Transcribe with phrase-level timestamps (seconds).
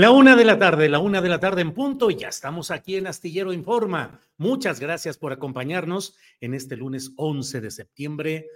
[0.00, 2.70] La una de la tarde, la una de la tarde en punto, y ya estamos
[2.70, 4.18] aquí en Astillero Informa.
[4.38, 8.46] Muchas gracias por acompañarnos en este lunes 11 de septiembre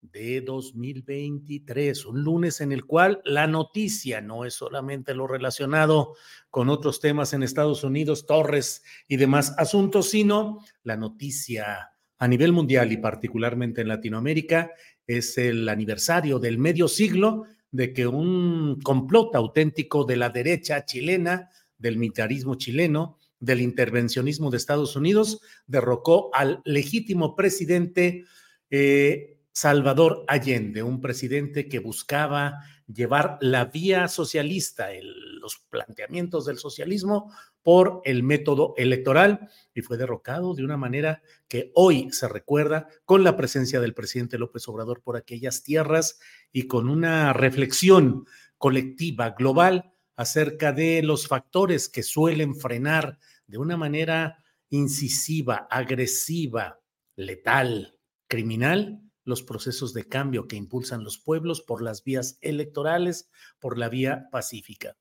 [0.00, 6.14] de 2023, un lunes en el cual la noticia no es solamente lo relacionado
[6.48, 12.52] con otros temas en Estados Unidos, Torres y demás asuntos, sino la noticia a nivel
[12.52, 14.70] mundial y particularmente en Latinoamérica
[15.06, 17.44] es el aniversario del medio siglo
[17.74, 24.58] de que un complot auténtico de la derecha chilena, del militarismo chileno, del intervencionismo de
[24.58, 28.26] Estados Unidos, derrocó al legítimo presidente
[28.70, 37.32] eh, Salvador Allende, un presidente que buscaba llevar la vía socialista, los planteamientos del socialismo
[37.62, 43.22] por el método electoral y fue derrocado de una manera que hoy se recuerda con
[43.22, 46.18] la presencia del presidente López Obrador por aquellas tierras
[46.50, 48.26] y con una reflexión
[48.58, 56.80] colectiva, global, acerca de los factores que suelen frenar de una manera incisiva, agresiva,
[57.14, 63.78] letal, criminal, los procesos de cambio que impulsan los pueblos por las vías electorales, por
[63.78, 64.96] la vía pacífica.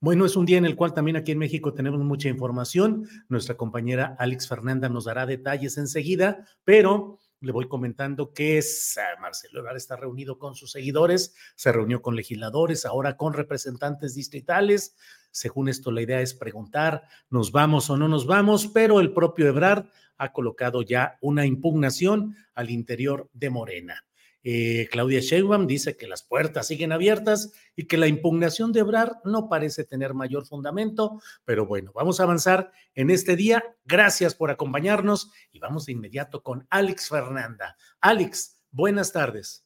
[0.00, 3.08] Bueno, es un día en el cual también aquí en México tenemos mucha información.
[3.28, 8.60] Nuestra compañera Alex Fernanda nos dará detalles enseguida, pero le voy comentando que
[8.96, 14.14] ah, Marcelo Ebrard está reunido con sus seguidores, se reunió con legisladores, ahora con representantes
[14.14, 14.96] distritales.
[15.30, 18.66] Según esto, la idea es preguntar, ¿nos vamos o no nos vamos?
[18.66, 24.04] Pero el propio Ebrard ha colocado ya una impugnación al interior de Morena.
[24.44, 29.16] Eh, Claudia Sheinbaum dice que las puertas siguen abiertas y que la impugnación de Ebrard
[29.24, 33.62] no parece tener mayor fundamento, pero bueno, vamos a avanzar en este día.
[33.84, 37.76] Gracias por acompañarnos y vamos de inmediato con Alex Fernanda.
[38.00, 39.64] Alex, buenas tardes.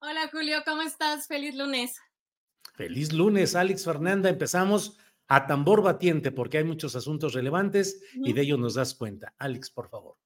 [0.00, 1.26] Hola Julio, ¿cómo estás?
[1.26, 1.96] Feliz lunes.
[2.78, 4.28] Feliz lunes, Alex Fernanda.
[4.28, 9.34] Empezamos a tambor batiente porque hay muchos asuntos relevantes y de ellos nos das cuenta.
[9.36, 10.16] Alex, por favor.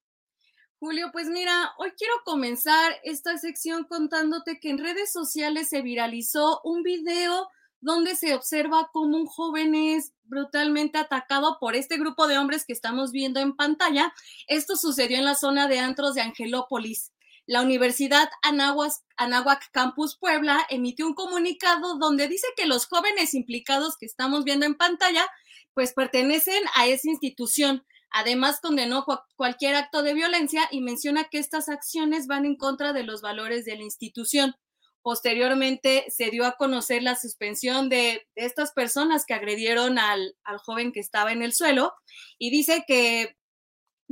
[0.78, 6.60] Julio, pues mira, hoy quiero comenzar esta sección contándote que en redes sociales se viralizó
[6.62, 7.48] un video
[7.80, 12.74] donde se observa cómo un joven es brutalmente atacado por este grupo de hombres que
[12.74, 14.12] estamos viendo en pantalla.
[14.46, 17.12] Esto sucedió en la zona de antros de Angelópolis.
[17.46, 24.06] La Universidad Anáhuac Campus Puebla emitió un comunicado donde dice que los jóvenes implicados que
[24.06, 25.26] estamos viendo en pantalla
[25.74, 29.06] pues pertenecen a esa institución Además, condenó
[29.36, 33.64] cualquier acto de violencia y menciona que estas acciones van en contra de los valores
[33.64, 34.54] de la institución.
[35.00, 41.00] Posteriormente se dio a conocer la suspensión de, estas personas que agredieron al, joven que
[41.00, 41.94] estaba en el suelo
[42.38, 43.34] y dice que,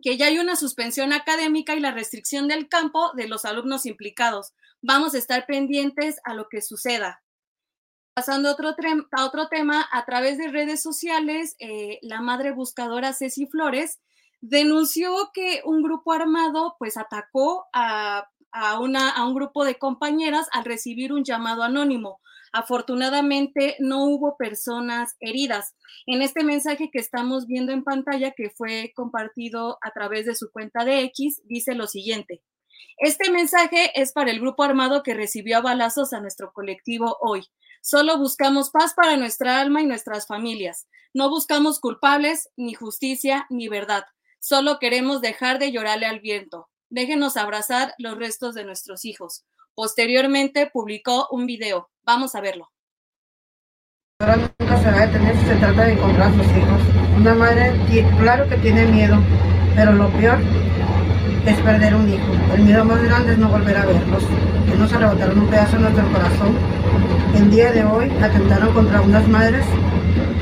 [0.02, 4.52] que ya hay una suspensión académica y la restricción del campo de los alumnos implicados.
[4.82, 7.22] Vamos a estar pendientes a lo que suceda.
[8.14, 8.74] Pasando a otro,
[9.12, 14.00] a otro tema, a través de redes sociales, eh, la madre buscadora Ceci Flores
[14.40, 20.48] denunció que un grupo armado pues atacó a, a, una, a un grupo de compañeras
[20.52, 22.20] al recibir un llamado anónimo.
[22.52, 25.74] Afortunadamente no hubo personas heridas.
[26.06, 30.50] En este mensaje que estamos viendo en pantalla, que fue compartido a través de su
[30.50, 32.42] cuenta de X, dice lo siguiente.
[32.98, 37.46] Este mensaje es para el grupo armado que recibió a balazos a nuestro colectivo hoy.
[37.82, 40.86] Solo buscamos paz para nuestra alma y nuestras familias.
[41.14, 44.04] No buscamos culpables, ni justicia, ni verdad.
[44.38, 46.69] Solo queremos dejar de llorarle al viento.
[46.90, 49.44] Déjenos abrazar los restos de nuestros hijos.
[49.76, 51.88] Posteriormente publicó un video.
[52.02, 52.68] Vamos a verlo.
[54.18, 56.80] Ahora nunca se va a detener si se trata de encontrar a sus hijos.
[57.16, 57.72] Una madre,
[58.18, 59.16] claro que tiene miedo,
[59.76, 60.38] pero lo peor
[61.46, 62.32] es perder un hijo.
[62.54, 64.24] El miedo más grande es no volver a verlos,
[64.68, 66.54] que nos arrebataron un pedazo de nuestro corazón.
[67.34, 69.64] El día de hoy atentaron contra unas madres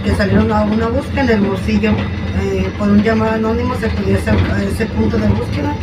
[0.04, 1.90] que salieron a una búsqueda en el bolsillo.
[2.40, 5.74] Eh, por un llamado anónimo se pudiese a ese punto de búsqueda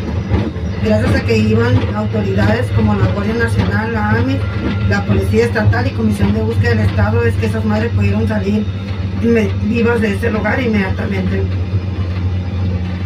[0.86, 4.38] gracias a que iban autoridades como la Guardia Nacional, la AMI,
[4.88, 8.64] la Policía Estatal y Comisión de Búsqueda del Estado, es que esas madres pudieron salir
[9.64, 11.42] vivas de ese lugar inmediatamente.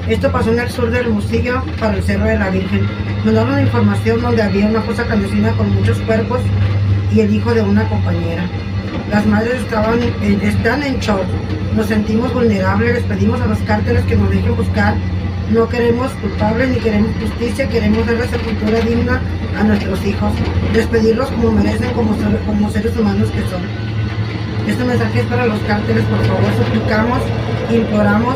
[0.10, 2.88] Esto pasó en el sur del Hermosillo, para el Cerro de la Virgen.
[3.24, 6.40] Nos daban información donde había una fosa clandestina con muchos cuerpos
[7.14, 8.44] y el hijo de una compañera.
[9.12, 10.00] Las madres estaban,
[10.42, 11.24] están en shock.
[11.76, 14.96] Nos sentimos vulnerables, les pedimos a los cárteles que nos dejen buscar
[15.52, 19.20] no queremos culpables ni queremos justicia, queremos dar la sepultura digna
[19.58, 20.32] a nuestros hijos,
[20.74, 22.16] despedirlos como merecen, como,
[22.46, 23.64] como seres humanos que son.
[24.68, 27.20] Este mensaje es para los cárteles, por favor, suplicamos,
[27.72, 28.36] imploramos,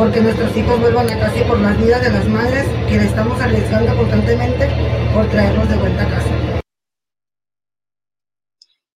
[0.00, 3.04] porque nuestros hijos vuelvan a casa y por las vidas de las madres que le
[3.04, 4.66] estamos arriesgando constantemente
[5.12, 6.62] por traerlos de vuelta a casa.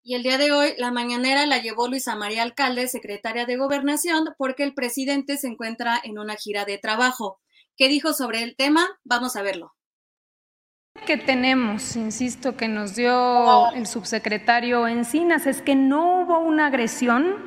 [0.02, 4.30] Y el día de hoy, la mañanera la llevó Luisa María Alcalde, secretaria de Gobernación,
[4.38, 7.38] porque el presidente se encuentra en una gira de trabajo.
[7.76, 8.88] ¿Qué dijo sobre el tema?
[9.04, 9.74] Vamos a verlo.
[11.06, 17.44] que tenemos, insisto, que nos dio el subsecretario Encinas, es que no hubo una agresión,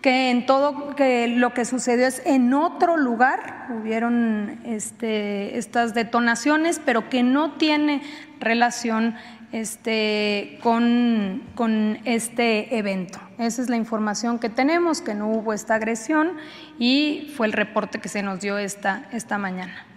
[0.00, 6.80] que en todo que lo que sucedió es en otro lugar, hubieron este, estas detonaciones,
[6.84, 8.02] pero que no tiene
[8.38, 9.14] relación
[9.52, 13.18] este, con, con, este evento.
[13.38, 16.32] Esa es la información que tenemos, que no hubo esta agresión
[16.78, 19.89] y fue el reporte que se nos dio esta, esta mañana.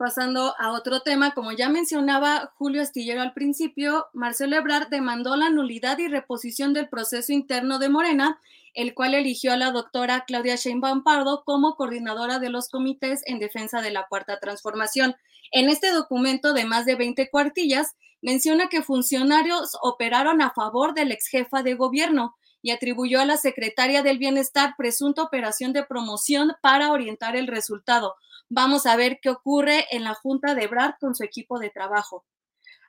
[0.00, 5.50] Pasando a otro tema, como ya mencionaba Julio Astillero al principio, Marcelo Ebrard demandó la
[5.50, 8.40] nulidad y reposición del proceso interno de Morena
[8.74, 13.38] el cual eligió a la doctora Claudia Sheinbaum Pardo como coordinadora de los comités en
[13.38, 15.16] defensa de la Cuarta Transformación.
[15.52, 21.12] En este documento de más de 20 cuartillas, menciona que funcionarios operaron a favor del
[21.12, 26.52] ex jefa de gobierno y atribuyó a la secretaria del Bienestar presunta operación de promoción
[26.60, 28.16] para orientar el resultado.
[28.52, 32.24] Vamos a ver qué ocurre en la Junta de Brad con su equipo de trabajo.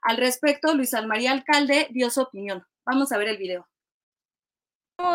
[0.02, 2.66] Al respecto, Luis Almaría Alcalde dio su opinión.
[2.84, 3.68] Vamos a ver el video.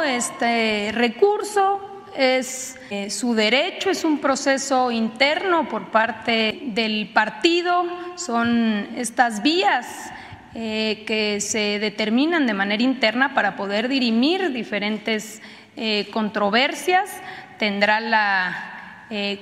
[0.05, 7.85] Este recurso es eh, su derecho, es un proceso interno por parte del partido,
[8.17, 10.13] son estas vías
[10.55, 15.43] eh, que se determinan de manera interna para poder dirimir diferentes
[15.75, 17.11] eh, controversias.
[17.59, 18.75] Tendrá la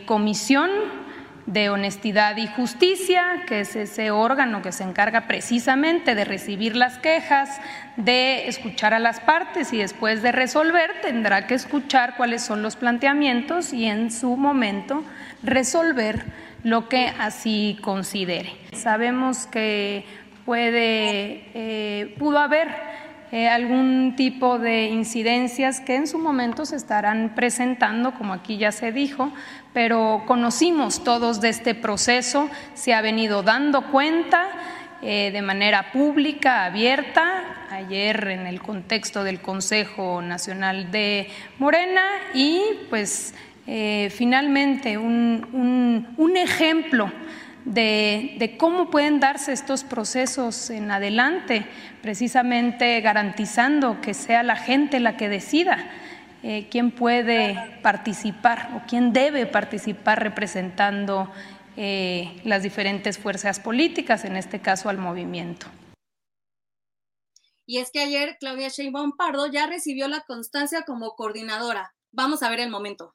[0.06, 0.70] comisión
[1.46, 6.98] de Honestidad y Justicia, que es ese órgano que se encarga precisamente de recibir las
[6.98, 7.60] quejas,
[7.96, 12.76] de escuchar a las partes y después de resolver tendrá que escuchar cuáles son los
[12.76, 15.04] planteamientos y en su momento
[15.42, 16.24] resolver
[16.62, 18.54] lo que así considere.
[18.72, 20.06] Sabemos que
[20.46, 22.68] puede, eh, pudo haber
[23.34, 28.70] eh, algún tipo de incidencias que en su momento se estarán presentando, como aquí ya
[28.70, 29.32] se dijo,
[29.72, 34.46] pero conocimos todos de este proceso, se ha venido dando cuenta
[35.02, 41.26] eh, de manera pública, abierta, ayer en el contexto del Consejo Nacional de
[41.58, 43.34] Morena y pues
[43.66, 47.10] eh, finalmente un, un ejemplo
[47.64, 51.66] de, cómo pueden darse estos procesos en adelante,
[52.02, 55.90] precisamente garantizando que sea la gente la que decida
[56.42, 61.30] eh, quién puede participar o quién debe participar representando
[61.76, 65.66] eh, las diferentes fuerzas políticas, en este caso al movimiento.
[67.66, 71.94] Y es que ayer Claudia Sheinbaum Pardo ya recibió la constancia como coordinadora.
[72.12, 73.14] Vamos a ver el momento.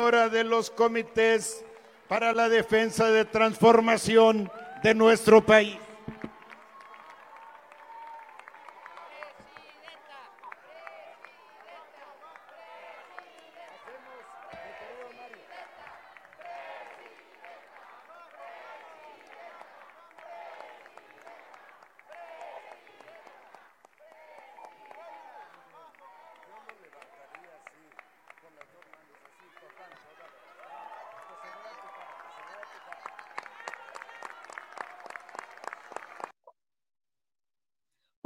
[0.00, 1.64] Hora de los comités
[2.08, 4.50] para la defensa de transformación
[4.82, 5.76] de nuestro país.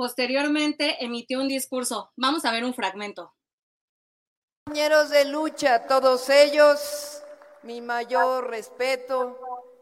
[0.08, 2.12] Posteriormente emitió un discurso.
[2.16, 3.34] Vamos a ver un fragmento.
[4.64, 7.22] Compañeros de lucha, todos ellos,
[7.62, 9.38] mi mayor respeto,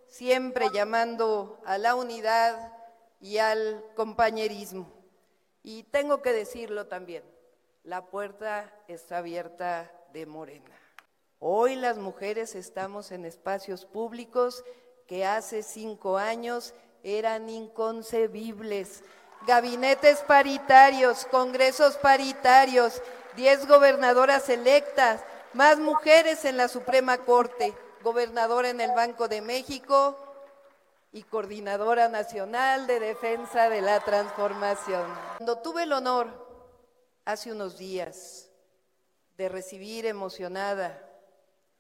[0.09, 2.73] siempre llamando a la unidad
[3.21, 4.93] y al compañerismo.
[5.63, 7.23] Y tengo que decirlo también,
[7.85, 10.77] la puerta está abierta de Morena.
[11.39, 14.65] Hoy las mujeres estamos en espacios públicos
[15.07, 19.05] que hace cinco años eran inconcebibles.
[19.47, 23.03] Gabinetes paritarios, congresos paritarios,
[23.37, 30.17] diez gobernadoras electas, más mujeres en la Suprema Corte, gobernadora en el Banco de México
[31.13, 35.07] y coordinadora nacional de defensa de la transformación.
[35.39, 36.47] Cuando tuve el honor,
[37.25, 38.51] hace unos días,
[39.37, 41.03] de recibir emocionada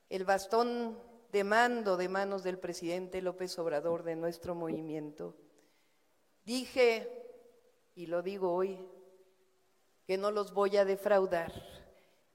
[0.08, 0.98] el bastón
[1.32, 5.36] de mando de manos del presidente López Obrador de nuestro movimiento,
[6.44, 7.25] dije,
[7.96, 8.78] y lo digo hoy,
[10.06, 11.50] que no los voy a defraudar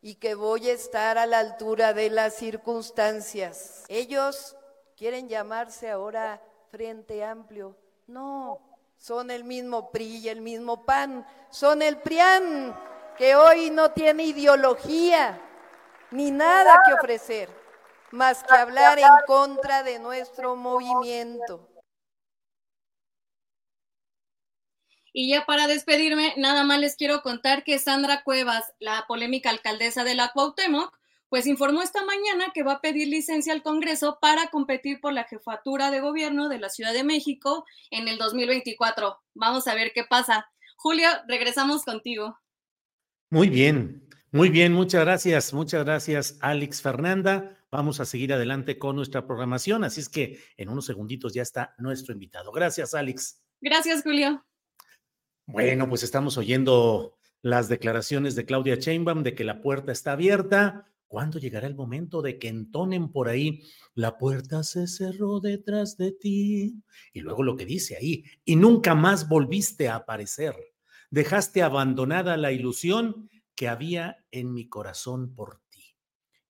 [0.02, 3.86] y que voy a estar a la altura de las circunstancias.
[3.88, 4.58] Ellos
[4.98, 6.42] quieren llamarse ahora
[6.72, 7.78] Frente Amplio.
[8.08, 8.60] No,
[8.98, 12.76] son el mismo PRI y el mismo PAN, son el PRIAN,
[13.16, 15.40] que hoy no tiene ideología
[16.10, 17.50] ni nada que ofrecer,
[18.10, 21.71] más que hablar en contra de nuestro movimiento.
[25.14, 30.04] Y ya para despedirme, nada más les quiero contar que Sandra Cuevas, la polémica alcaldesa
[30.04, 30.98] de la Cuauhtémoc,
[31.32, 35.24] pues informó esta mañana que va a pedir licencia al Congreso para competir por la
[35.24, 39.18] jefatura de gobierno de la Ciudad de México en el 2024.
[39.34, 40.50] Vamos a ver qué pasa.
[40.76, 42.38] Julio, regresamos contigo.
[43.30, 47.58] Muy bien, muy bien, muchas gracias, muchas gracias, Alex Fernanda.
[47.72, 51.74] Vamos a seguir adelante con nuestra programación, así es que en unos segunditos ya está
[51.78, 52.52] nuestro invitado.
[52.52, 53.42] Gracias, Alex.
[53.62, 54.44] Gracias, Julio.
[55.48, 60.88] Bueno, pues estamos oyendo las declaraciones de Claudia Sheinbaum de que la puerta está abierta.
[61.08, 63.64] ¿Cuándo llegará el momento de que entonen por ahí,
[63.96, 66.82] la puerta se cerró detrás de ti?
[67.12, 70.56] Y luego lo que dice ahí, y nunca más volviste a aparecer.
[71.10, 75.61] Dejaste abandonada la ilusión que había en mi corazón por.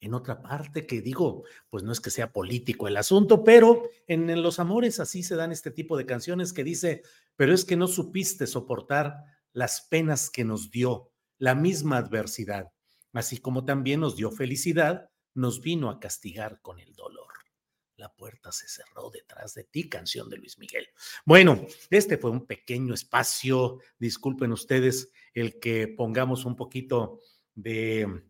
[0.01, 4.29] En otra parte que digo, pues no es que sea político el asunto, pero en,
[4.31, 7.03] en los amores así se dan este tipo de canciones que dice,
[7.35, 12.71] pero es que no supiste soportar las penas que nos dio la misma adversidad,
[13.13, 17.27] así como también nos dio felicidad, nos vino a castigar con el dolor.
[17.95, 20.87] La puerta se cerró detrás de ti, canción de Luis Miguel.
[21.25, 27.19] Bueno, este fue un pequeño espacio, disculpen ustedes el que pongamos un poquito
[27.53, 28.23] de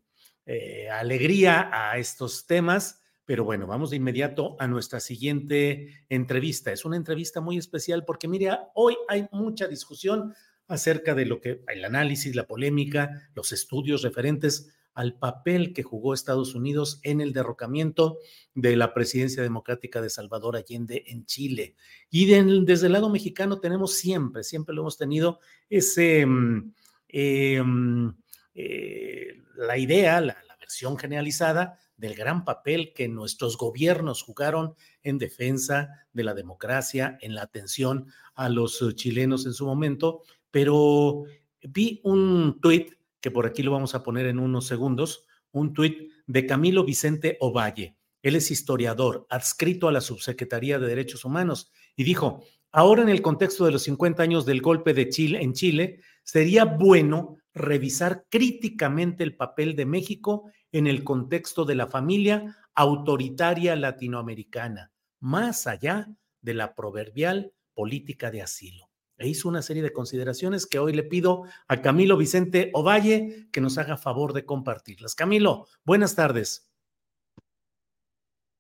[0.45, 6.74] eh, alegría a estos temas pero bueno, vamos de inmediato a nuestra siguiente entrevista.
[6.74, 10.33] Es una entrevista muy especial porque, mira, hoy hay mucha discusión
[10.67, 16.13] acerca de lo que el análisis, la polémica, los estudios referentes al papel que jugó
[16.13, 18.17] Estados Unidos en el derrocamiento
[18.53, 21.75] de la presidencia democrática de Salvador Allende en Chile.
[22.10, 26.74] Y desde el lado mexicano tenemos siempre, siempre lo hemos tenido, ese, mm,
[27.07, 28.13] em,
[28.53, 35.89] eh, la idea, la versión generalizada del gran papel que nuestros gobiernos jugaron en defensa
[36.13, 41.25] de la democracia, en la atención a los eh, chilenos en su momento, pero
[41.62, 46.12] vi un tuit que por aquí lo vamos a poner en unos segundos, un tuit
[46.25, 47.96] de Camilo Vicente Ovalle.
[48.24, 53.22] Él es historiador, adscrito a la Subsecretaría de Derechos Humanos, y dijo, ahora en el
[53.22, 59.24] contexto de los 50 años del golpe de Chile en Chile, sería bueno revisar críticamente
[59.24, 66.10] el papel de México en el contexto de la familia autoritaria latinoamericana, más allá
[66.41, 68.89] de la proverbial política de asilo.
[69.17, 73.62] E hizo una serie de consideraciones que hoy le pido a Camilo Vicente Ovalle que
[73.62, 75.13] nos haga favor de compartirlas.
[75.13, 76.72] Camilo, buenas tardes.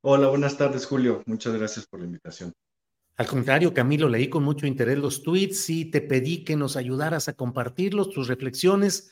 [0.03, 1.23] Hola, buenas tardes, Julio.
[1.25, 2.53] Muchas gracias por la invitación.
[3.21, 7.27] Al contrario, Camilo, leí con mucho interés los tweets y te pedí que nos ayudaras
[7.27, 9.11] a compartirlos, tus reflexiones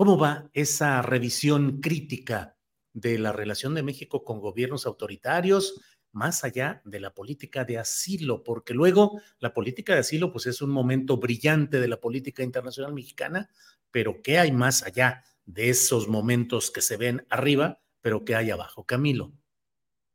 [0.00, 2.58] ¿Cómo va esa revisión crítica
[2.94, 5.78] de la relación de México con gobiernos autoritarios,
[6.12, 8.42] más allá de la política de asilo?
[8.42, 12.92] Porque luego la política de asilo, pues es un momento brillante de la política internacional
[12.92, 13.48] mexicana,
[13.90, 18.50] pero ¿qué hay más allá de esos momentos que se ven arriba, pero qué hay
[18.50, 18.84] abajo?
[18.84, 19.32] Camilo.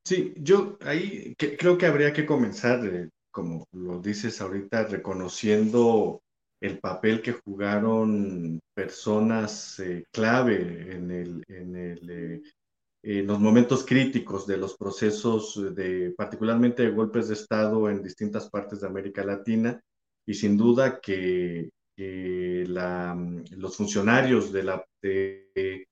[0.04, 6.22] Sí, yo ahí creo que habría que comenzar, eh, como lo dices ahorita, reconociendo
[6.62, 12.42] el papel que jugaron personas eh, clave en, el, en, el, eh,
[13.04, 18.50] en, los momentos críticos de los procesos, de, particularmente de golpes de Estado en distintas
[18.50, 19.82] partes de América Latina,
[20.26, 25.86] y sin duda que los funcionarios de la, de,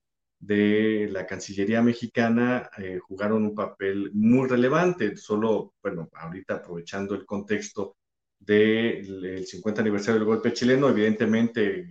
[0.47, 2.69] la Cancillería mexicana
[3.01, 5.15] jugaron un papel muy relevante.
[5.15, 7.95] Solo, bueno, ahorita aprovechando el contexto
[8.39, 11.87] del 50 aniversario del golpe chileno, evidentemente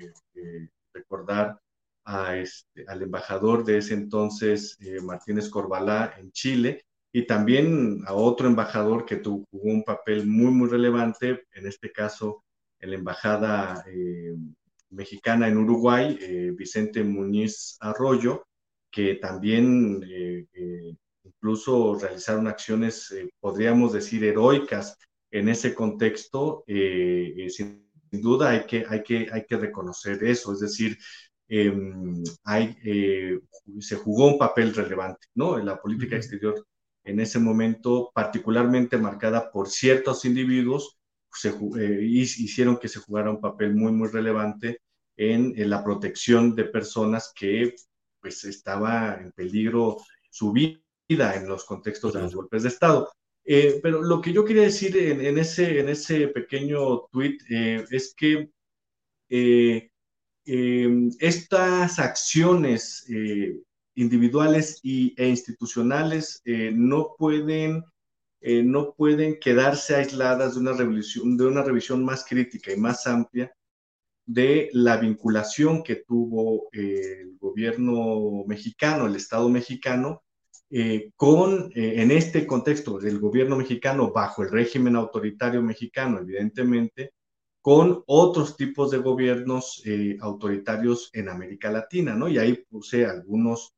[0.93, 1.59] recordar
[2.05, 8.47] a este, al embajador de ese entonces, Martínez Corbalá, en Chile, y también a otro
[8.49, 12.43] embajador que tuvo un papel muy, muy relevante, en este caso
[12.81, 14.35] en la embajada eh,
[14.93, 18.47] mexicana en Uruguay, eh, Vicente Muñiz Arroyo,
[18.91, 20.47] que también eh,
[21.25, 24.97] incluso realizaron acciones, podríamos decir, heroicas
[25.31, 26.65] en ese contexto.
[26.67, 30.99] sin duda hay que, hay, que, hay que reconocer eso, es decir,
[31.49, 32.77] em, hay,
[33.81, 35.59] se jugó un papel relevante ¿no?
[35.59, 36.67] en la política exterior
[37.05, 40.99] en ese momento particularmente marcada por ciertos individuos,
[41.35, 44.81] se, eh, hicieron que se jugara un papel muy, muy relevante
[45.17, 47.75] en, la protección de personas que
[48.21, 49.99] pues estaba en peligro
[50.31, 53.11] su vida en los contextos de los golpes de Estado.
[53.45, 58.15] Eh, pero lo que yo quería decir en, ese, en ese pequeño tweet eh, es
[58.15, 58.51] que
[61.19, 63.07] estas acciones
[63.95, 67.83] individuales y, e institucionales no, pueden,
[68.43, 73.07] eh, no pueden quedarse aisladas de una, revisión, de una revisión más crítica y más
[73.07, 73.53] amplia
[74.27, 80.23] de la vinculación que tuvo eh, el gobierno mexicano, el Estado mexicano,
[81.17, 87.13] con, en este contexto del gobierno mexicano bajo el régimen autoritario mexicano, evidentemente,
[87.61, 89.83] con otros tipos de gobiernos
[90.21, 92.27] autoritarios en América Latina, ¿no?
[92.27, 93.75] Y ahí puse algunos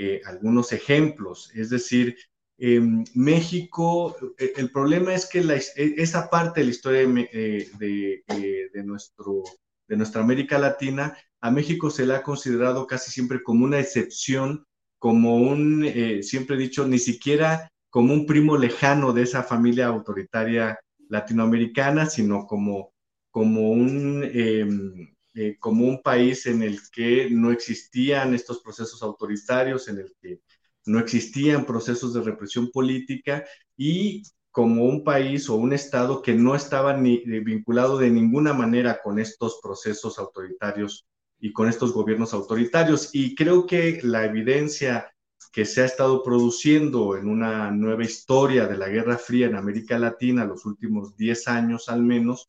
[0.00, 1.50] eh, algunos ejemplos.
[1.56, 2.16] Es decir,
[2.58, 7.00] en México, eh, el problema es que e, esa parte de la historia
[7.32, 9.42] eh, de, nuestro,
[9.86, 14.66] de nuestra América Latina, a México se le ha considerado casi siempre como una excepción,
[14.98, 15.86] como un,
[16.22, 22.46] siempre he dicho, ni siquiera como un primo lejano de esa familia autoritaria latinoamericana, sino
[22.46, 22.92] como,
[23.30, 25.08] como un em,
[25.40, 30.40] eh, como un país en el que no existían estos procesos autoritarios, en el que
[30.88, 33.44] no existían procesos de represión política
[33.76, 39.18] y como un país o un estado que no estaba vinculado de ninguna manera con
[39.18, 41.06] estos procesos autoritarios
[41.38, 43.10] y con estos gobiernos autoritarios.
[43.12, 45.12] Y creo que la evidencia
[45.52, 49.98] que se ha estado produciendo en una nueva historia de la Guerra Fría en América
[49.98, 52.48] Latina, los últimos 10 años al menos,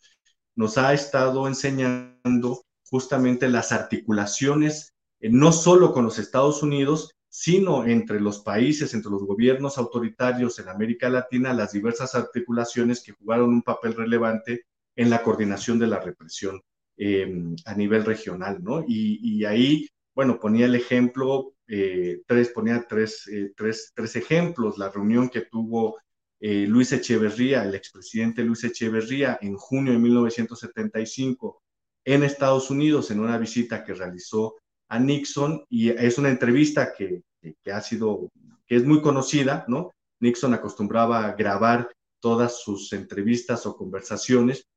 [0.55, 7.85] nos ha estado enseñando justamente las articulaciones, eh, no solo con los Estados Unidos, sino
[7.85, 13.49] entre los países, entre los gobiernos autoritarios en América Latina, las diversas articulaciones que jugaron
[13.49, 14.65] un papel relevante
[14.95, 16.61] en la coordinación de la represión
[16.97, 18.83] em, a nivel regional, ¿no?
[18.87, 24.89] Y, ahí, bueno, ponía el ejemplo, eh, tres, ponía tres, eh, tres, tres, ejemplos, la
[24.89, 25.97] reunión que tuvo
[26.41, 31.61] Luis Echeverría, el expresidente Luis Echeverría, en junio de 1975,
[32.05, 34.55] en Estados Unidos en una visita que realizó
[34.89, 37.23] a Nixon y es una entrevista que,
[37.71, 38.29] ha sido,
[38.67, 39.91] que es muy conocida, ¿no?
[40.19, 44.67] Nixon acostumbraba a grabar todas sus entrevistas o conversaciones,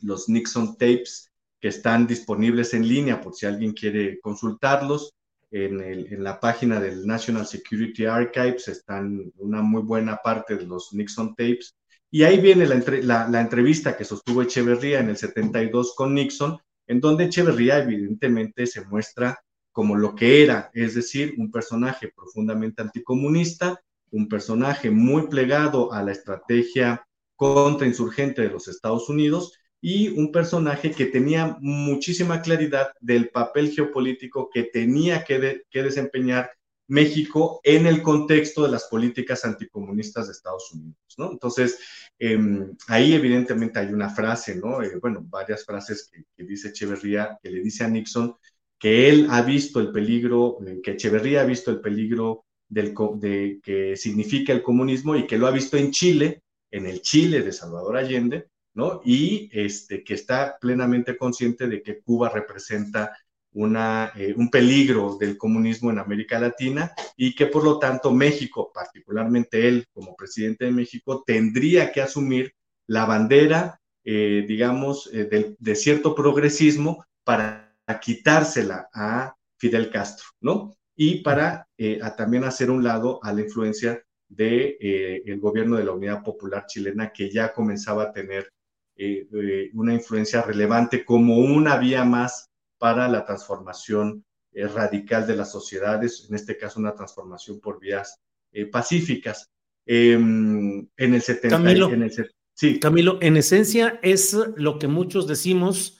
[0.00, 5.12] los Nixon tapes que están disponibles en línea por si alguien quiere consultarlos.
[5.50, 10.92] En, en, la página del National Security Archives están una muy buena parte de los
[10.92, 11.74] Nixon tapes
[12.10, 17.00] y ahí viene la, la, entrevista que sostuvo Echeverría en el 72 con Nixon, en
[17.00, 19.38] donde Echeverría evidentemente se muestra
[19.78, 26.02] como lo que era, es decir, un personaje profundamente anticomunista, un personaje muy plegado a
[26.02, 33.28] la estrategia contrainsurgente de los Estados Unidos y un personaje que tenía muchísima claridad del
[33.28, 36.50] papel geopolítico que tenía que, que desempeñar
[36.88, 40.98] México en el contexto de las políticas anticomunistas de Estados Unidos.
[41.18, 41.78] Entonces,
[42.18, 44.82] em, ahí evidentemente hay una frase, ¿no?
[44.82, 48.34] Eh, bueno, varias frases que, dice Echeverría, que le dice a Nixon
[48.78, 53.60] que él ha visto el peligro, eh, que Echeverría ha visto el peligro del, de,
[53.62, 57.52] que significa el comunismo y que lo ha visto en Chile, en el Chile de
[57.52, 59.00] Salvador Allende, ¿no?
[59.04, 63.16] Y este, que está plenamente consciente de que Cuba representa
[63.52, 68.70] una, eh, un peligro del comunismo en América Latina y que por lo tanto México,
[68.72, 72.52] particularmente él como presidente de México, tendría que asumir
[72.86, 77.67] la bandera, eh, digamos, eh, de, cierto progresismo para
[77.98, 80.74] quitársela a Fidel Castro, ¿no?
[80.96, 81.66] Y para
[82.16, 86.66] también hacer un lado a la influencia del de, el gobierno de la Unidad Popular
[86.66, 88.52] chilena que ya comenzaba a tener
[89.74, 96.34] una influencia relevante como una vía más para la transformación radical de las sociedades, en
[96.34, 98.18] este caso una transformación por vías
[98.72, 99.48] pacíficas.
[99.90, 101.56] Em, en el 70.
[101.56, 102.10] Camilo, en
[102.54, 102.78] sí.
[102.78, 105.97] Camilo, en esencia es lo que muchos decimos,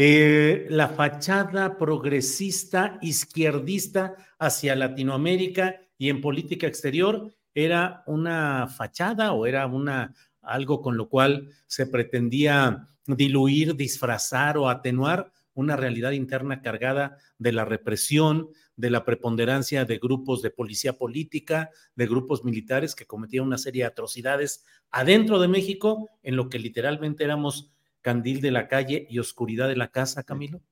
[0.00, 9.44] eh, la fachada progresista, izquierdista hacia Latinoamérica y en política exterior era una fachada o
[9.44, 16.62] era una algo con lo cual se pretendía diluir, disfrazar o atenuar una realidad interna
[16.62, 22.94] cargada de la represión, de la preponderancia de grupos de policía política, de grupos militares
[22.94, 27.72] que cometían una serie de atrocidades adentro de México, en lo que literalmente éramos
[28.08, 30.62] candil de la calle y oscuridad de la casa, Camilo?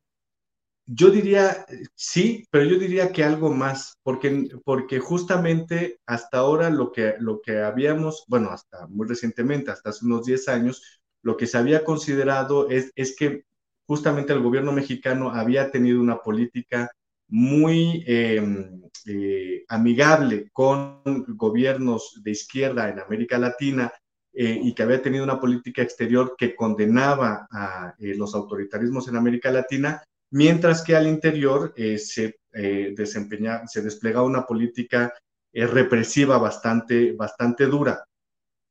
[0.87, 6.93] Yo diría sí, pero yo diría que algo más, porque, porque justamente hasta ahora lo
[6.93, 11.47] que, lo que habíamos, bueno, hasta muy recientemente, hasta hace unos 10 años, lo que
[11.47, 13.45] se había considerado es, es que
[13.87, 16.91] justamente el gobierno mexicano había tenido una política
[17.29, 21.03] muy em, eh, amigable con
[21.37, 23.93] gobiernos de izquierda en América Latina
[24.37, 29.17] eh, y que había tenido una política exterior que condenaba a eh, los autoritarismos en
[29.17, 35.15] América Latina, mientras que al interior se, desempeña, se desplegaba una política
[35.53, 38.05] represiva bastante, bastante dura.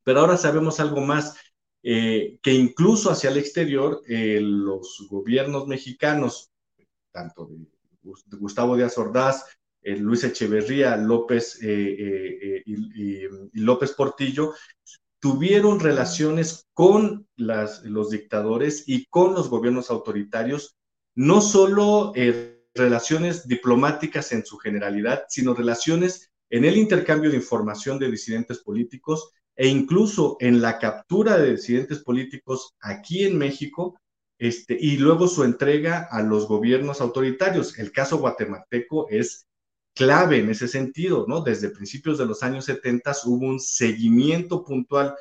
[0.04, 1.36] Pero ahora sabemos algo más,
[1.82, 6.52] que incluso hacia el exterior los gobiernos mexicanos,
[7.12, 9.46] tanto de Gustavo Díaz Ordaz,
[9.86, 14.54] eh, Luis Echeverría, López eh, eh, y, López Portillo,
[15.26, 20.76] tuvieron relaciones con los dictadores y con los gobiernos autoritarios,
[21.16, 22.14] no solo
[22.76, 29.32] relaciones diplomáticas en su generalidad, sino relaciones en el intercambio de información de disidentes políticos
[29.56, 34.00] e incluso en la captura de disidentes políticos aquí en México
[34.38, 37.80] este, y luego su entrega a los gobiernos autoritarios.
[37.80, 39.48] El caso guatemalteco es
[39.96, 41.42] clave en ese sentido, ¿no?
[41.42, 45.16] Desde principios de los años 70 hubo un seguimiento puntual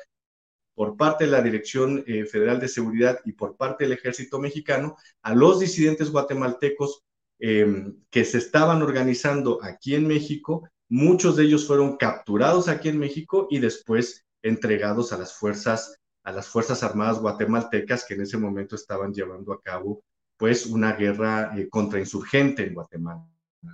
[0.75, 4.97] por parte de la Dirección eh, Federal de Seguridad y por parte del Ejército Mexicano
[5.21, 7.03] a los disidentes guatemaltecos
[7.39, 10.69] em, que se estaban organizando aquí en México.
[10.89, 16.31] Muchos de ellos fueron capturados aquí en México y después entregados a las fuerzas a
[16.31, 20.03] las Fuerzas Armadas guatemaltecas que en ese momento estaban llevando a cabo
[20.37, 23.23] pues una guerra eh, contrainsurgente en Guatemala.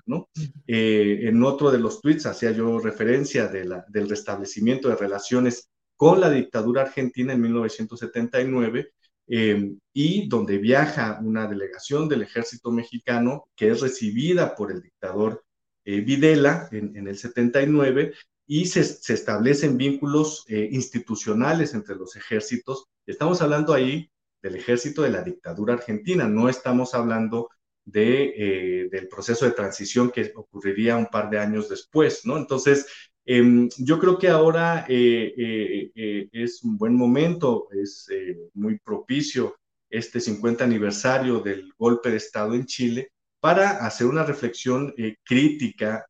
[0.06, 0.30] ¿No?
[0.68, 6.30] Eh, en otro de los tweets hacía yo referencia del restablecimiento de relaciones con la
[6.30, 8.94] dictadura argentina en 1979
[9.28, 15.44] eh, y donde viaja una delegación del ejército mexicano que es recibida por el dictador
[15.84, 18.14] Videla en, en, el 79
[18.54, 18.82] y se,
[19.14, 22.84] establecen vínculos eh, institucionales entre los ejércitos.
[23.06, 27.48] Estamos hablando ahí del ejército de la dictadura argentina, no estamos hablando
[27.92, 32.38] de, eh, del proceso de transición que ocurriría un par de años después, ¿no?
[32.38, 32.88] Entonces,
[33.26, 38.08] em, yo creo que ahora eh, es un buen momento, es
[38.54, 39.56] muy propicio
[39.90, 46.06] este 50 aniversario del golpe de Estado en Chile para hacer una reflexión crítica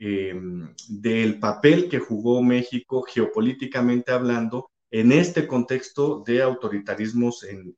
[0.00, 7.74] Em, del papel que jugó México geopolíticamente hablando en este contexto de autoritarismos en,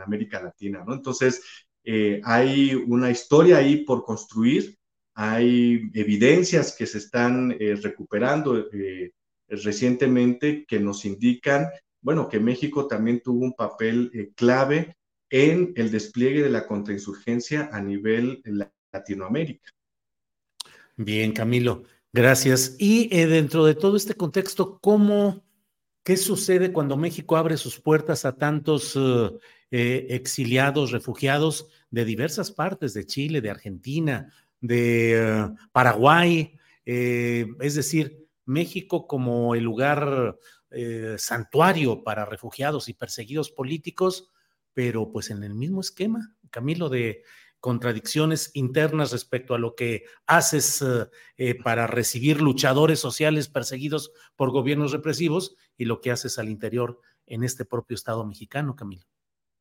[0.00, 0.94] América Latina, ¿no?
[0.94, 1.42] Entonces,
[1.88, 4.76] eh, hay una historia ahí por construir,
[5.14, 9.12] hay evidencias que se están eh, recuperando eh,
[9.46, 11.68] recientemente que nos indican,
[12.00, 14.96] bueno, que México también tuvo un papel clave
[15.30, 18.42] en el despliegue de la contrainsurgencia a nivel
[18.92, 19.70] Latinoamérica.
[20.96, 22.74] Bien, Camilo, gracias.
[22.80, 25.44] Y dentro de todo este contexto, ¿cómo,
[26.02, 28.98] qué sucede cuando México abre sus puertas a tantos
[29.70, 36.52] eh, exiliados, refugiados de diversas partes, de Chile, de Argentina, de Paraguay?
[36.84, 40.38] es decir, México como el lugar
[41.18, 44.30] santuario para refugiados y perseguidos políticos,
[44.72, 47.24] pero pues en el mismo esquema, Camilo, de
[47.66, 54.52] contradicciones internas respecto a lo que haces eh, eh, para recibir luchadores sociales perseguidos por
[54.52, 59.04] gobiernos represivos y lo que haces al interior en este propio Estado mexicano, Camilo.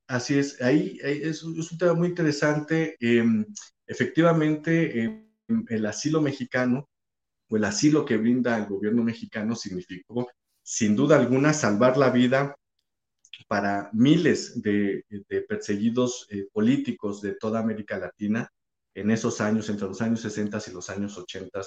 [0.08, 2.96] Así es, ahí, es, un tema muy interesante.
[3.00, 3.46] Em,
[3.88, 5.26] efectivamente, em,
[5.70, 6.90] el asilo mexicano
[7.50, 10.28] o el asilo que brinda el gobierno mexicano significó,
[10.64, 12.56] sin duda alguna, salvar la vida
[13.48, 15.06] para miles de,
[15.48, 18.50] perseguidos eh, políticos de toda América Latina
[18.94, 21.62] en esos años, entre los años 60 y los años 80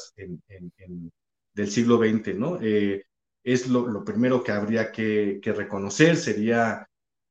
[1.55, 2.59] del siglo XX, ¿no?
[2.63, 3.05] Eh,
[3.45, 6.89] es lo, primero que habría que, reconocer, sería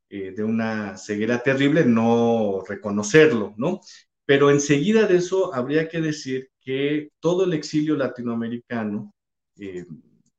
[0.10, 3.82] eh, de una ceguera terrible, no reconocerlo, ¿no?
[4.26, 9.14] Pero enseguida de eso habría que decir que todo el exilio latinoamericano,
[9.60, 9.86] eh,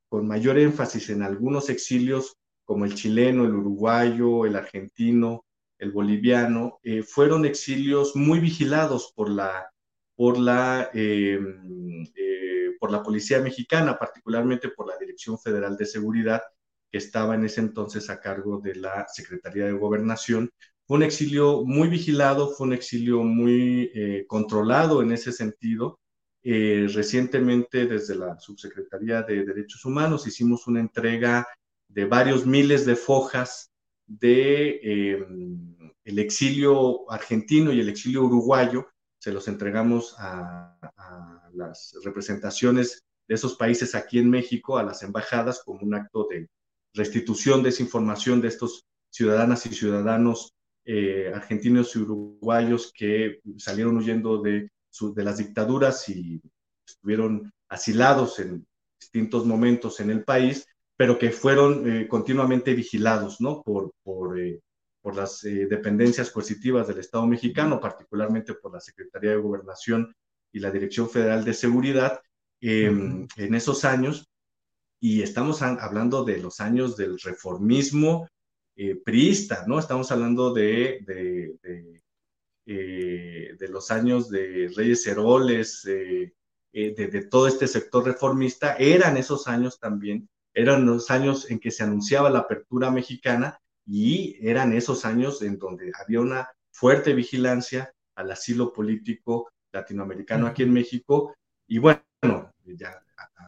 [0.09, 5.44] con mayor énfasis en algunos exilios como el chileno, el uruguayo, el argentino,
[5.78, 9.70] el boliviano, eh, fueron exilios muy vigilados por la,
[10.16, 10.90] por la,
[12.81, 16.40] por la policía mexicana, particularmente por la Dirección Federal de Seguridad,
[16.90, 20.51] que estaba en ese entonces a cargo de la Secretaría de Gobernación.
[20.87, 25.98] Fue un exilio muy vigilado, fue un exilio muy eh, controlado en ese sentido.
[26.42, 31.46] recientemente, desde la Subsecretaría de Derechos Humanos, hicimos una entrega
[31.88, 33.70] de varios miles de fojas
[34.07, 38.87] de em, el exilio argentino y el exilio uruguayo,
[39.18, 40.74] se los entregamos a,
[41.53, 46.48] las representaciones de esos países aquí en México, a las embajadas, como un acto de
[46.98, 50.52] restitución de esa información de estos ciudadanas y ciudadanos
[50.84, 54.70] eh, argentinos y uruguayos que salieron huyendo de,
[55.14, 56.42] de las dictaduras y
[56.87, 58.66] estuvieron asilados en
[59.00, 63.62] distintos momentos en el país pero que fueron eh, continuamente vigilados ¿no?
[63.62, 64.61] por, por, eh,
[65.00, 70.12] por las dependencias coercitivas del Estado mexicano, particularmente por la Secretaría de Gobernación
[70.52, 72.20] y la Dirección Federal de Seguridad
[72.61, 74.28] en esos años.
[75.00, 78.28] Y estamos hablando de los años del reformismo
[79.04, 79.78] priista, ¿no?
[79.78, 82.00] Estamos hablando de, de,
[82.64, 86.32] de, los años de Reyes Heroles, de,
[86.72, 88.74] de todo este sector reformista.
[88.76, 94.37] Eran esos años también eran los años en que se anunciaba la apertura mexicana y
[94.40, 100.72] eran esos años en donde había una fuerte vigilancia al asilo político latinoamericano aquí en
[100.72, 101.34] México.
[101.68, 102.02] Y bueno,
[102.76, 103.02] ya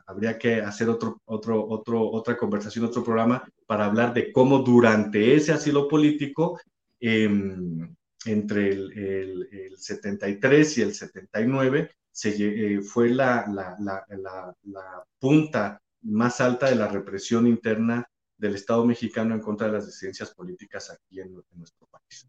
[0.06, 5.34] habría que hacer otro, otro, otro, otra conversación, otro programa para hablar de cómo durante
[5.34, 6.60] ese asilo político,
[7.00, 15.04] em, entre el, el, 73 y el 79, se, eh, fue la, la, la, la
[15.18, 18.06] punta más alta de la represión interna
[18.40, 22.28] del Estado mexicano en contra de las disidencias políticas aquí en, nuestro país.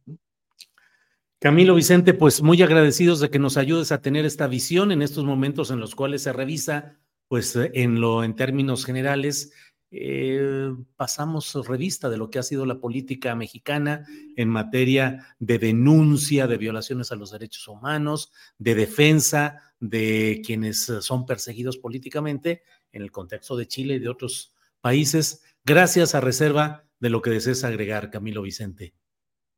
[1.41, 5.25] Camilo Vicente, pues muy agradecidos de que nos ayudes a tener esta visión en estos
[5.25, 9.51] momentos en los cuales se revisa, pues en lo en términos generales,
[9.89, 16.45] eh, pasamos revista de lo que ha sido la política mexicana en materia de denuncia
[16.45, 23.11] de violaciones a los derechos humanos, de defensa de quienes son perseguidos políticamente en el
[23.11, 25.41] contexto de Chile y de otros países.
[25.65, 28.93] Gracias a reserva de lo que desees agregar, Camilo Vicente.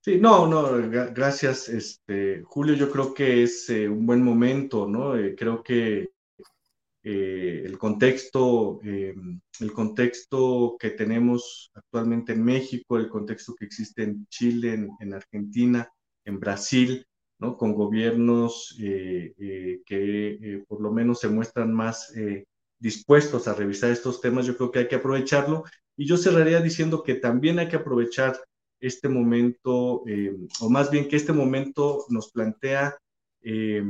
[0.06, 2.76] Sí, no, no, gracias, este, Julio.
[2.76, 5.16] Yo creo que es eh, un buen momento, ¿no?
[5.16, 6.10] Eh, creo que
[7.04, 14.28] eh, el contexto, el contexto que tenemos actualmente en México, el contexto que existe en
[14.28, 15.89] Chile, en Argentina,
[16.26, 17.06] en Brasil,
[17.39, 17.58] ¿no?
[17.58, 22.13] Con gobiernos que por lo menos se muestran más
[22.78, 25.63] dispuestos a revisar estos temas, yo creo que hay que aprovecharlo.
[25.96, 28.38] Y yo cerraría diciendo que también hay que aprovechar
[28.84, 32.98] este momento, eh, o más bien que este momento nos plantea
[33.41, 33.82] eh,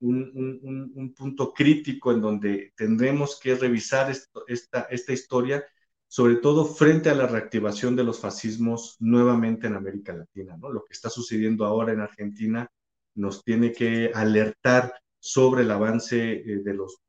[0.00, 4.10] un, punto crítico en donde tendremos que revisar
[4.48, 5.64] esta, esta historia,
[6.08, 10.56] sobre todo frente a la reactivación de los fascismos nuevamente en América Latina.
[10.60, 12.68] Lo que está sucediendo ahora en Argentina
[13.14, 17.02] nos tiene que alertar sobre el avance eh, de los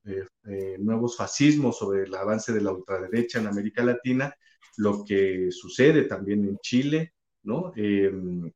[0.79, 4.35] nuevos fascismos, sobre el avance de la ultraderecha en América Latina,
[4.77, 7.73] lo que sucede también en Chile, ¿no?
[7.75, 8.51] Em,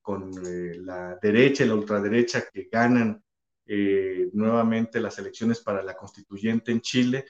[0.00, 0.30] con
[0.84, 3.22] la derecha y la ultraderecha que ganan
[4.32, 7.26] nuevamente las elecciones para la constituyente en Chile,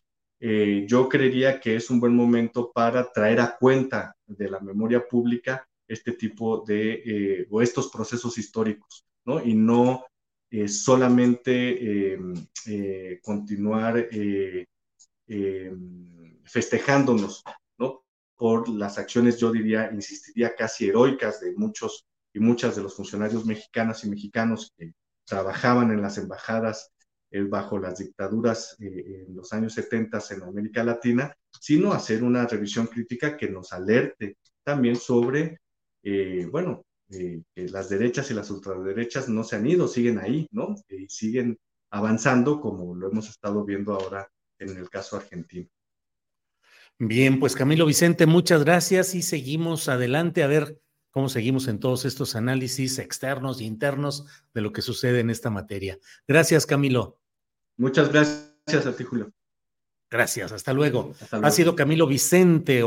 [0.87, 5.67] yo creería que es un buen momento para traer a cuenta de la memoria pública
[5.89, 9.43] este tipo de, o estos procesos históricos, ¿no?
[9.43, 10.05] Y no
[10.49, 13.21] eh, solamente eh,
[15.29, 15.75] eh,
[16.45, 17.43] festejándonos,
[17.79, 18.05] ¿no?
[18.37, 23.47] Por las acciones, yo diría, insistiría casi heroicas de muchos y muchas de los funcionarios
[23.47, 24.93] mexicanos y mexicanos que
[25.25, 26.93] trabajaban en las embajadas
[27.51, 33.37] bajo las dictaduras en los años 70 en América Latina, sino hacer una revisión crítica
[33.37, 35.61] que nos alerte también sobre,
[36.51, 40.75] bueno, eh, que las derechas y las ultraderechas no se han ido, siguen ahí, ¿no?
[40.89, 41.57] Y siguen
[41.91, 45.69] avanzando como lo hemos estado viendo ahora en el caso argentino.
[46.99, 52.05] Bien, pues Camilo Vicente, muchas gracias y seguimos adelante a ver cómo seguimos en todos
[52.05, 55.99] estos análisis externos e internos de lo que sucede en esta materia.
[56.27, 57.21] Gracias, Camilo.
[57.77, 59.33] Muchas gracias a ti, Julio.
[60.11, 61.13] Gracias, hasta luego.
[61.31, 62.83] Ha sido Camilo Vicente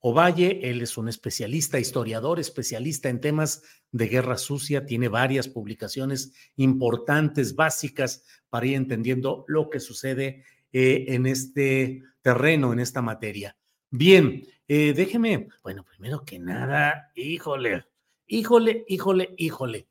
[0.00, 0.60] Ovalle.
[0.68, 4.86] Él es un especialista, historiador, especialista en temas de guerra sucia.
[4.86, 12.72] Tiene varias publicaciones importantes, básicas, para ir entendiendo lo que sucede eh, en este terreno,
[12.72, 13.56] en esta materia.
[13.90, 17.86] Bien, eh, déjeme, bueno, primero que nada, híjole,
[18.26, 19.88] híjole, híjole, híjole.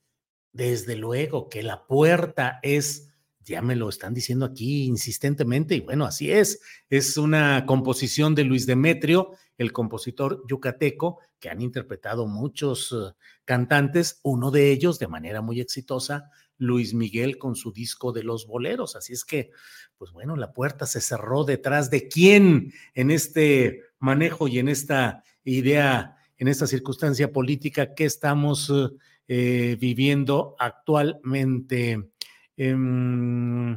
[0.51, 3.07] Desde luego que la puerta es
[3.47, 6.59] ya me lo están diciendo aquí insistentemente y bueno, así es.
[6.89, 13.13] Es una composición de Luis Demetrio, el compositor yucateco, que han interpretado muchos eh,
[13.45, 18.47] cantantes, uno de ellos de manera muy exitosa, Luis Miguel con su disco de los
[18.47, 18.95] boleros.
[18.95, 19.51] Así es que,
[19.97, 25.23] pues bueno, la puerta se cerró detrás de quién en este manejo y en esta
[25.43, 28.71] idea, en esta circunstancia política que estamos
[29.27, 32.11] eh, viviendo actualmente.
[32.55, 33.73] Em,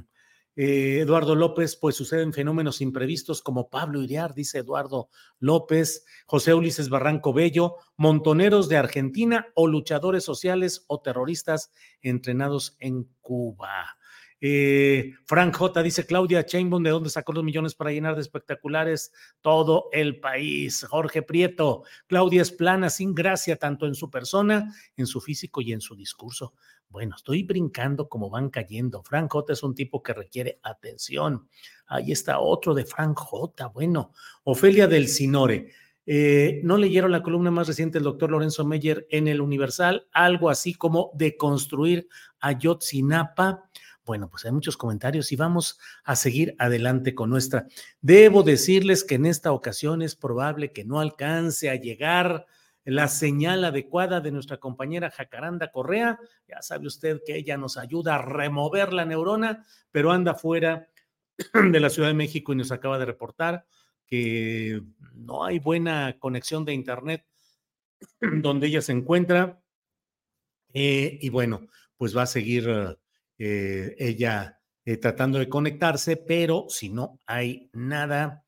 [0.56, 6.90] eh, Eduardo López, pues suceden fenómenos imprevistos como Pablo Iriar, dice Eduardo López, José Ulises
[6.90, 13.96] Barranco Bello, montoneros de Argentina o luchadores sociales o terroristas entrenados en Cuba.
[14.40, 15.82] Eh, Frank J.
[15.82, 20.84] dice Claudia Chainbone, ¿de dónde sacó los millones para llenar de espectaculares todo el país?
[20.88, 25.72] Jorge Prieto, Claudia es plana, sin gracia, tanto en su persona, en su físico y
[25.72, 26.54] en su discurso.
[26.88, 29.02] Bueno, estoy brincando como van cayendo.
[29.04, 31.48] Frank J es un tipo que requiere atención.
[31.86, 33.68] Ahí está otro de Frank J.
[33.68, 35.70] Bueno, Ofelia del Sinore.
[36.06, 40.08] Eh, ¿No leyeron la columna más reciente del doctor Lorenzo Meyer en el Universal?
[40.12, 42.08] Algo así como de construir
[42.40, 43.70] Ayotzinapa.
[44.10, 47.68] Bueno, pues hay muchos comentarios y vamos a seguir adelante con nuestra.
[48.00, 52.44] Debo decirles que en esta ocasión es probable que no alcance a llegar
[52.82, 56.18] la señal adecuada de nuestra compañera Jacaranda Correa.
[56.48, 60.88] Ya sabe usted que ella nos ayuda a remover la neurona, pero anda fuera
[61.54, 63.64] de la Ciudad de México y nos acaba de reportar
[64.06, 64.82] que
[65.14, 67.24] no hay buena conexión de Internet
[68.20, 69.62] donde ella se encuentra.
[70.72, 72.98] Eh, y bueno, pues va a seguir
[73.40, 78.44] eh, ella eh, tratando de conectarse, pero si no hay nada,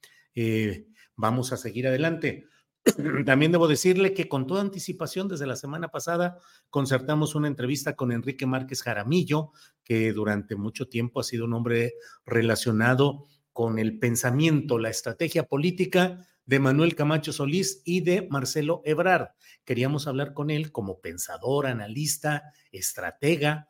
[1.16, 2.46] vamos a seguir adelante.
[3.26, 8.12] También debo decirle que con toda anticipación desde la semana pasada concertamos una entrevista con
[8.12, 9.52] Enrique Márquez Jaramillo,
[9.84, 11.94] que durante mucho tiempo ha sido un hombre
[12.26, 19.28] relacionado con el pensamiento, la estrategia política de Manuel Camacho Solís y de Marcelo Ebrard.
[19.64, 23.68] Queríamos hablar con él como pensador, analista, estratega,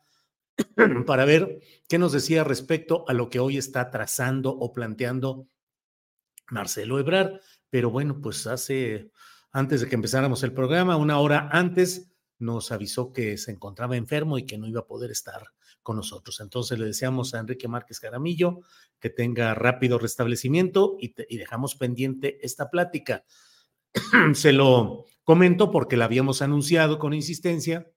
[1.05, 5.47] para ver qué nos decía respecto a lo que hoy está trazando o planteando
[6.49, 7.39] Marcelo Ebrard.
[7.69, 9.11] Pero bueno, pues hace,
[9.51, 14.37] antes de que empezáramos el programa, una hora antes, nos avisó que se encontraba enfermo
[14.37, 15.43] y que no iba a poder estar
[15.81, 16.39] con nosotros.
[16.39, 18.61] Entonces le deseamos a Enrique Márquez Caramillo
[18.99, 23.25] que tenga rápido restablecimiento y, y dejamos pendiente esta plática.
[24.33, 27.91] se lo comento porque la habíamos anunciado con insistencia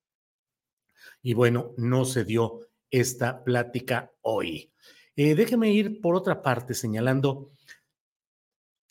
[1.22, 4.72] y bueno, no se dio esta plática hoy.
[5.16, 7.52] Eh, déjeme ir por otra parte señalando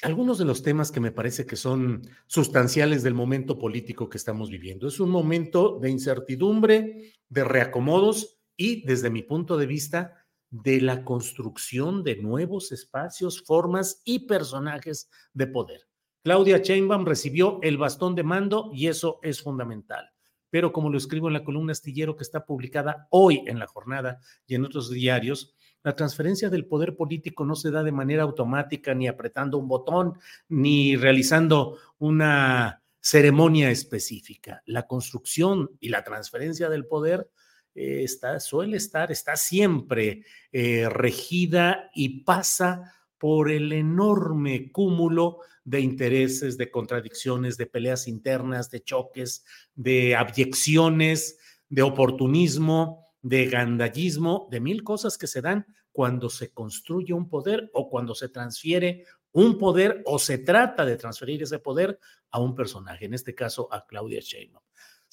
[0.01, 4.49] algunos de los temas que me parece que son sustanciales del momento político que estamos
[4.49, 4.87] viviendo.
[4.87, 11.03] Es un momento de incertidumbre, de reacomodos y, desde mi punto de vista, de la
[11.03, 15.81] construcción de nuevos espacios, formas y personajes de poder.
[16.23, 20.14] Claudia Sheinbaum recibió el bastón de mando y eso es fundamental.
[20.55, 24.21] Pero como lo escribo en la columna astillero que está publicada hoy en la jornada
[24.47, 28.93] y en otros diarios, la transferencia del poder político no se da de manera automática,
[28.93, 34.61] ni apretando un botón, ni realizando una ceremonia específica.
[34.65, 37.29] La construcción y la transferencia del poder
[37.73, 45.81] eh, está, suele estar, está siempre eh, regida y pasa por el enorme cúmulo de
[45.81, 49.43] intereses, de contradicciones, de peleas internas, de choques,
[49.73, 51.37] de abyecciones,
[51.67, 57.69] de oportunismo, de gandallismo, de mil cosas que se dan cuando se construye un poder
[57.73, 61.99] o cuando se transfiere un poder o se trata de transferir ese poder
[62.31, 64.64] a un personaje, en este caso a Claudia Sheinbaum.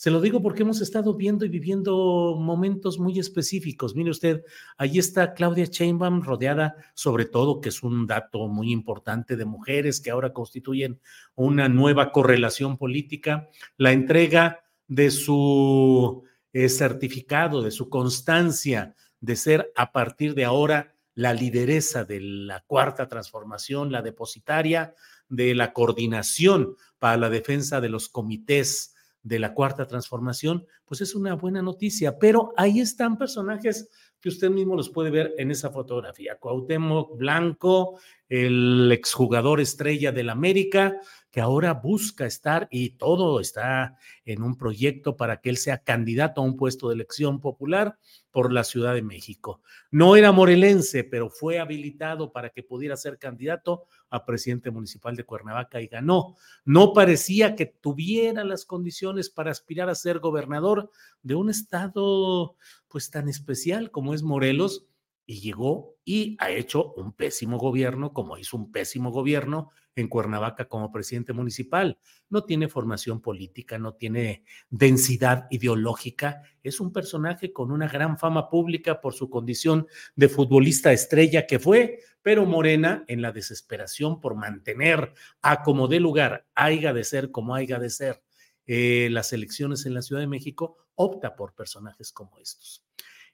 [0.03, 3.95] Se lo digo porque hemos estado viendo y viviendo momentos muy específicos.
[3.95, 4.43] Mire usted,
[4.77, 10.01] ahí está Claudia Sheinbaum rodeada sobre todo, que es un dato muy importante, de mujeres
[10.01, 11.01] que ahora constituyen
[11.37, 19.93] una nueva correlación política, la entrega de su certificado de su constancia de ser a
[19.93, 24.97] partir de ahora la lideresa de la cuarta transformación, la depositaria
[25.29, 28.92] de la coordinación para la defensa de los comités
[29.23, 33.89] de la cuarta transformación, pues es una buena noticia, pero ahí están personajes
[34.23, 36.37] que usted mismo los puede ver en esa fotografía.
[36.39, 37.99] Cuauhtémoc Blanco,
[38.29, 41.01] el exjugador estrella del América,
[41.33, 46.41] que ahora busca estar y todo está en un proyecto para que él sea candidato
[46.41, 47.99] a un puesto de elección popular
[48.31, 49.61] por la Ciudad de México.
[49.91, 55.25] No era morelense, pero fue habilitado para que pudiera ser candidato a presidente municipal de
[55.25, 56.37] Cuernavaca y ganó.
[56.65, 60.91] No parecía que tuviera las condiciones para aspirar a ser gobernador
[61.23, 62.57] de un estado
[62.93, 64.87] pues tan especial como es Morelos
[65.25, 70.67] y llegó y ha hecho un pésimo gobierno, como hizo un pésimo gobierno en Cuernavaca
[70.67, 71.99] como presidente municipal.
[72.29, 76.43] No tiene formación política, no tiene densidad ideológica.
[76.63, 81.59] Es un personaje con una gran fama pública por su condición de futbolista estrella que
[81.59, 87.31] fue, pero Morena, en la desesperación por mantener a como de lugar, haya de ser
[87.31, 88.23] como haya de ser,
[88.67, 92.85] eh, las elecciones en la Ciudad de México, opta por personajes como estos.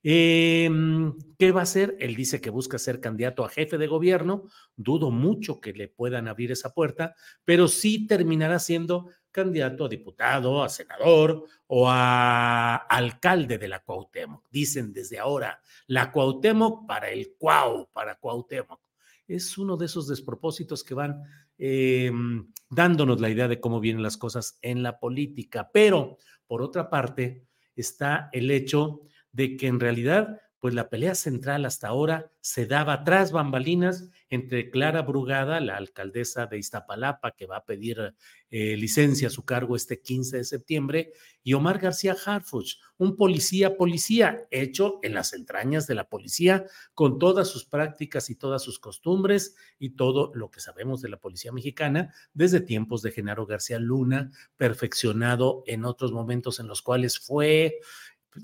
[0.03, 1.97] Em, ¿Qué va a hacer?
[1.99, 4.45] Él dice que busca ser candidato a jefe de gobierno.
[4.77, 10.63] Dudo mucho que le puedan abrir esa puerta, pero sí terminará siendo candidato a diputado,
[10.63, 14.49] a senador o a alcalde de la Cuauhtémoc.
[14.51, 18.81] Dicen desde ahora, la Cuauhtémoc para el Cuau, para Cuauhtémoc.
[19.27, 21.23] Es uno de esos despropósitos que van
[21.59, 25.71] em, dándonos la idea de cómo vienen las cosas en la política.
[25.73, 27.47] Pero, por otra parte,
[27.77, 29.03] está el hecho
[29.33, 34.71] de que en realidad, pues la pelea central hasta ahora se daba tras bambalinas entre
[34.71, 38.15] Clara Brugada, la alcaldesa de Iztapalapa, que va a pedir
[38.51, 43.77] eh, licencia a su cargo este 15 de septiembre, y Omar García Harfuch, un policía
[43.77, 48.79] policía, hecho en las entrañas de la policía, con todas sus prácticas y todas sus
[48.79, 53.79] costumbres y todo lo que sabemos de la policía mexicana desde tiempos de Genaro García
[53.79, 57.79] Luna, perfeccionado en otros momentos en los cuales fue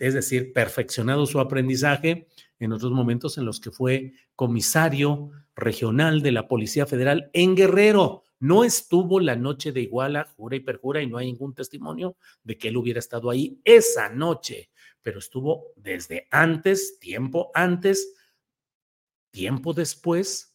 [0.00, 2.28] es decir, perfeccionado su aprendizaje
[2.58, 8.22] en otros momentos en los que fue comisario regional de la Policía Federal en Guerrero.
[8.40, 12.58] No estuvo la noche de Iguala, jura y perjura, y no hay ningún testimonio de
[12.58, 14.70] que él hubiera estado ahí esa noche,
[15.02, 18.14] pero estuvo desde antes, tiempo antes,
[19.30, 20.54] tiempo después,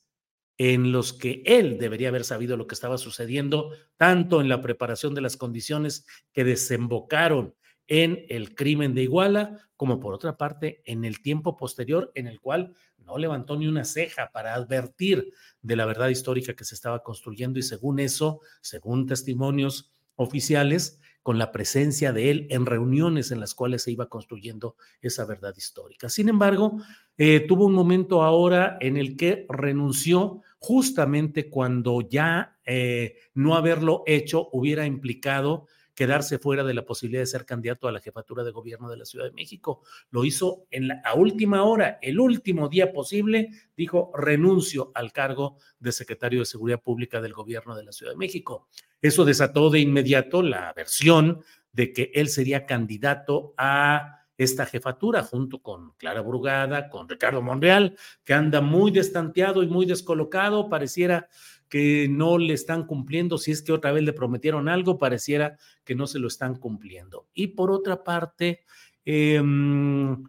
[0.60, 5.16] en los que él debería haber sabido lo que estaba sucediendo, tanto en la preparación
[5.16, 7.56] de las condiciones que desembocaron
[7.90, 12.40] en el crimen de Iguala, como por otra parte en el tiempo posterior en el
[12.40, 17.04] cual no levantó ni una ceja para advertir de la verdad histórica que se estaba
[17.04, 23.40] construyendo y según eso, según testimonios oficiales, con la presencia de él en reuniones en
[23.40, 26.10] las cuales se iba construyendo esa verdad histórica.
[26.10, 26.82] Sin embargo,
[27.18, 34.04] eh, tuvo un momento ahora en el que renunció justamente cuando ya eh, no haberlo
[34.08, 35.68] hecho hubiera implicado
[36.00, 39.04] quedarse fuera de la posibilidad de ser candidato a la jefatura de gobierno de la
[39.04, 39.84] Ciudad de México.
[40.12, 45.58] Lo hizo en la, a última hora, el último día posible, dijo renuncio al cargo
[45.78, 48.70] de secretario de Seguridad Pública del gobierno de la Ciudad de México.
[49.02, 51.42] Eso desató de inmediato la versión
[51.74, 57.98] de que él sería candidato a esta jefatura junto con Clara Brugada, con Ricardo Monreal,
[58.24, 61.28] que anda muy destanteado y muy descolocado, pareciera
[61.70, 65.96] que no le están cumpliendo, si es que otra vez le prometieron algo, pareciera que
[65.96, 67.28] no se lo están cumpliendo.
[67.34, 68.66] Y por otra parte,
[69.06, 70.24] em,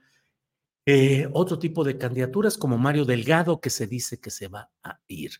[0.87, 5.01] eh, otro tipo de candidaturas como Mario Delgado, que se dice que se va a
[5.09, 5.33] ir.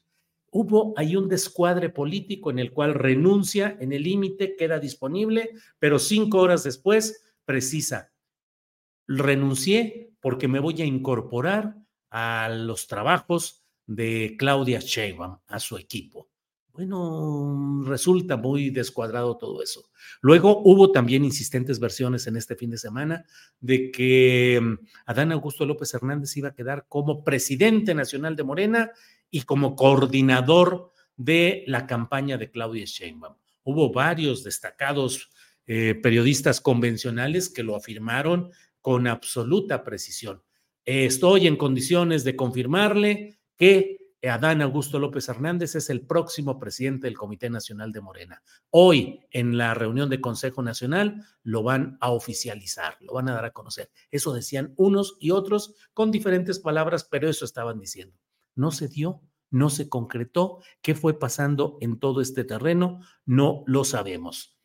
[0.51, 5.99] Hubo ahí un descuadre político en el cual renuncia en el límite, queda disponible, pero
[5.99, 8.13] cinco horas después precisa,
[9.07, 11.77] renuncié porque me voy a incorporar
[12.11, 13.60] a los trabajos
[13.91, 16.29] de Claudia Sheinbaum a su equipo.
[16.73, 19.91] Bueno, resulta muy descuadrado todo eso.
[20.21, 23.25] Luego hubo también insistentes versiones en este fin de semana
[23.59, 28.93] de que mm, Adán Augusto López Hernández iba a quedar como presidente nacional de Morena
[29.29, 33.35] y como coordinador de la campaña de Claudia Sheinbaum.
[33.65, 35.31] Hubo varios destacados
[35.67, 40.43] eh, periodistas convencionales que lo afirmaron con absoluta precisión.
[40.85, 47.19] estoy en condiciones de confirmarle que Adán Augusto López Hernández es el próximo presidente del
[47.19, 48.43] Comité Nacional de Morena.
[48.71, 53.45] Hoy, en la reunión de Consejo Nacional, lo van a oficializar, lo van a dar
[53.45, 53.91] a conocer.
[54.11, 58.17] Eso decían unos y otros con diferentes palabras, pero eso estaban diciendo.
[58.55, 60.63] No se dio, no se concretó.
[60.81, 63.01] ¿Qué fue pasando en todo este terreno?
[63.27, 64.59] No lo sabemos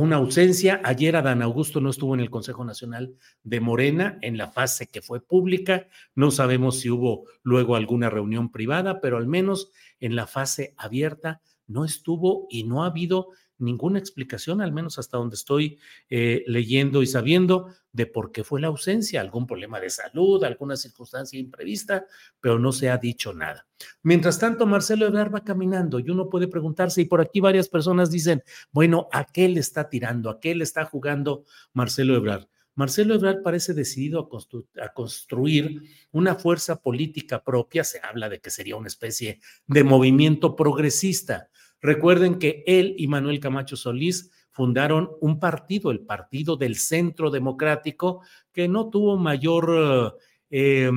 [0.00, 0.80] una ausencia.
[0.84, 5.00] Ayer Adán Augusto no estuvo en el Consejo Nacional de Morena en la fase que
[5.00, 5.88] fue pública.
[6.14, 9.70] No sabemos si hubo luego alguna reunión privada, pero al menos
[10.00, 13.28] en la fase abierta no estuvo y no ha habido
[13.58, 15.78] ninguna explicación, al menos hasta donde estoy
[16.08, 20.76] eh, leyendo y sabiendo de por qué fue la ausencia, algún problema de salud, alguna
[20.76, 22.06] circunstancia imprevista,
[22.40, 23.66] pero no se ha dicho nada.
[24.02, 28.10] Mientras tanto, Marcelo Ebrard va caminando y uno puede preguntarse, y por aquí varias personas
[28.10, 30.30] dicen, bueno, ¿a qué le está tirando?
[30.30, 32.46] ¿A qué le está jugando Marcelo Ebrard?
[32.76, 35.82] Marcelo Ebrard parece decidido a, a, construir
[36.12, 37.82] una fuerza política propia.
[37.84, 41.48] Se habla de que sería una especie de movimiento progresista.
[41.86, 48.22] Recuerden que él y Manuel Camacho Solís fundaron un partido, el Partido del Centro Democrático,
[48.52, 50.18] que no tuvo mayor,
[50.50, 50.90] eh,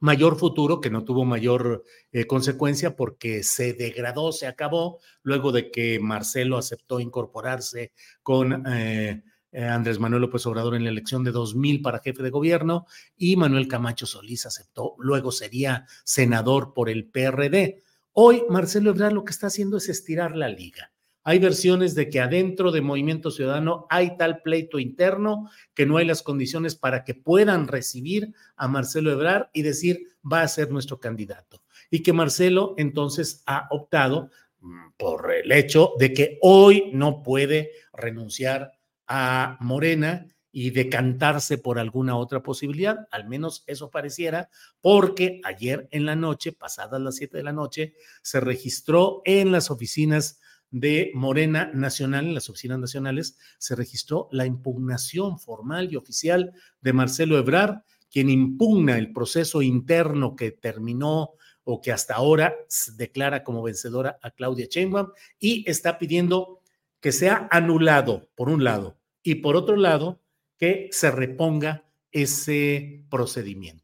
[0.00, 5.70] mayor futuro, que no tuvo mayor eh, consecuencia porque se degradó, se acabó, luego de
[5.70, 7.92] que Marcelo aceptó incorporarse
[8.24, 8.64] con...
[8.66, 9.22] Eh
[9.54, 12.86] Andrés Manuel López Obrador en la elección de 2000 para jefe de gobierno
[13.18, 17.82] y Manuel Camacho Solís aceptó, luego sería senador por el PRD.
[18.14, 20.92] Hoy Marcelo Ebrard lo que está haciendo es estirar la liga.
[21.24, 26.04] Hay versiones de que adentro de Movimiento Ciudadano hay tal pleito interno que no hay
[26.04, 31.00] las condiciones para que puedan recibir a Marcelo Ebrard y decir va a ser nuestro
[31.00, 31.62] candidato.
[31.90, 34.28] Y que Marcelo entonces ha optado
[34.60, 38.72] mm, por el hecho de que hoy no puede renunciar
[39.06, 44.50] a Morena y decantarse por alguna otra posibilidad, al menos eso pareciera,
[44.82, 49.70] porque ayer en la noche, pasadas las 7 de la noche, se registró en las
[49.70, 50.40] oficinas
[50.70, 56.92] de Morena Nacional, en las oficinas nacionales, se registró la impugnación formal y oficial de
[56.92, 61.32] Marcelo Ebrard, quien impugna el proceso interno que terminó
[61.64, 62.54] o que hasta ahora
[62.96, 66.60] declara como vencedora a Claudia Sheinbaum y está pidiendo
[67.00, 70.20] que sea anulado, por un lado, y por otro lado,
[70.58, 73.82] que se reponga ese procedimiento.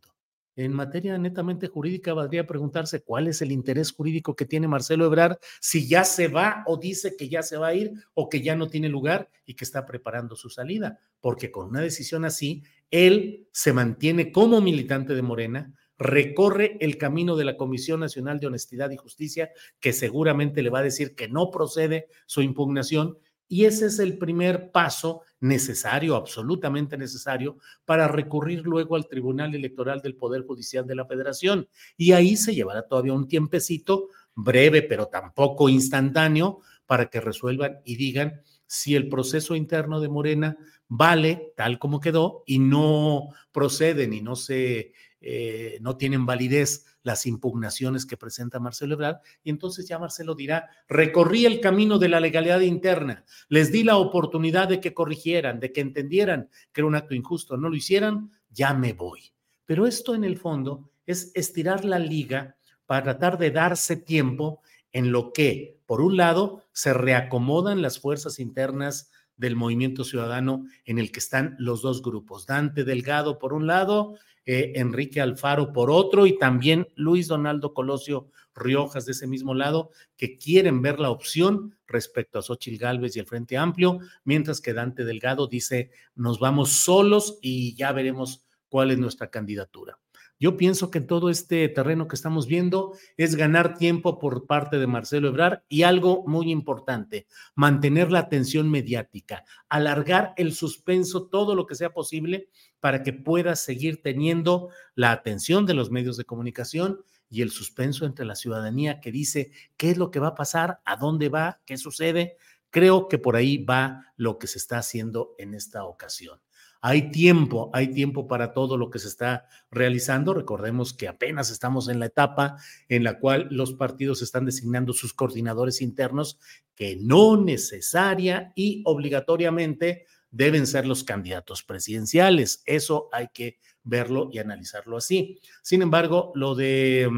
[0.58, 5.38] En materia netamente jurídica, valdría preguntarse cuál es el interés jurídico que tiene Marcelo Ebrard,
[5.60, 8.56] si ya se va o dice que ya se va a ir o que ya
[8.56, 13.46] no tiene lugar y que está preparando su salida, porque con una decisión así, él
[13.52, 18.90] se mantiene como militante de Morena, recorre el camino de la Comisión Nacional de Honestidad
[18.90, 23.16] y Justicia, que seguramente le va a decir que no procede su impugnación,
[23.48, 30.00] y ese es el primer paso necesario, absolutamente necesario, para recurrir luego al Tribunal Electoral
[30.00, 31.68] del Poder Judicial de la Federación.
[31.96, 37.96] Y ahí se llevará todavía un tiempecito, breve, pero tampoco instantáneo, para que resuelvan y
[37.96, 40.56] digan si el proceso interno de Morena
[40.88, 47.26] vale tal como quedó y no proceden y no se eh, no tienen validez las
[47.26, 52.20] impugnaciones que presenta Marcelo Ebrard, y entonces ya Marcelo dirá, recorrí el camino de la
[52.20, 56.94] legalidad interna, les di la oportunidad de que corrigieran, de que entendieran que era un
[56.94, 59.32] acto injusto, no lo hicieran, ya me voy.
[59.64, 62.56] Pero esto en el fondo es estirar la liga
[62.86, 64.60] para tratar de darse tiempo
[64.92, 70.98] en lo que, por un lado, se reacomodan las fuerzas internas del movimiento ciudadano en
[70.98, 74.16] el que están los dos grupos, Dante Delgado por un lado
[74.50, 79.90] eh, Enrique Alfaro por otro y también Luis Donaldo Colosio Riojas de ese mismo lado,
[80.16, 84.72] que quieren ver la opción respecto a Xochil Gálvez y el Frente Amplio, mientras que
[84.72, 89.98] Dante Delgado dice, nos vamos solos y ya veremos cuál es nuestra candidatura.
[90.40, 94.86] Yo pienso que todo este terreno que estamos viendo es ganar tiempo por parte de
[94.86, 97.26] Marcelo Ebrar y algo muy importante,
[97.56, 103.56] mantener la atención mediática, alargar el suspenso todo lo que sea posible para que pueda
[103.56, 109.00] seguir teniendo la atención de los medios de comunicación y el suspenso entre la ciudadanía
[109.00, 112.36] que dice qué es lo que va a pasar, a dónde va, qué sucede.
[112.70, 116.38] Creo que por ahí va lo que se está haciendo en esta ocasión.
[116.80, 120.34] Hay tiempo, hay tiempo para todo lo que se está realizando.
[120.34, 122.56] Recordemos que apenas estamos en la etapa
[122.88, 126.38] en la cual los partidos están designando sus coordinadores internos
[126.74, 132.62] que no necesaria y obligatoriamente deben ser los candidatos presidenciales.
[132.66, 135.40] Eso hay que verlo y analizarlo así.
[135.62, 137.10] Sin embargo, lo de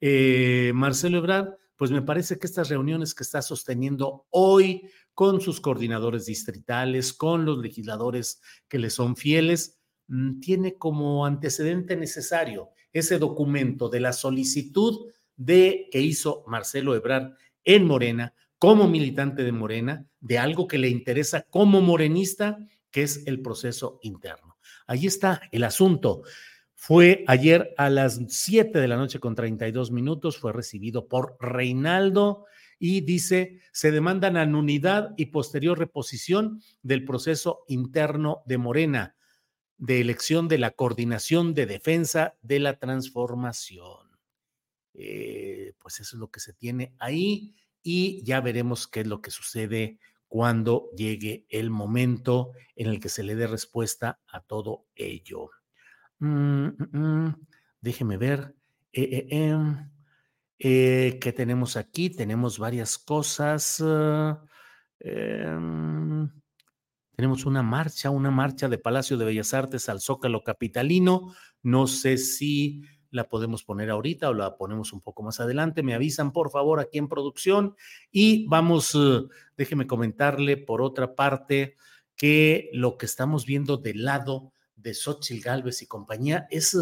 [0.00, 5.60] eh, Marcelo Ebrard, pues me parece que estas reuniones que está sosteniendo hoy con sus
[5.60, 13.18] coordinadores distritales, con los legisladores que le son fieles, mm, tiene como antecedente necesario ese
[13.18, 17.32] documento de la solicitud de que hizo Marcelo Ebrard
[17.64, 22.58] en Morena como militante de Morena, de algo que le interesa como morenista,
[22.92, 24.56] que es el proceso interno.
[24.86, 26.22] Ahí está el asunto.
[26.76, 32.44] Fue ayer a las 7 de la noche con 32 minutos, fue recibido por Reinaldo
[32.84, 39.14] y dice, se demandan anunidad y posterior reposición del proceso interno de Morena,
[39.78, 44.18] de elección de la coordinación de defensa de la transformación.
[44.94, 47.54] Eh, pues eso es lo que se tiene ahí.
[47.84, 53.08] y ya veremos qué es lo que sucede cuando llegue el momento en el que
[53.08, 55.50] se le dé respuesta a todo ello.
[56.18, 57.46] Mm, mm, mm,
[57.80, 58.56] déjeme ver.
[58.92, 59.88] Eh, eh, em,
[60.64, 62.08] eh, ¿Qué tenemos aquí?
[62.08, 63.82] Tenemos varias cosas.
[65.00, 66.30] Em,
[67.16, 71.34] tenemos una marcha, una marcha de Palacio de Bellas Artes al Zócalo Capitalino.
[71.64, 75.82] No sé si la podemos poner ahorita o la ponemos un poco más adelante.
[75.82, 77.74] Me avisan, por favor, aquí en producción.
[78.12, 81.74] Y vamos, uh, déjeme comentarle por otra parte
[82.14, 86.76] que lo que estamos viendo del lado de Xochitl Galvez y compañía es.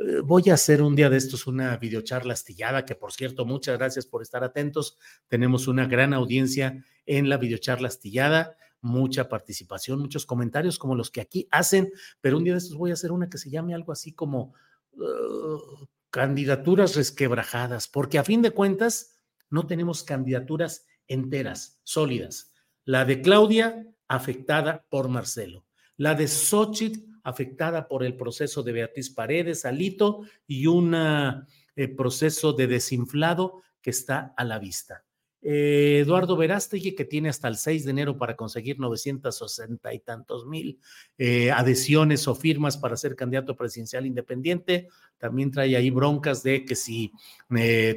[0.00, 3.78] Uh, voy a hacer un día de estos una videocharla astillada, que por cierto, muchas
[3.78, 4.96] gracias por estar atentos.
[5.28, 11.20] Tenemos una gran audiencia en la videocharla astillada mucha participación, muchos comentarios como los que
[11.20, 13.92] aquí hacen, pero un día de estos voy a hacer una que se llame algo
[13.92, 14.54] así como
[14.92, 22.52] uh, candidaturas resquebrajadas, porque a fin de cuentas no tenemos candidaturas enteras, sólidas.
[22.84, 25.66] La de Claudia, afectada por Marcelo.
[25.96, 32.52] La de Xochitl, afectada por el proceso de Beatriz Paredes, Alito y un eh, proceso
[32.52, 35.04] de desinflado que está a la vista.
[35.42, 40.44] Eh, Eduardo Verástegui, que tiene hasta el 6 de enero para conseguir 960 y tantos
[40.46, 40.78] mil
[41.16, 44.88] eh, adhesiones o firmas para ser candidato presidencial independiente.
[45.16, 47.12] También trae ahí broncas de que si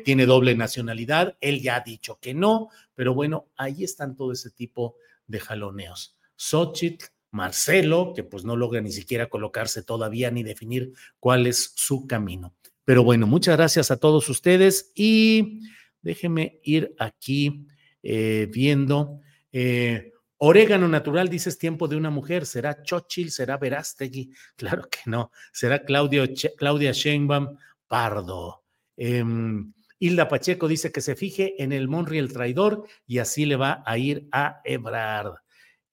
[0.06, 4.52] tiene doble nacionalidad, él ya ha dicho que no, pero bueno, ahí están todo ese
[4.52, 4.96] tipo
[5.28, 6.18] de jaloneos.
[6.36, 12.08] Xochitl, Marcelo, que pues no logra ni siquiera colocarse todavía ni definir cuál es su
[12.08, 12.56] camino.
[12.86, 15.62] Pero bueno, muchas gracias a todos ustedes y
[16.04, 17.66] Déjeme ir aquí
[18.04, 19.22] eh, viendo.
[19.52, 23.32] Eh, orégano natural, dices tiempo de una mujer, ¿será Chochil?
[23.32, 24.32] ¿Será Verástegui?
[24.56, 26.26] Claro que no, será Claudio,
[26.58, 27.58] Claudia Sheinbaum
[27.88, 28.64] Pardo.
[28.98, 33.56] Em, Hilda Pacheco dice que se fije en el Monri el traidor y así le
[33.56, 35.36] va a ir a Ebrard.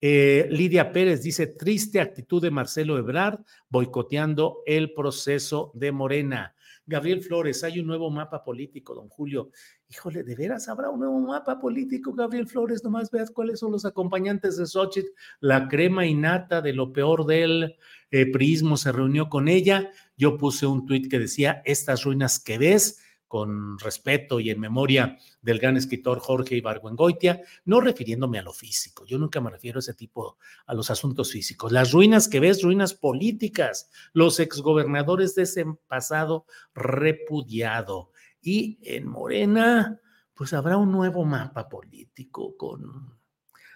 [0.00, 6.54] Eh, Lidia Pérez dice, triste actitud de Marcelo Ebrard boicoteando el proceso de Morena.
[6.86, 9.50] Gabriel Flores, hay un nuevo mapa político, don Julio.
[9.88, 12.82] Híjole, ¿de veras habrá un nuevo mapa político, Gabriel Flores?
[12.82, 15.08] Nomás veas cuáles son los acompañantes de Xochitl.
[15.38, 17.76] La crema innata de lo peor del
[18.10, 19.90] eh, prismo se reunió con ella.
[20.16, 25.16] Yo puse un tuit que decía, estas ruinas que ves con respeto y en memoria
[25.40, 29.86] del gran escritor Jorge Ibargüengoitia, no refiriéndome a lo físico, yo nunca me refiero a
[29.86, 31.70] ese tipo, a los asuntos físicos.
[31.70, 38.10] Las ruinas que ves, ruinas políticas, los exgobernadores de ese pasado repudiado.
[38.42, 40.00] Y en Morena,
[40.34, 43.16] pues habrá un nuevo mapa político con...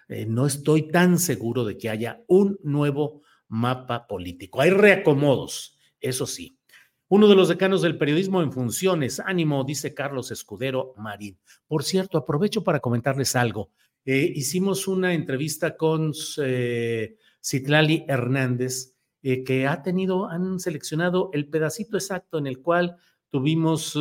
[0.09, 4.59] Eh, no estoy tan seguro de que haya un nuevo mapa político.
[4.59, 6.59] Hay reacomodos, eso sí,
[7.07, 11.37] uno de los decanos del periodismo en funciones, ánimo, dice Carlos Escudero Marín.
[11.67, 13.69] Por cierto, aprovecho para comentarles algo.
[14.05, 21.47] Eh, hicimos una entrevista con eh, Citlali Hernández, eh, que ha tenido, han seleccionado el
[21.47, 22.97] pedacito exacto en el cual
[23.29, 23.97] tuvimos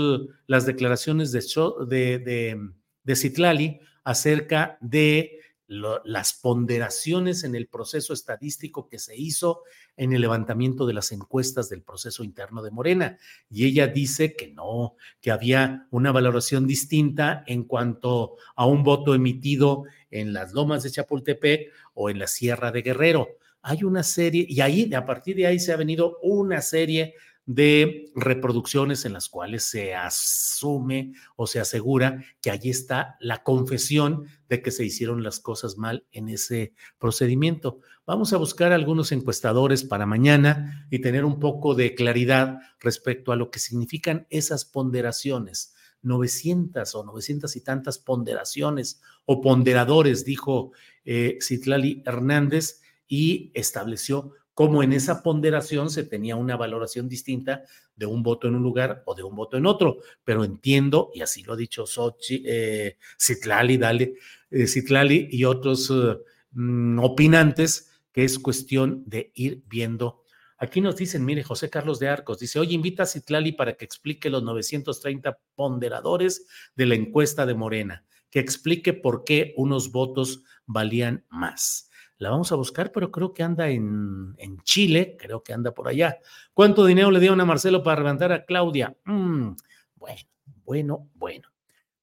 [0.47, 1.41] las declaraciones de,
[1.87, 2.61] de, de,
[3.03, 9.63] de Citlali acerca de las ponderaciones en el proceso estadístico que se hizo
[9.97, 13.19] en el levantamiento de las encuestas del proceso interno de Morena.
[13.51, 19.15] Y ella dice que no, que había una valoración distinta en cuanto a un voto
[19.15, 23.29] emitido en las lomas de Chapultepec o en la Sierra de Guerrero.
[23.63, 27.15] Hay una serie, y ahí, a partir de ahí se ha venido una serie
[27.47, 34.27] de reproducciones en las cuales se asume o se asegura que allí está la confesión
[34.49, 37.81] de que se hicieron las cosas mal en ese procedimiento.
[38.07, 43.37] Vamos a buscar algunos encuestadores para mañana y tener un poco de claridad respecto a
[43.37, 45.75] lo que significan esas ponderaciones.
[46.03, 50.73] 900 o 900 y tantas ponderaciones o ponderadores, dijo
[51.05, 57.65] eh, Citlali Hernández, y estableció como en esa ponderación se tenía una valoración distinta
[57.97, 59.99] de un voto en un lugar o de un voto en otro.
[60.23, 64.15] Pero entiendo, y así lo ha dicho Sochi, eh, Citlali, dale,
[64.51, 66.17] eh, y otros eh,
[66.53, 70.23] mm, opinantes, que es cuestión de ir viendo.
[70.57, 73.85] Aquí nos dicen, mire, José Carlos de Arcos dice, oye, invita a Citlali para que
[73.85, 76.47] explique los 930 ponderadores
[76.77, 81.91] de la encuesta de Morena, que explique por qué unos votos valían más.
[82.19, 86.19] La vamos a buscar, pero creo que anda en, Chile, creo que anda por allá.
[86.53, 88.97] ¿Cuánto dinero le dieron a Marcelo para levantar a Claudia?
[89.05, 89.51] Mm,
[89.97, 90.29] bueno,
[90.65, 91.49] bueno, bueno.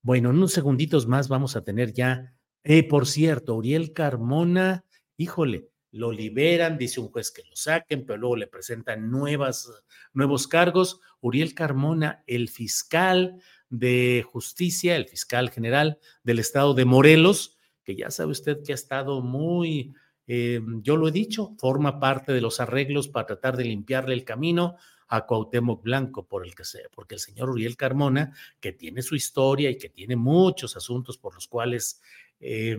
[0.01, 2.33] Bueno, en unos segunditos más vamos a tener ya.
[2.63, 4.85] Eh, por cierto, Uriel Carmona,
[5.15, 9.71] híjole, lo liberan, dice un juez que lo saquen, pero luego le presentan nuevas,
[10.13, 11.01] nuevos cargos.
[11.19, 17.57] Uriel Carmona, el fiscal de justicia, el fiscal general del estado de Morelos,
[17.95, 19.93] ya sabe usted que ha estado muy,
[20.27, 24.23] eh, yo lo he dicho, forma parte de los arreglos para tratar de limpiarle el
[24.23, 24.75] camino
[25.07, 29.15] a Cuauhtémoc Blanco, por el que se, porque el señor Uriel Carmona, que tiene su
[29.15, 32.01] historia y que tiene muchos asuntos por los cuales,
[32.39, 32.77] eh,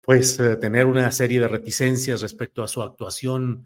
[0.00, 3.64] pues, eh, tener una serie de reticencias respecto a su actuación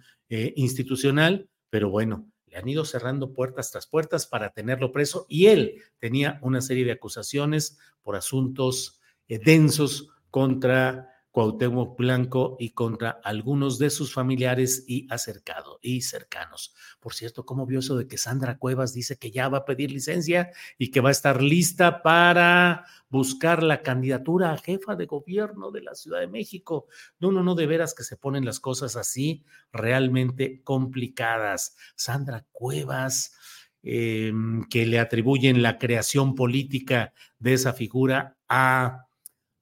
[0.55, 5.83] institucional, pero bueno, le han ido cerrando puertas tras puertas para tenerlo preso y él
[5.99, 9.00] tenía una serie de acusaciones por asuntos
[9.39, 16.75] densos contra Cuauhtémoc Blanco y contra algunos de sus familiares y acercados y cercanos.
[16.99, 19.93] Por cierto, ¿cómo vio eso de que Sandra Cuevas dice que ya va a pedir
[19.93, 25.71] licencia y que va a estar lista para buscar la candidatura a jefa de gobierno
[25.71, 26.87] de la Ciudad de México?
[27.21, 31.77] No, no, no, de veras que se ponen las cosas así realmente complicadas.
[31.95, 33.37] Sandra Cuevas.
[33.83, 39.07] Em, que le atribuyen la creación política de esa figura a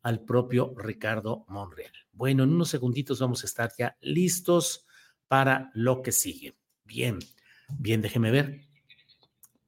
[0.08, 1.92] al propio Ricardo Monreal.
[2.12, 4.86] Bueno, en unos segunditos vamos a estar ya listos
[5.28, 6.56] para lo que sigue.
[6.82, 7.18] Bien,
[7.78, 8.62] bien, déjeme ver.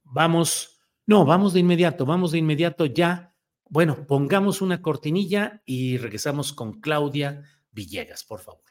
[0.02, 3.34] Vamos, no, vamos de inmediato, vamos de inmediato ya.
[3.68, 8.69] Bueno, pongamos una cortinilla y regresamos con Claudia Villegas, por favor.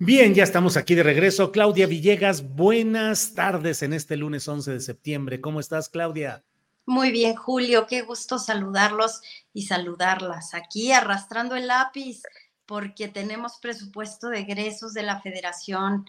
[0.00, 1.50] Bien, ya estamos aquí de regreso.
[1.50, 5.40] Claudia Villegas, buenas tardes en este lunes 11 de septiembre.
[5.40, 6.44] ¿Cómo estás, Claudia?
[6.86, 9.20] Muy bien, Julio, qué gusto saludarlos
[9.52, 10.54] y saludarlas.
[10.54, 12.22] Aquí arrastrando el lápiz
[12.64, 16.04] porque tenemos presupuesto de egresos de la federación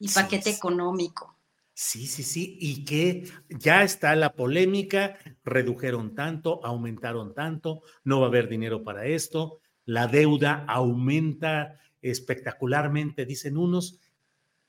[0.00, 1.38] y paquete económico.
[1.74, 8.26] Sí, sí, sí, y que ya está la polémica, redujeron tanto, aumentaron tanto, no va
[8.26, 13.98] a haber dinero para esto, la deuda aumenta espectacularmente, dicen unos.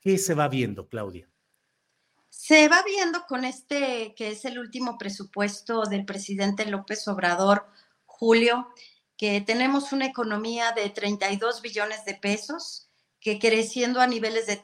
[0.00, 1.28] ¿Qué se va viendo, Claudia?
[2.28, 7.66] Se va viendo con este, que es el último presupuesto del presidente López Obrador,
[8.06, 8.68] Julio,
[9.16, 12.88] que tenemos una economía de 32 billones de pesos,
[13.20, 14.62] que creciendo a niveles de,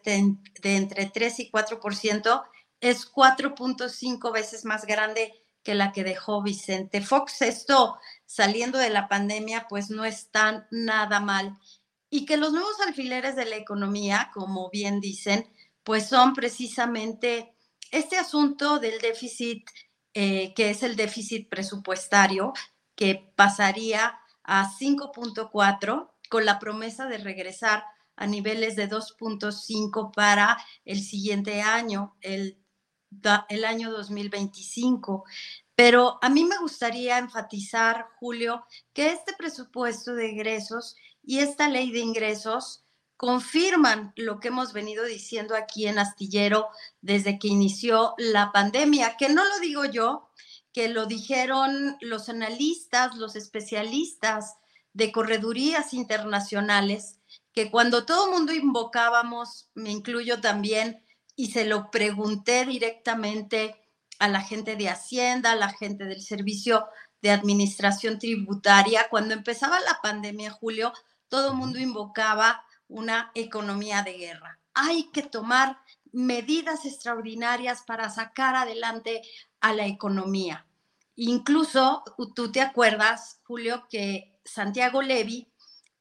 [0.62, 2.44] de entre 3 y 4%,
[2.80, 7.42] es 4.5 veces más grande que la que dejó Vicente Fox.
[7.42, 11.58] Esto saliendo de la pandemia, pues no está nada mal
[12.10, 15.50] y que los nuevos alfileres de la economía, como bien dicen,
[15.82, 17.54] pues son precisamente
[17.90, 19.68] este asunto del déficit,
[20.14, 22.52] eh, que es el déficit presupuestario,
[22.94, 27.84] que pasaría a 5.4 con la promesa de regresar
[28.16, 32.58] a niveles de 2.5 para el siguiente año, el,
[33.48, 35.24] el año 2025.
[35.74, 40.96] Pero a mí me gustaría enfatizar, Julio, que este presupuesto de egresos
[41.26, 42.84] y esta ley de ingresos
[43.16, 46.68] confirman lo que hemos venido diciendo aquí en Astillero
[47.00, 50.30] desde que inició la pandemia, que no lo digo yo,
[50.72, 54.54] que lo dijeron los analistas, los especialistas
[54.92, 57.18] de corredurías internacionales,
[57.52, 61.02] que cuando todo el mundo invocábamos, me incluyo también,
[61.34, 63.80] y se lo pregunté directamente
[64.18, 66.86] a la gente de Hacienda, a la gente del Servicio
[67.20, 70.92] de Administración Tributaria, cuando empezaba la pandemia, Julio,
[71.28, 74.58] todo el mundo invocaba una economía de guerra.
[74.74, 75.78] Hay que tomar
[76.12, 79.22] medidas extraordinarias para sacar adelante
[79.60, 80.66] a la economía.
[81.16, 82.04] Incluso
[82.34, 85.48] tú te acuerdas, Julio, que Santiago Levy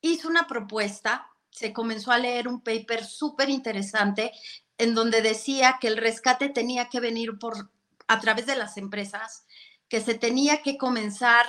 [0.01, 4.31] hizo una propuesta, se comenzó a leer un paper súper interesante
[4.77, 7.71] en donde decía que el rescate tenía que venir por
[8.07, 9.45] a través de las empresas,
[9.87, 11.45] que se tenía que comenzar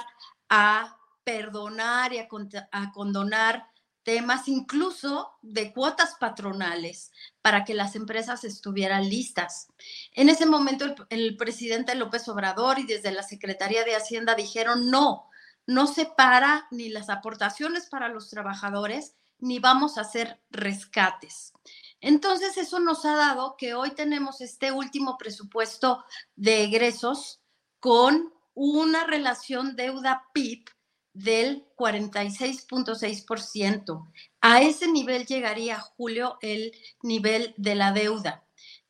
[0.49, 0.95] a
[1.27, 3.68] perdonar y a, condonar
[4.05, 7.11] temas incluso de cuotas patronales
[7.43, 9.66] para que las empresas estuvieran listas.
[10.12, 15.29] En ese momento el, presidente López Obrador y desde la Secretaría de Hacienda dijeron no,
[15.66, 21.53] no se para ni las aportaciones para los trabajadores ni vamos a hacer rescates.
[22.01, 26.05] Entonces eso nos ha dado que hoy tenemos este último presupuesto
[26.37, 27.41] de egresos
[27.81, 30.76] con una relación deuda-PIB
[31.17, 34.12] del 46.6%.
[34.41, 38.45] A ese nivel llegaría, Julio, el nivel de la deuda.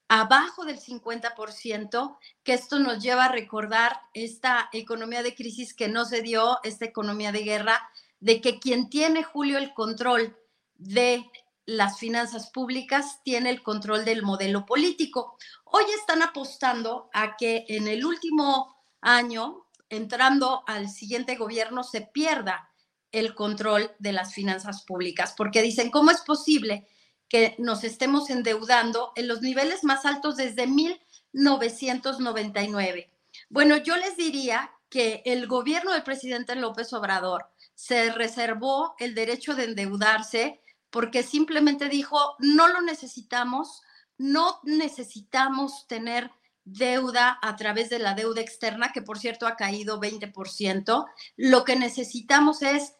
[0.08, 6.04] Abajo del 50%, que esto nos lleva a recordar esta economía de crisis que no
[6.04, 10.36] se dio, esta economía de guerra de que quien tiene, Julio, el control
[10.74, 11.24] de
[11.64, 15.36] las finanzas públicas tiene el control del modelo político.
[15.64, 22.72] Hoy están apostando a que en el último año, entrando al siguiente gobierno, se pierda
[23.12, 26.88] el control de las finanzas públicas, porque dicen, ¿cómo es posible
[27.28, 33.12] que nos estemos endeudando en los niveles más altos desde 1999?
[33.48, 39.54] Bueno, yo les diría que el gobierno del presidente López Obrador se reservó el derecho
[39.54, 40.60] de endeudarse
[40.90, 43.82] porque simplemente dijo, no lo necesitamos,
[44.16, 46.30] no necesitamos tener
[46.66, 51.06] deuda a través de la deuda externa, que por cierto ha caído 20%.
[51.36, 52.94] Lo que necesitamos es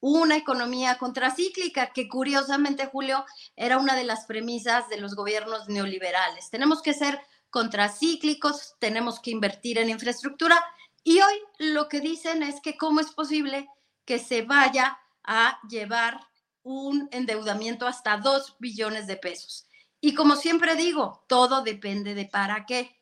[0.00, 6.48] una economía contracíclica, que curiosamente, Julio, era una de las premisas de los gobiernos neoliberales.
[6.50, 10.62] Tenemos que ser contracíclicos, tenemos que invertir en infraestructura
[11.02, 13.68] y hoy lo que dicen es que cómo es posible
[14.04, 16.20] que se vaya a llevar
[16.62, 19.66] un endeudamiento hasta 2 billones de pesos.
[20.00, 22.97] Y como siempre digo, todo depende de para qué.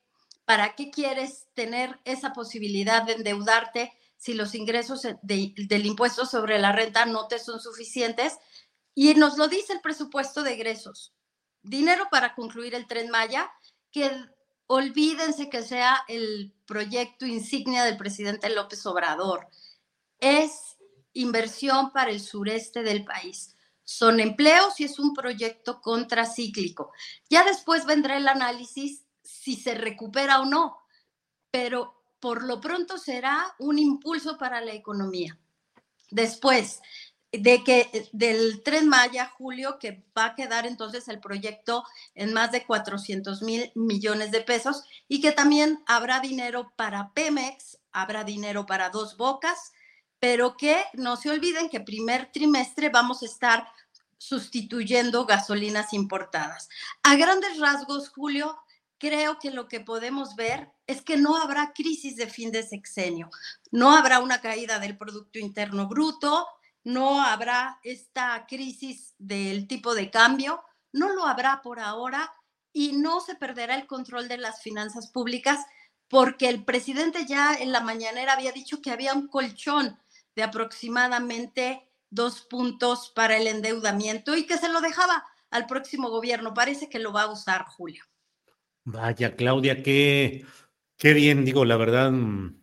[0.47, 6.73] ¿Para qué quieres tener esa posibilidad de endeudarte si los ingresos del impuesto sobre la
[6.73, 8.39] renta no te son suficientes?
[8.95, 11.13] Y nos lo dice el presupuesto de egresos.
[11.63, 13.51] Dinero para concluir el tren Maya,
[13.91, 14.11] que
[14.69, 19.49] olvídense que sea el proyecto insignia del presidente López Obrador.
[20.21, 20.77] Es
[21.13, 26.93] inversión para el sureste del país son empleos y es un proyecto contracíclico.
[27.31, 29.06] Ya después vendrá el análisis
[29.47, 30.77] si se recupera o no,
[31.53, 35.39] pero por lo pronto será un impulso para la economía.
[36.11, 36.81] Después
[37.31, 41.85] de que del tren Maya, Julio, que va a quedar entonces el proyecto
[42.17, 47.79] en más de 400 mil millones de pesos y que también habrá dinero para Pemex,
[47.93, 49.71] habrá dinero para Dos Bocas,
[50.19, 53.69] pero que no se olviden que primer trimestre vamos a estar
[54.19, 56.69] sustituyendo gasolinas importadas.
[57.05, 58.59] A grandes rasgos, Julio,
[58.99, 63.31] creo que lo que podemos ver es que no habrá crisis de fin de sexenio,
[63.71, 66.47] no habrá una caída del Producto Interno Bruto,
[66.85, 72.33] no habrá esta crisis del tipo de cambio, no lo habrá por ahora
[72.73, 75.65] y no se perderá el control de las finanzas públicas
[76.09, 79.99] porque el presidente ya en la mañanera había dicho que había un colchón
[80.37, 86.55] de aproximadamente dos puntos para el endeudamiento y que se lo dejaba al próximo gobierno.
[86.55, 88.05] Parece que lo va a usar Julio.
[88.89, 90.45] Vaya, Claudia, qué,
[90.97, 92.63] qué bien, digo, la verdad, mm,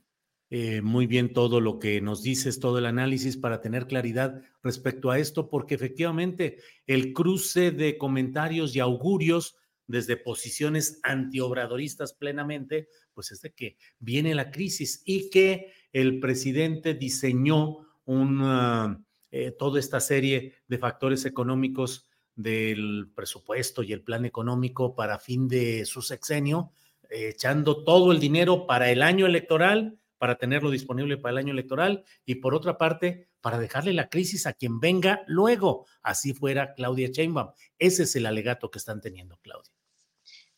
[0.52, 5.12] eh, muy bien todo lo que nos dices, todo el análisis para tener claridad respecto
[5.12, 13.34] a esto, porque efectivamente el cruce de comentarios y augurios desde posiciones antiobradoristas plenamente, pues
[13.34, 20.00] es de que viene la crisis y que el presidente diseñó un, eh, toda esta
[20.00, 26.72] serie de factores económicos del presupuesto y el plan económico para fin de su sexenio,
[27.10, 31.54] eh, echando todo el dinero para el año electoral, para tenerlo disponible para el año
[31.54, 36.74] electoral y por otra parte, para dejarle la crisis a quien venga luego, así fuera
[36.76, 37.52] Claudia Sheinbaum.
[37.78, 39.74] Ese es el alegato que están teniendo, Claudia.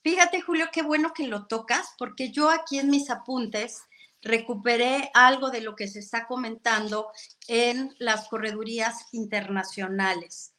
[0.04, 3.82] Fíjate, Julio, qué bueno que lo tocas, porque yo aquí en mis apuntes
[4.22, 7.08] recuperé algo de lo que se está comentando
[7.48, 10.55] en las corredurías internacionales.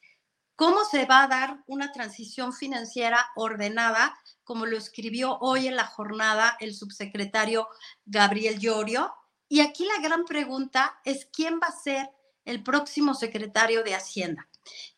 [0.57, 5.85] ¿Cómo se va a dar una transición financiera ordenada, como lo escribió hoy en la
[5.87, 7.69] jornada el subsecretario
[8.07, 9.15] Gabriel Llorio?
[9.49, 12.11] Y aquí la gran pregunta es quién va a ser
[12.47, 14.49] el próximo secretario de Hacienda.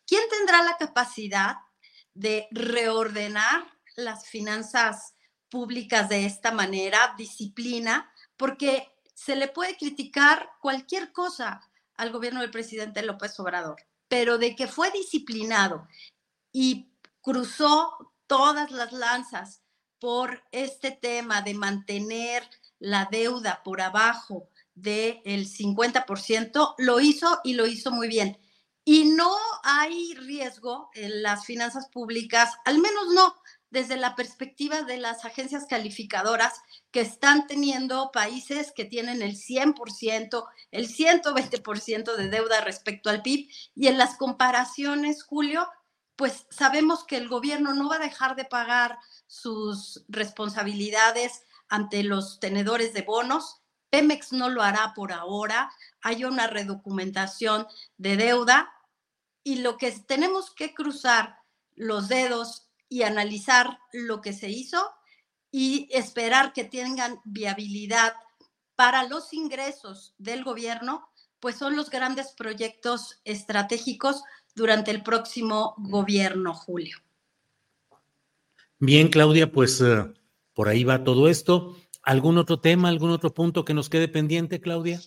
[0.07, 1.57] ¿Quién tendrá la capacidad
[2.13, 3.65] de reordenar
[3.97, 5.13] las finanzas
[5.49, 11.61] públicas de esta manera, disciplina, porque se le puede criticar cualquier cosa
[11.97, 15.87] al gobierno del presidente López Obrador, pero de que fue disciplinado
[16.51, 16.91] y
[17.21, 19.61] cruzó todas las lanzas
[19.99, 22.43] por este tema de mantener
[22.79, 28.37] la deuda por abajo del 50%, lo hizo y lo hizo muy bien.
[28.85, 33.35] Y no hay riesgo en las finanzas públicas, al menos no
[33.71, 36.53] desde la perspectiva de las agencias calificadoras
[36.91, 43.49] que están teniendo países que tienen el 100%, el 120% de deuda respecto al PIB.
[43.75, 45.67] Y en las comparaciones, Julio,
[46.15, 48.97] pues sabemos que el gobierno no va a dejar de pagar
[49.27, 53.61] sus responsabilidades ante los tenedores de bonos.
[53.89, 55.71] Pemex no lo hará por ahora.
[56.01, 57.67] Hay una redocumentación
[57.97, 58.73] de deuda
[59.43, 61.37] y lo que tenemos que cruzar
[61.75, 64.91] los dedos y analizar lo que se hizo
[65.51, 68.13] y esperar que tengan viabilidad
[68.75, 71.09] para los ingresos del gobierno,
[71.39, 74.23] pues son los grandes proyectos estratégicos
[74.55, 76.97] durante el próximo gobierno, Julio.
[78.79, 80.11] Bien, Claudia, pues eh,
[80.53, 81.77] por ahí va todo esto.
[82.01, 85.01] ¿Algún otro tema, algún otro punto que nos quede pendiente, Claudia?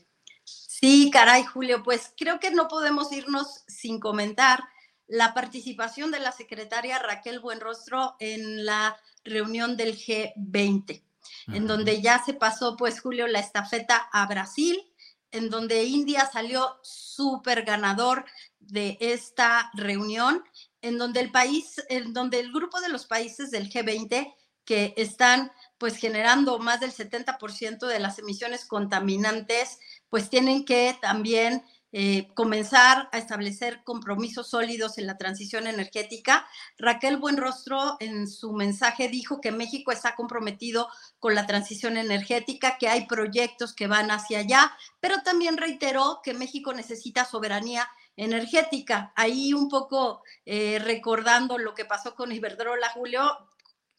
[0.44, 4.62] Sí, caray, Julio, pues creo que no podemos irnos sin comentar
[5.12, 11.02] la participación de la secretaria Raquel Buenrostro en la reunión del G20,
[11.48, 14.90] en donde ya se pasó, pues, Julio, la estafeta a Brasil,
[15.30, 18.24] en donde India salió súper ganador
[18.58, 20.42] de esta reunión,
[20.80, 24.34] en donde el país, en donde el grupo de los países del G20
[24.64, 31.64] que están pues generando más del 70% de las emisiones contaminantes, pues tienen que también
[31.94, 36.46] eh, comenzar a establecer compromisos sólidos en la transición energética.
[36.78, 40.88] Raquel Buenrostro en su mensaje dijo que México está comprometido
[41.18, 46.32] con la transición energética, que hay proyectos que van hacia allá, pero también reiteró que
[46.32, 47.86] México necesita soberanía
[48.16, 49.12] energética.
[49.14, 53.36] Ahí un poco eh, recordando lo que pasó con Iberdrola, Julio,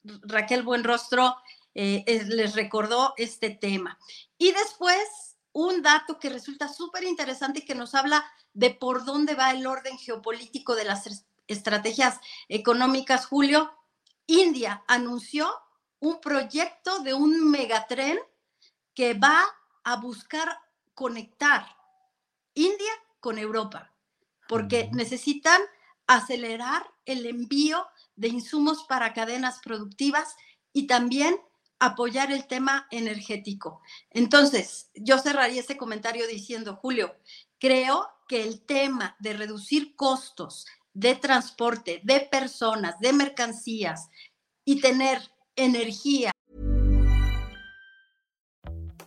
[0.04, 1.36] Raquel Buenrostro
[1.76, 3.98] eh, les recordó este tema.
[4.38, 5.00] Y después
[5.54, 9.66] un dato que resulta súper interesante y que nos habla de por dónde va el
[9.66, 13.72] orden geopolítico de las estrategias económicas, Julio.
[14.26, 15.49] India anunció
[15.99, 18.20] un proyecto de un megatren
[18.93, 19.43] que va
[19.84, 20.60] a buscar
[20.93, 21.66] conectar
[22.54, 23.93] India con Europa,
[24.47, 25.62] porque necesitan
[26.08, 30.36] acelerar el envío de insumos para cadenas productivas
[30.74, 31.39] y también
[31.86, 33.82] apoyar el tema energético.
[34.10, 37.16] Entonces, yo cerraría ese comentario diciendo, Julio,
[37.60, 44.10] creo que el tema de reducir costos de transporte, de personas, de mercancías
[44.66, 45.20] y tener
[45.56, 46.33] energía.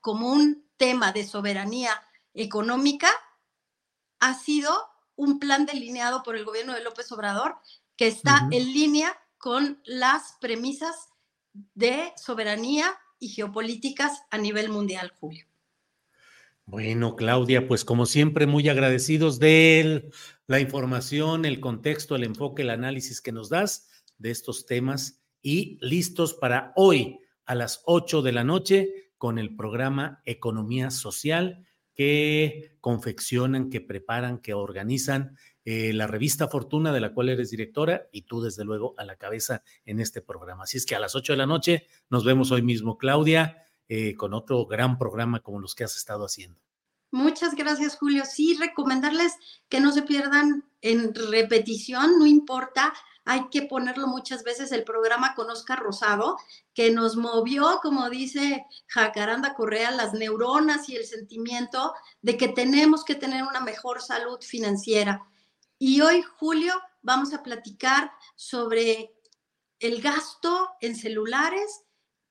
[0.00, 1.90] Como un tema de soberanía
[2.34, 3.08] económica,
[4.18, 4.72] ha sido
[5.16, 7.56] un plan delineado por el gobierno de López Obrador
[7.96, 11.10] que está en línea con las premisas
[11.74, 15.46] de soberanía y geopolíticas a nivel mundial, Julio.
[16.64, 20.10] Bueno, Claudia, pues como siempre, muy agradecidos de
[20.46, 23.88] la información, el contexto, el enfoque, el análisis que nos das
[24.18, 29.54] de estos temas y listos para hoy a las 8 de la noche con el
[29.54, 37.12] programa Economía Social que confeccionan, que preparan, que organizan eh, la revista Fortuna, de la
[37.12, 40.62] cual eres directora, y tú, desde luego, a la cabeza en este programa.
[40.62, 44.14] Así es que a las 8 de la noche nos vemos hoy mismo, Claudia, eh,
[44.14, 46.58] con otro gran programa como los que has estado haciendo.
[47.10, 48.24] Muchas gracias, Julio.
[48.24, 49.34] Sí, recomendarles
[49.68, 52.94] que no se pierdan en repetición, no importa,
[53.24, 56.36] hay que ponerlo muchas veces el programa con Rosado,
[56.74, 63.04] que nos movió, como dice Jacaranda Correa, las neuronas y el sentimiento de que tenemos
[63.04, 65.26] que tener una mejor salud financiera.
[65.78, 69.14] Y hoy, Julio, vamos a platicar sobre
[69.78, 71.82] el gasto en celulares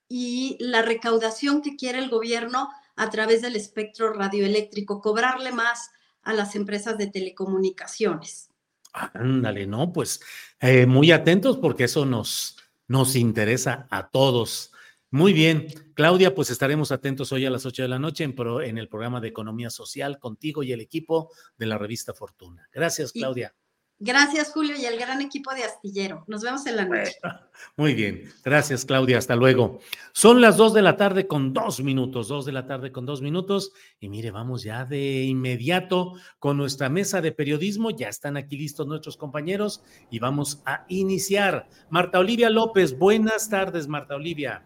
[0.07, 5.91] y la recaudación que quiere el gobierno a través del espectro radioeléctrico, cobrarle más
[6.23, 8.48] a las empresas de telecomunicaciones.
[8.93, 9.93] Ándale, ¿no?
[9.93, 10.19] Pues
[10.59, 14.71] eh, muy atentos porque eso nos, nos interesa a todos.
[15.11, 18.77] Muy bien, Claudia, pues estaremos atentos hoy a las 8 de la noche en, en,
[18.77, 22.67] el programa de Economía Social contigo y el equipo de la revista Fortuna.
[22.71, 23.55] Gracias, Claudia.
[24.01, 26.23] Gracias, Julio, y el gran equipo de Astillero.
[26.27, 27.17] Nos vemos en la noche.
[27.75, 29.17] Muy bien, gracias, Claudia.
[29.17, 29.79] Hasta luego.
[30.13, 33.21] Son las 2 de la tarde con dos minutos, 2 de la tarde con dos
[33.21, 33.73] minutos.
[33.99, 37.91] Y mire, vamos ya de inmediato con nuestra mesa de periodismo.
[37.91, 41.67] Ya están aquí listos nuestros compañeros y vamos a iniciar.
[41.89, 44.63] Marta Olivia López, buenas tardes, Marta Olivia.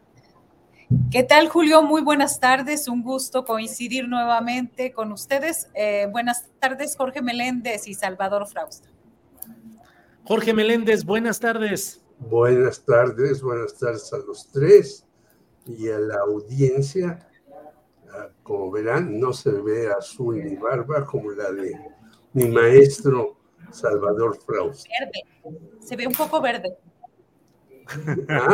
[1.10, 1.82] ¿Qué tal, Julio?
[1.82, 2.88] Muy buenas tardes.
[2.88, 5.70] Un gusto coincidir nuevamente con ustedes.
[5.74, 8.93] Eh, buenas tardes, Jorge Meléndez y Salvador Frausta.
[10.26, 12.02] Jorge Meléndez, buenas tardes.
[12.18, 15.06] Buenas tardes, buenas tardes a los tres
[15.66, 17.28] y a la audiencia.
[18.10, 21.78] Ah, como verán, no se ve azul ni barba como la de
[22.32, 23.36] mi maestro
[23.72, 24.90] Salvador Frausta.
[24.98, 26.78] Verde, se ve un poco verde.
[28.30, 28.48] Ah,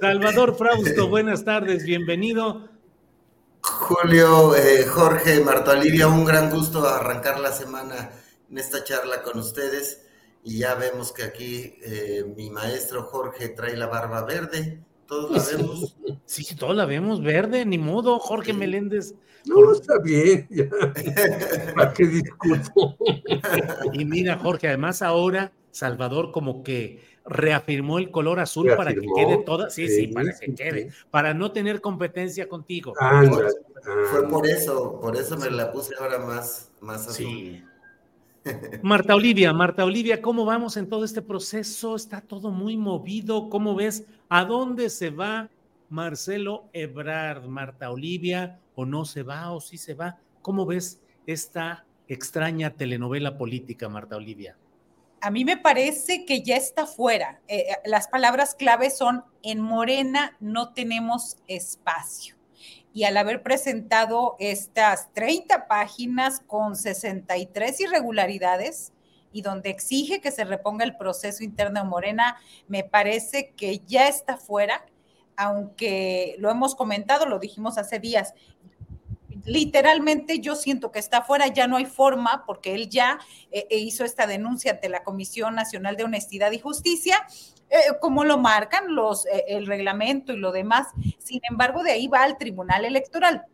[0.00, 2.70] Salvador Frausto, buenas tardes, bienvenido.
[3.60, 8.10] Julio, eh, Jorge, Marta Olivia, un gran gusto arrancar la semana
[8.50, 10.06] en esta charla con ustedes.
[10.42, 14.80] Y ya vemos que aquí eh, mi maestro Jorge trae la barba verde.
[15.06, 15.96] Todos la vemos.
[16.24, 19.14] Sí, todos la vemos verde, ni modo, Jorge Meléndez.
[19.44, 20.48] No, está bien.
[21.76, 22.96] ¿Para qué discuto?
[23.92, 29.38] Y mira, Jorge, además ahora Salvador como que reafirmó el color azul para que quede
[29.44, 32.94] toda, sí, sí, para que quede, para no tener competencia contigo.
[34.10, 37.64] Fue por eso, por eso me la puse ahora más, más azul.
[38.82, 41.96] Marta Olivia, Marta Olivia, ¿cómo vamos en todo este proceso?
[41.96, 43.48] Está todo muy movido.
[43.50, 44.06] ¿Cómo ves?
[44.28, 45.48] ¿A dónde se va
[45.88, 48.58] Marcelo Ebrard, Marta Olivia?
[48.74, 50.18] ¿O no se va o sí se va?
[50.42, 54.56] ¿Cómo ves esta extraña telenovela política, Marta Olivia?
[55.20, 57.40] a mí me parece que ya está fuera.
[57.46, 62.39] Eh, eh, las palabras clave son, en Morena no tenemos espacio.
[62.92, 68.92] Y al haber presentado estas 30 páginas con 63 irregularidades
[69.32, 72.36] y donde exige que se reponga el proceso interno de Morena,
[72.66, 74.84] me parece que ya está fuera,
[75.36, 78.34] aunque lo hemos comentado, lo dijimos hace días,
[79.44, 83.18] literalmente yo siento que está fuera, ya no hay forma, porque él ya
[83.50, 87.26] eh, eh, hizo esta denuncia ante la Comisión Nacional de Honestidad y Justicia,
[87.70, 90.88] eh, como lo marcan los, el reglamento y lo demás.
[91.18, 93.44] Sin embargo, de ahí va al Tribunal Electoral,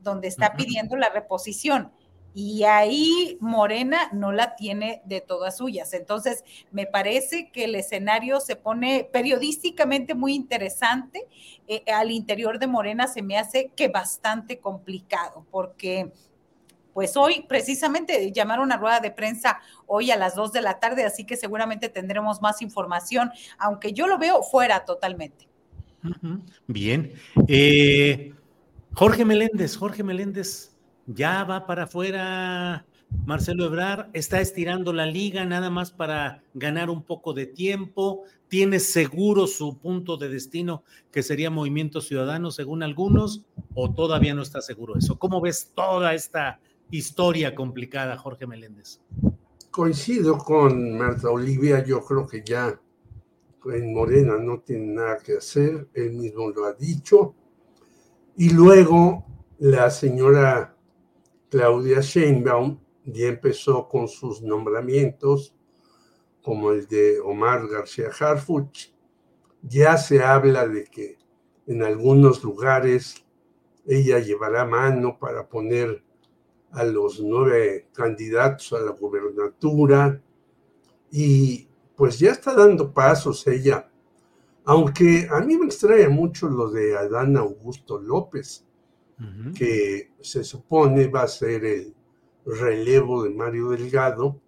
[0.00, 1.92] donde está pidiendo la reposición
[2.34, 5.92] y ahí Morena no la tiene de todas suyas.
[5.94, 11.26] Entonces, me parece que el escenario se pone periodísticamente muy interesante.
[11.66, 16.12] Eh, al interior de Morena se me hace que bastante complicado, porque
[16.92, 21.04] pues hoy precisamente llamaron a rueda de prensa hoy a las dos de la tarde,
[21.04, 25.48] así que seguramente tendremos más información, aunque yo lo veo fuera totalmente.
[26.66, 27.12] Bien.
[27.46, 28.34] Eh,
[28.94, 30.76] Jorge Meléndez, Jorge Meléndez,
[31.06, 32.86] ya va para afuera
[33.26, 38.80] Marcelo Ebrar, está estirando la liga nada más para ganar un poco de tiempo, tiene
[38.80, 44.60] seguro su punto de destino que sería Movimiento Ciudadano según algunos, o todavía no está
[44.60, 45.18] seguro eso.
[45.18, 46.60] ¿Cómo ves toda esta
[46.90, 49.00] historia complicada, Jorge Meléndez?
[49.70, 52.80] Coincido con Marta Olivia, yo creo que ya
[53.66, 57.34] en Morena no tiene nada que hacer, él mismo lo ha dicho.
[58.36, 59.26] Y luego
[59.58, 60.76] la señora
[61.50, 65.54] Claudia Sheinbaum ya empezó con sus nombramientos,
[66.42, 68.92] como el de Omar García Harfuch.
[69.62, 71.18] Ya se habla de que
[71.66, 73.26] en algunos lugares
[73.86, 76.02] ella llevará mano para poner
[76.72, 80.20] a los nueve candidatos a la gubernatura
[81.10, 83.90] y pues ya está dando pasos ella.
[84.64, 88.64] Aunque a mí me extrae mucho lo de Adán Augusto López,
[89.54, 91.94] que se supone va a ser el
[92.46, 94.40] relevo de Mario Delgado,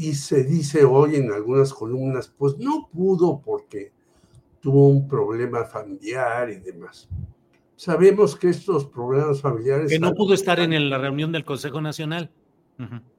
[0.00, 3.92] y se dice hoy en algunas columnas, pues no pudo porque
[4.60, 7.06] tuvo un problema familiar y demás.
[7.80, 9.90] Sabemos que estos problemas familiares...
[9.90, 12.30] Que no pudo estar en la reunión del Consejo Nacional.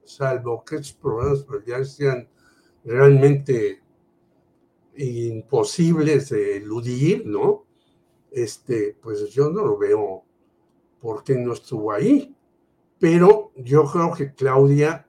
[0.04, 2.30] Salvo que estos problemas familiares sean
[2.86, 3.82] realmente
[4.98, 7.66] imposibles de eludir, ¿no?
[8.30, 10.26] Este, pues yo no lo veo
[11.00, 12.36] porque no estuvo ahí.
[13.00, 15.08] Pero yo creo que Claudia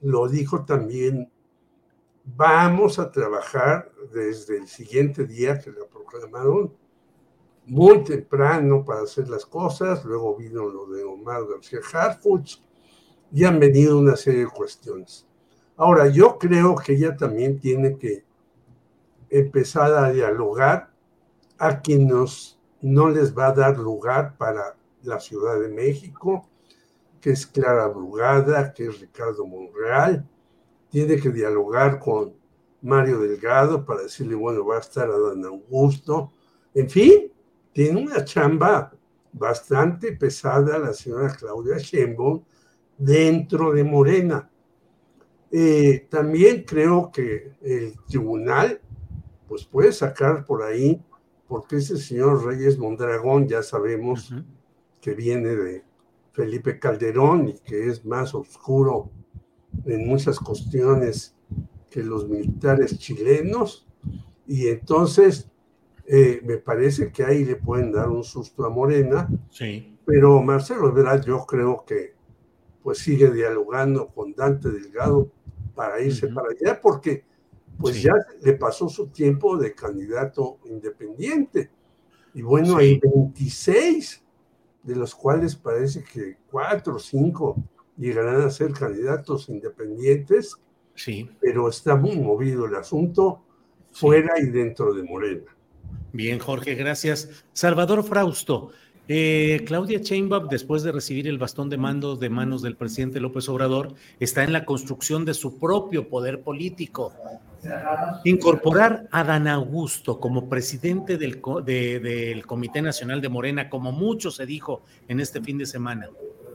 [0.00, 1.28] lo dijo también,
[2.22, 6.80] vamos a trabajar desde el siguiente día que la proclamaron,
[7.66, 12.58] muy temprano para hacer las cosas, luego vino lo de Omar García Harfuch
[13.32, 15.26] y han venido una serie de cuestiones.
[15.76, 18.24] Ahora, yo creo que ella también tiene que
[19.30, 20.92] empezar a dialogar
[21.58, 26.48] a quienes no les va a dar lugar para la Ciudad de México,
[27.20, 30.28] que es Clara Brugada, que es Ricardo Monreal.
[30.90, 32.34] Tiene que dialogar con
[32.82, 36.32] Mario Delgado para decirle, bueno, va a estar a Don Augusto.
[36.74, 37.31] En fin,
[37.72, 38.92] tiene una chamba
[39.32, 42.42] bastante pesada la señora Claudia Sheinbaum
[42.98, 44.50] dentro de Morena.
[45.50, 48.80] Eh, también creo que el tribunal
[49.48, 51.02] pues puede sacar por ahí
[51.46, 54.34] porque ese señor Reyes Mondragón ya sabemos
[55.00, 55.84] que viene de
[56.32, 59.10] Felipe Calderón y que es más oscuro
[59.84, 61.34] en muchas cuestiones
[61.90, 63.86] que los militares chilenos.
[64.46, 65.51] Y entonces
[66.06, 69.28] eh, me parece que ahí le pueden dar un susto a Morena.
[69.50, 69.96] Sí.
[70.04, 72.14] Pero Marcelo Ebrard yo creo que
[72.82, 75.30] pues sigue dialogando con Dante Delgado
[75.74, 77.24] para irse para allá porque
[77.78, 78.12] pues ya
[78.42, 81.70] le pasó su tiempo de candidato independiente.
[82.34, 84.22] Y bueno, hay 26,
[84.82, 87.56] de los cuales parece que cuatro o cinco
[87.96, 90.56] llegarán a ser candidatos independientes.
[90.94, 91.30] Sí.
[91.40, 93.42] Pero está muy movido el asunto
[93.90, 95.56] fuera y dentro de Morena.
[96.12, 97.44] Bien, Jorge, gracias.
[97.52, 98.72] Salvador Frausto,
[99.08, 103.48] eh, Claudia Sheinbaum, después de recibir el bastón de mando de manos del presidente López
[103.48, 107.12] Obrador, está en la construcción de su propio poder político.
[108.24, 114.46] Incorporar a Dan Augusto como presidente del, del Comité Nacional de Morena, como mucho se
[114.46, 116.08] dijo en este fin de semana,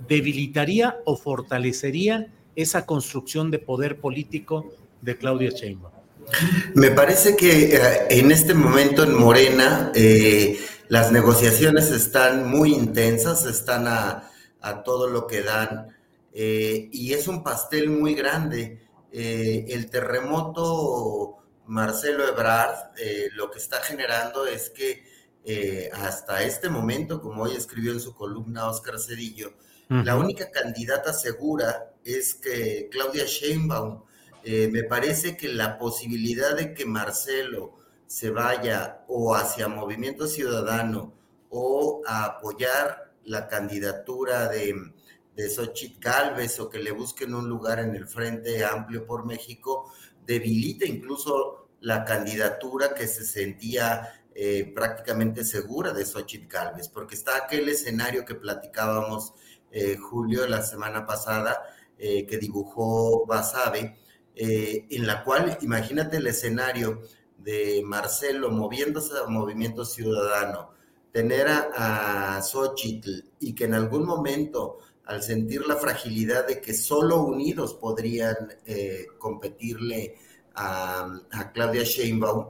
[0.07, 5.97] ¿debilitaría o fortalecería esa construcción de poder político de Claudia Sheinbaum?
[6.73, 10.59] Me parece que eh, en este momento en Morena eh,
[10.89, 14.23] las negociaciones están muy intensas, están a,
[14.83, 15.95] todo lo que dan
[16.33, 18.85] eh, y es un pastel muy grande.
[19.13, 21.37] el terremoto
[21.67, 22.91] Marcelo Ebrard
[23.33, 25.03] lo que está generando es que
[25.93, 29.53] hasta este momento, como hoy escribió en su columna Oscar Cedillo,
[29.87, 34.01] la única candidata segura es que Claudia Sheinbaum
[34.49, 37.74] eh, me parece que la posibilidad de que Marcelo
[38.06, 41.14] se vaya o hacia Movimiento Ciudadano
[41.49, 44.74] o a apoyar la candidatura de,
[45.36, 49.91] de Xochitl Galvez o que le busquen un lugar en el Frente Amplio por México,
[50.26, 57.36] debilita incluso la candidatura que se sentía eh, prácticamente segura de Xochitl Galvez, porque está
[57.36, 59.34] aquel escenario que platicábamos,
[59.72, 61.61] eh, Julio, la semana pasada,
[61.98, 63.98] que dibujó Basabe,
[64.39, 67.01] eh, en la cual, imagínate el escenario
[67.39, 70.72] de Marcelo moviéndose a Movimiento Ciudadano,
[71.11, 76.76] tener a, a Xochitl y que en algún momento, al sentir la fragilidad de que
[76.76, 78.35] solo unidos podrían
[78.68, 80.15] eh, competirle
[80.53, 82.47] a, a, Claudia Sheinbaum,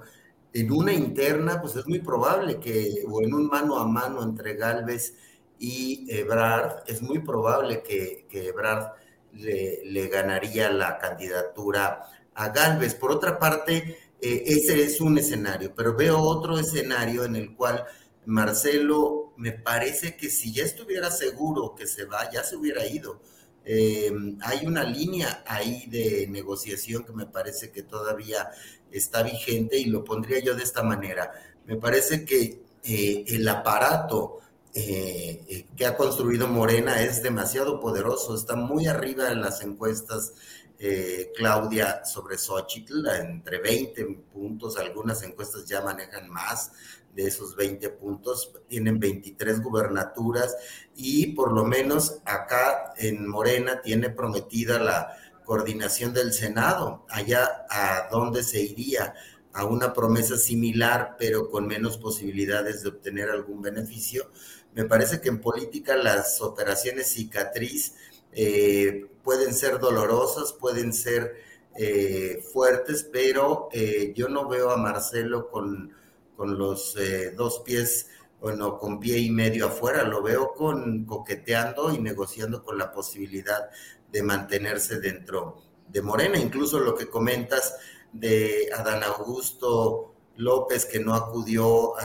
[0.51, 4.55] en una interna, pues es muy probable que, o en un mano a mano entre
[4.55, 5.15] Galvez
[5.57, 8.91] y Ebrard, es muy probable que, que Ebrard
[9.33, 12.95] le, ganaría la candidatura a Galvez.
[12.95, 17.85] Por otra parte, eh, ese es un escenario, pero veo otro escenario en el cual
[18.25, 23.21] Marcelo me parece que si ya estuviera seguro que se va, ya se hubiera ido.
[23.63, 28.49] Eh, hay una línea ahí de negociación que me parece que todavía
[28.91, 31.31] está vigente y lo pondría yo de esta manera.
[31.65, 34.39] Me parece que eh, el aparato
[34.79, 40.33] eh, eh, que ha construido Morena es demasiado poderoso, está muy arriba en las encuestas
[40.77, 46.73] eh, Claudia sobre Xochitl, entre 20 puntos, algunas encuestas ya manejan más
[47.15, 50.55] de esos 20 puntos, tienen 23 gubernaturas
[50.95, 58.09] y por lo menos acá en Morena tiene prometida la coordinación del Senado, allá a
[58.11, 59.15] dónde se iría
[59.53, 64.29] a una promesa similar, pero con menos posibilidades de obtener algún beneficio
[64.77, 67.95] me parece que en política las operaciones cicatriz
[68.31, 71.35] eh, pueden ser dolorosas, pueden ser
[71.75, 75.91] eh, fuertes, pero eh, yo no veo a Marcelo con,
[76.35, 76.95] con los
[77.35, 78.09] dos pies,
[78.39, 83.71] bueno, con pie y medio afuera, lo veo con coqueteando y negociando con la posibilidad
[84.11, 86.37] de mantenerse dentro de Morena.
[86.37, 87.77] Incluso lo que comentas
[88.13, 91.95] de Adán Augusto López, que no acudió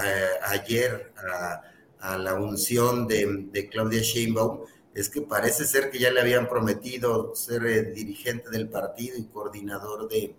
[0.43, 1.72] ayer a
[2.03, 4.63] a la unción de, Claudia Sheinbaum
[4.93, 9.25] es que parece ser que ya le habían prometido ser eh, dirigente del partido y
[9.25, 10.35] coordinador de,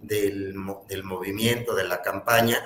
[0.00, 2.58] del, movimiento, de la campaña,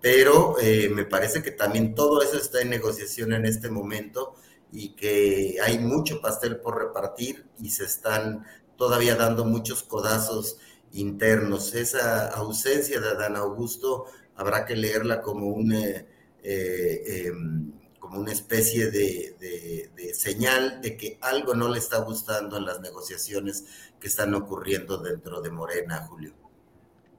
[0.00, 4.36] pero eh, me parece que también todo eso está en negociación en este momento
[4.72, 8.46] y que hay mucho pastel por repartir y se están
[8.76, 10.58] todavía dando muchos codazos
[10.92, 11.74] internos.
[11.74, 14.04] Esa ausencia de Adán Augusto
[14.36, 15.72] habrá que leerla como un...
[15.72, 16.06] Eh,
[16.44, 17.72] em,
[18.06, 23.66] como una especie de, señal de que algo no le está gustando en las negociaciones
[23.98, 26.32] que están ocurriendo dentro de Morena, Julio.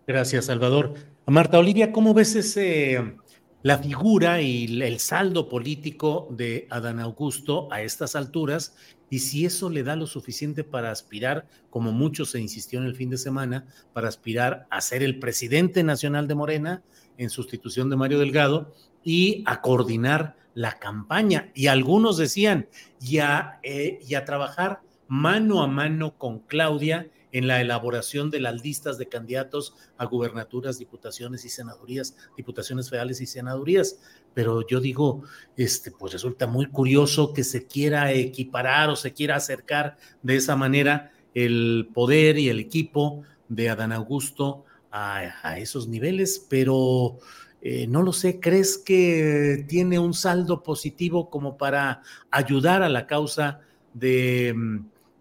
[0.08, 0.94] Gracias, Salvador.
[1.26, 3.18] Marta Olivia, ¿cómo ves ese,
[3.64, 8.74] la figura y el saldo político de Adán Augusto a estas alturas
[9.10, 12.96] y si eso le da lo suficiente para aspirar, como mucho se insistió en el
[12.96, 16.82] fin de semana, para aspirar a ser el presidente nacional de Morena
[17.18, 18.74] en sustitución de Mario Delgado
[19.04, 21.52] y a coordinar la campaña.
[21.54, 22.68] Y algunos decían,
[23.00, 28.40] y a, eh, y a trabajar mano a mano con Claudia en la elaboración de
[28.40, 34.00] las listas de candidatos a gubernaturas, diputaciones y senadurías, diputaciones federales y senadurías.
[34.34, 35.22] Pero yo digo,
[35.58, 40.56] este, pues resulta muy curioso que se quiera equiparar o se quiera acercar de esa
[40.56, 47.20] manera el poder y el equipo de Adán Augusto a, esos niveles, pero
[47.62, 52.02] eh, no lo sé, ¿crees que tiene un saldo positivo como para
[52.32, 53.62] ayudar a la causa
[53.94, 54.56] de,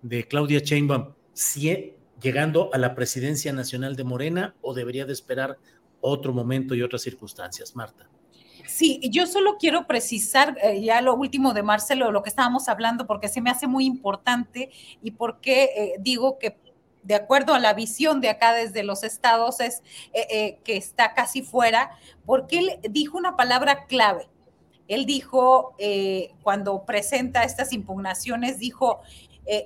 [0.03, 1.13] de Claudia Sheinbaum?
[1.33, 5.59] Si, llegando a la presidencia nacional de Morena o debería de esperar
[6.01, 8.09] otro momento y otras circunstancias, Marta?
[8.67, 13.07] Sí, yo solo quiero precisar eh, ya lo último de Marcelo, lo que estábamos hablando,
[13.07, 14.71] porque se me hace muy importante
[15.03, 16.57] y porque eh, digo que
[17.07, 21.43] de acuerdo a la visión de acá desde los estados es eh, que está casi
[21.43, 21.91] fuera,
[22.25, 24.29] porque él dijo una palabra clave.
[24.89, 25.75] Él dijo,
[26.45, 29.01] cuando presenta estas impugnaciones, dijo,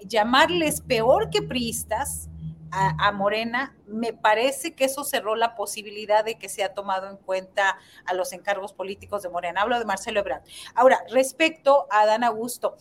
[0.06, 2.30] llamarles peor que priistas
[2.72, 7.78] a, Morena, me parece que eso cerró la posibilidad de que sea tomado en cuenta
[8.06, 9.62] a los encargos políticos de Morena.
[9.62, 10.42] Hablo de Marcelo Ebrard.
[10.74, 12.76] Ahora, respecto a Dan Augusto,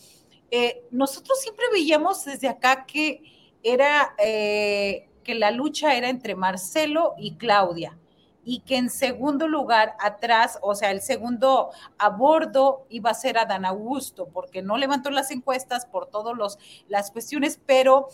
[0.51, 3.21] eh, nosotros siempre veíamos desde acá que
[3.63, 7.97] era eh, que la lucha era entre Marcelo y Claudia
[8.43, 13.37] y que en segundo lugar atrás, o sea, el segundo a bordo iba a ser
[13.37, 16.57] a Dan Augusto, porque no levantó las encuestas por todas
[16.87, 18.07] las cuestiones, pero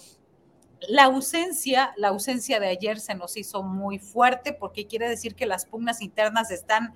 [0.90, 5.46] la ausencia, la ausencia de ayer se nos hizo muy fuerte porque quiere decir que
[5.46, 6.94] las pugnas internas están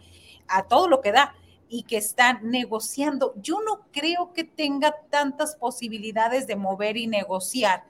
[0.47, 1.35] a todo lo que da
[1.69, 3.33] y que están negociando.
[3.37, 7.85] Yo no creo que tenga tantas posibilidades de mover y negociar,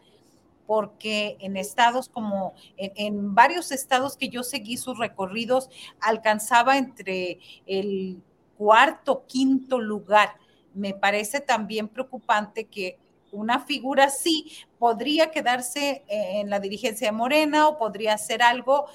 [0.70, 5.68] porque en estados como en, varios estados que yo seguí sus recorridos,
[6.00, 8.22] alcanzaba entre el
[8.56, 10.36] cuarto, quinto lugar.
[10.76, 13.00] Me parece también preocupante que
[13.32, 18.86] una figura así podría quedarse en la dirigencia de Morena o podría hacer algo,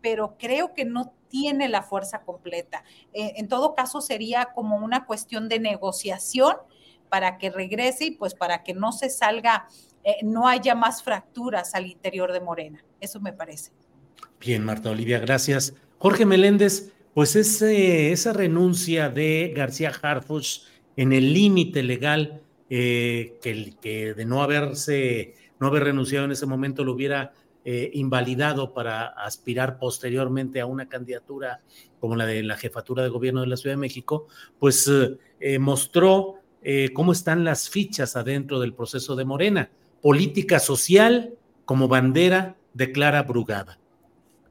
[0.00, 2.84] pero creo que no tiene la fuerza completa.
[3.12, 6.56] Eh, en todo caso, sería como una cuestión de negociación
[7.10, 9.68] para que regrese y pues para que no se salga,
[10.04, 12.84] eh, no haya más fracturas al interior de Morena.
[13.00, 13.72] Eso me parece.
[14.40, 15.74] Bien, Marta Olivia, gracias.
[15.98, 20.62] Jorge Meléndez, pues ese, esa renuncia de García Harfuch
[20.96, 26.44] en el límite legal eh, que, que, de no haberse, no haber renunciado en ese
[26.44, 27.32] momento lo hubiera
[27.64, 31.60] eh, invalidado para aspirar posteriormente a una candidatura
[31.98, 34.26] como la de la jefatura de gobierno de la Ciudad de México,
[34.58, 34.90] pues
[35.40, 36.34] eh, mostró
[36.92, 39.70] cómo están las fichas adentro del proceso de Morena.
[40.02, 41.34] Política social
[41.64, 43.80] como bandera de Clara Brugada.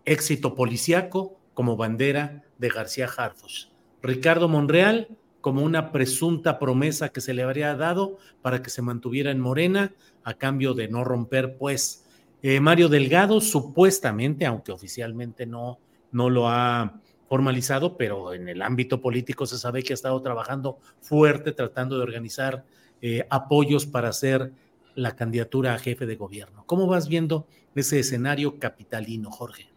[0.04, 3.72] Éxito policiaco como bandera de García Harfus.
[4.02, 5.08] Ricardo Monreal
[5.40, 9.94] como una presunta promesa que se le habría dado para que se mantuviera en Morena
[10.26, 12.04] a cambio de no romper, pues.
[12.44, 15.80] Eh, Mario Delgado supuestamente, aunque oficialmente no,
[16.12, 17.00] no lo ha
[17.30, 22.04] formalizado, pero en el ámbito político se sabe que ha estado trabajando fuerte tratando de
[22.04, 22.66] organizar
[23.02, 24.52] eh, apoyos para hacer
[24.98, 26.64] la candidatura a jefe de gobierno.
[26.66, 29.70] ¿Cómo vas viendo ese escenario capitalino, Jorge?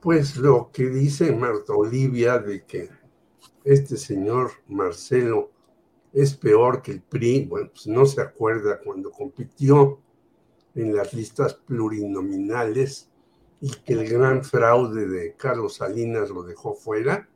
[0.00, 2.90] Pues lo que dice Marta Olivia de que
[3.64, 5.50] este señor Marcelo
[6.12, 10.00] es peor que el PRI, bueno, pues no se acuerda cuando compitió
[10.76, 13.10] en las listas plurinominales
[13.60, 17.28] y que el gran fraude de Carlos Salinas lo dejó fuera,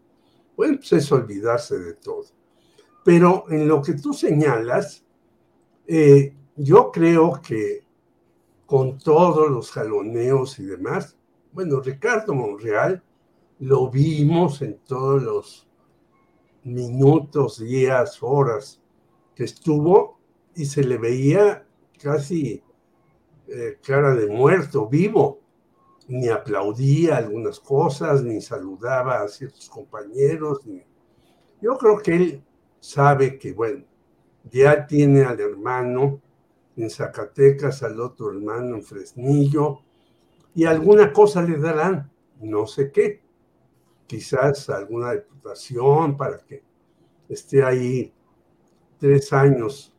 [0.56, 2.26] bueno, pues es olvidarse de todo.
[3.04, 5.05] Pero en lo que tú señalas,
[5.86, 7.84] eh, yo creo que
[8.66, 11.16] con todos los jaloneos y demás,
[11.52, 13.02] bueno, Ricardo Monreal
[13.60, 15.68] lo vimos en todos los
[16.64, 18.82] minutos, días, horas
[19.34, 20.18] que estuvo
[20.54, 21.66] y se le veía
[22.02, 22.62] casi
[23.48, 25.40] eh, cara de muerto, vivo.
[26.08, 30.60] Ni aplaudía algunas cosas, ni saludaba a ciertos compañeros.
[31.60, 32.44] Yo creo que él
[32.78, 33.84] sabe que, bueno,
[34.50, 36.20] ya tiene al hermano
[36.76, 39.80] en Zacatecas, al otro hermano en Fresnillo,
[40.54, 42.10] y alguna cosa le darán,
[42.40, 43.26] no sé qué
[44.06, 46.62] quizás alguna diputación para que
[47.28, 48.12] esté ahí
[48.98, 49.92] tres años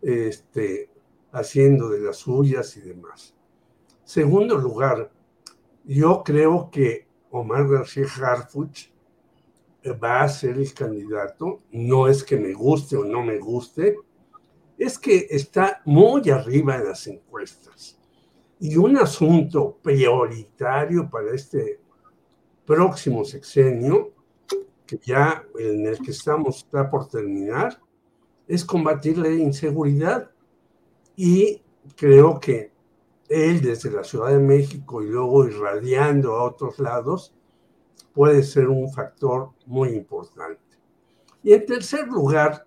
[0.00, 0.90] este,
[1.32, 3.34] haciendo de las suyas y demás.
[4.04, 5.10] Segundo lugar,
[5.84, 8.91] yo creo que Omar García Harfuch
[9.90, 11.62] va a ser el candidato.
[11.72, 13.96] No es que me guste o no me guste,
[14.78, 17.98] es que está muy arriba en las encuestas.
[18.58, 21.80] Y un asunto prioritario para este
[22.64, 24.12] próximo sexenio
[24.86, 27.80] que ya en el que estamos está por terminar,
[28.46, 30.30] es combatir la inseguridad.
[31.16, 31.62] Y
[31.96, 32.72] creo que
[33.28, 37.34] él desde la Ciudad de México y luego irradiando a otros lados
[38.12, 40.60] puede ser un factor muy importante.
[41.42, 42.66] Y en tercer lugar,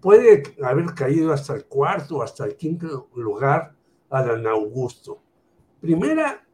[0.00, 3.74] puede haber caído hasta el cuarto, hasta el quinto lugar
[4.10, 5.22] Adán Augusto.
[5.80, 6.46] Primera,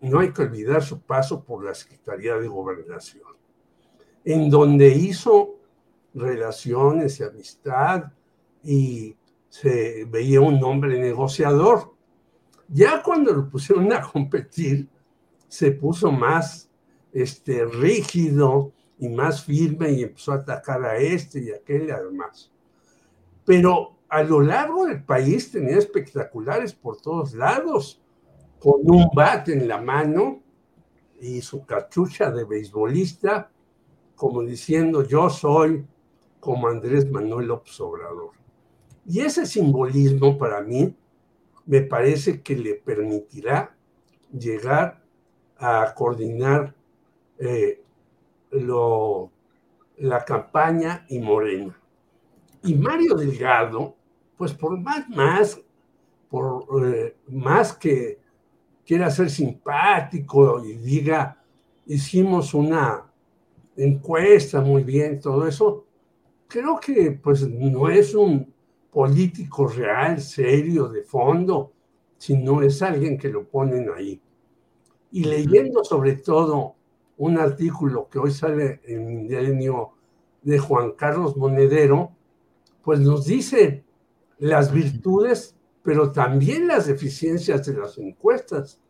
[0.00, 3.36] no hay que olvidar su paso por la Secretaría de Gobernación,
[4.24, 5.56] en donde hizo
[6.14, 8.12] relaciones y amistad
[8.62, 9.16] y
[9.48, 11.94] se veía un hombre negociador.
[12.68, 14.88] Ya cuando lo pusieron a competir,
[15.48, 16.65] se puso más
[17.16, 22.52] este, rígido y más firme y empezó a atacar a este y a aquel además.
[23.46, 28.02] Pero a lo largo del país tenía espectaculares por todos lados,
[28.60, 30.42] con un bate en la mano
[31.18, 33.50] y su cachucha de beisbolista,
[34.14, 35.86] como diciendo yo soy
[36.38, 38.32] como Andrés Manuel López Obrador.
[39.06, 40.94] Y ese simbolismo para mí
[41.64, 43.74] me parece que le permitirá
[44.30, 45.02] llegar
[45.56, 46.75] a coordinar
[47.38, 47.82] eh,
[49.98, 51.78] la campaña y Morena.
[52.62, 53.94] Y Mario Delgado,
[54.36, 55.60] pues por más, más,
[56.28, 58.18] por eh, más que
[58.84, 61.42] quiera ser simpático y diga,
[61.86, 63.04] hicimos una
[63.76, 65.84] encuesta muy bien, todo eso,
[66.48, 68.52] creo que pues no es un
[68.90, 71.72] político real, serio, de fondo,
[72.16, 74.20] sino es alguien que lo ponen ahí.
[75.12, 76.76] Y leyendo sobre todo
[77.18, 79.92] un artículo que hoy sale en Milenio
[80.42, 82.12] de Juan Carlos Monedero,
[82.82, 83.84] pues nos dice
[84.38, 88.80] las virtudes, pero también las deficiencias de las encuestas.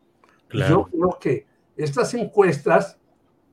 [0.51, 1.45] Yo creo que
[1.75, 2.99] estas encuestas,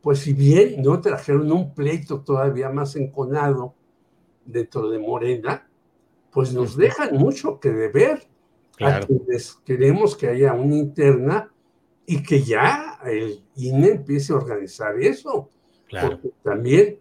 [0.03, 3.75] pues si bien no trajeron un pleito todavía más enconado
[4.45, 5.69] dentro de Morena,
[6.31, 8.27] pues nos dejan mucho que deber.
[8.81, 11.53] A quienes queremos que haya una interna
[12.07, 15.49] y que ya el INE empiece a organizar eso.
[15.89, 16.11] Claro.
[16.11, 16.99] Porque también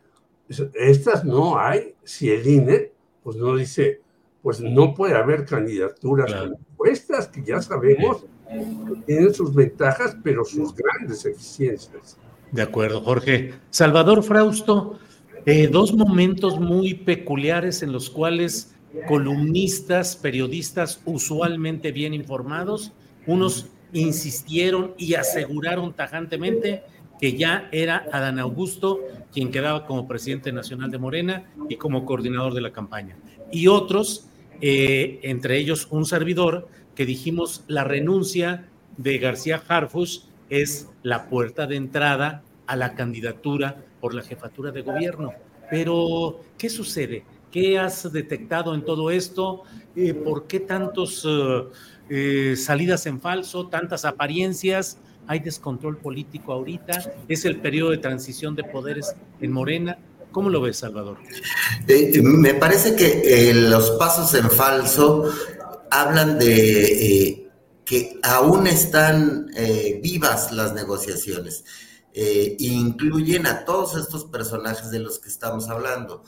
[0.73, 2.91] estas no hay, si el INE,
[3.23, 4.01] pues no dice,
[4.41, 6.57] pues no puede haber candidaturas claro.
[7.31, 12.17] que ya sabemos que tienen sus ventajas, pero sus grandes eficiencias.
[12.51, 13.53] De acuerdo, Jorge.
[13.71, 14.99] Salvador Frausto,
[15.45, 18.75] eh, dos momentos muy peculiares en los cuales
[19.07, 22.91] columnistas, periodistas usualmente bien informados,
[23.25, 26.83] unos insistieron y aseguraron tajantemente
[27.19, 28.99] que ya era Adán Augusto
[29.31, 33.17] quien quedaba como presidente nacional de Morena y como coordinador de la campaña.
[33.51, 34.27] Y otros,
[34.61, 38.67] eh, entre ellos un servidor, que dijimos la renuncia
[38.97, 44.81] de García Harfus es la puerta de entrada a la candidatura por la jefatura de
[44.81, 45.33] gobierno.
[45.69, 47.23] Pero, ¿qué sucede?
[47.51, 49.63] ¿Qué has detectado en todo esto?
[49.95, 51.25] Eh, ¿Por qué tantos...
[51.25, 51.69] Uh,
[52.09, 58.55] eh, salidas en falso, tantas apariencias, hay descontrol político ahorita, es el periodo de transición
[58.55, 59.97] de poderes en Morena.
[60.31, 61.17] ¿Cómo lo ves, Salvador?
[61.87, 65.31] Eh, me parece que eh, los pasos en falso
[65.91, 67.49] hablan de
[67.85, 69.51] que aún están
[70.01, 71.63] vivas las negociaciones.
[72.57, 76.23] incluyen a todos estos personajes de los que estamos hablando.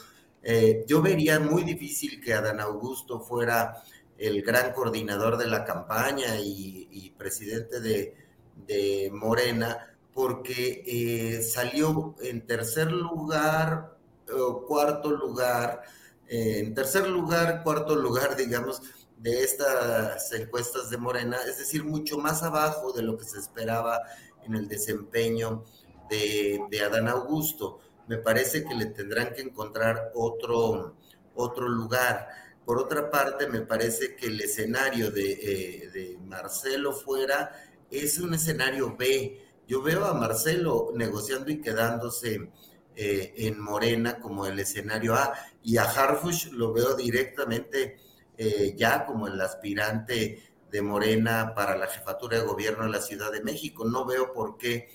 [0.87, 3.81] yo vería muy difícil que Adán Augusto fuera
[4.17, 12.91] el gran coordinador de la campaña y, presidente de, Morena, porque eh, salió en tercer
[12.91, 13.97] lugar
[14.33, 15.81] o cuarto lugar,
[16.27, 18.81] eh, en tercer lugar, cuarto lugar, digamos,
[19.17, 24.01] de estas encuestas de Morena, es decir, mucho más abajo de lo que se esperaba
[24.43, 25.63] en el desempeño
[26.09, 27.79] de, de Adán Augusto.
[28.07, 30.95] Me parece que le tendrán que encontrar otro,
[31.33, 32.29] otro lugar.
[32.65, 37.51] Por otra parte, me parece que el escenario eh, de, Marcelo fuera
[37.91, 39.39] es un escenario B.
[39.67, 42.49] Yo veo a Marcelo negociando y quedándose
[42.95, 47.99] eh, en Morena como el escenario A y a Harfush lo veo directamente
[48.37, 53.31] eh, ya como el aspirante de Morena para la jefatura de gobierno de la Ciudad
[53.31, 53.85] de México.
[53.85, 54.89] No veo por qué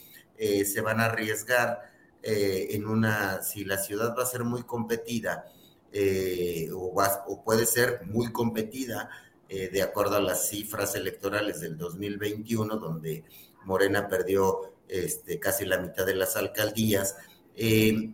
[0.65, 1.83] se van a arriesgar
[2.23, 5.45] en una, si la ciudad va a ser muy competida
[5.93, 9.11] eh, o, puede ser muy competida
[9.49, 13.25] eh, de acuerdo a las cifras electorales del 2021, donde
[13.65, 17.17] Morena perdió este, casi la mitad de las alcaldías.
[17.57, 18.13] Eh,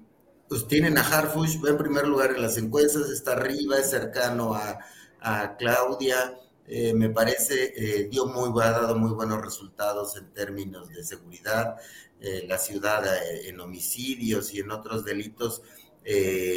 [0.48, 4.54] pues tienen a Harfush, va en primer lugar en las encuestas, está arriba, es cercano
[4.54, 4.78] a,
[5.58, 6.38] Claudia,
[6.94, 11.74] me parece, eh, dio muy, ha dado muy buenos resultados en términos de seguridad.
[12.46, 13.04] La ciudad
[13.44, 15.62] en homicidios y en otros delitos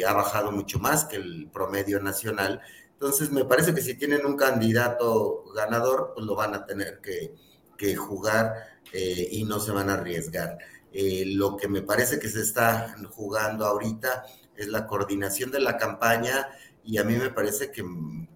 [0.06, 2.60] ha bajado mucho más que el promedio nacional.
[2.92, 7.34] Entonces, me parece que si tienen un candidato ganador, pues lo van a tener que,
[7.76, 8.54] que jugar
[8.92, 10.58] y no se van a arriesgar.
[10.92, 14.24] lo que me parece que se está jugando ahorita
[14.56, 16.48] es la coordinación de la campaña
[16.84, 17.84] y a mí me parece que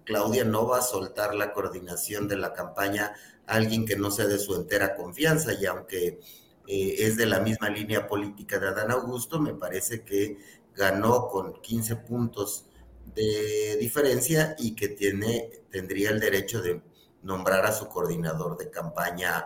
[0.03, 3.13] Claudia no va a soltar la coordinación de la campaña
[3.47, 6.19] a alguien que no sea de su entera confianza y aunque
[6.67, 10.37] eh, es de la misma línea política de Adán Augusto, me parece que
[10.75, 12.65] ganó con 15 puntos
[13.13, 16.81] de diferencia y que tiene, tendría el derecho de
[17.23, 19.45] nombrar a su coordinador de campaña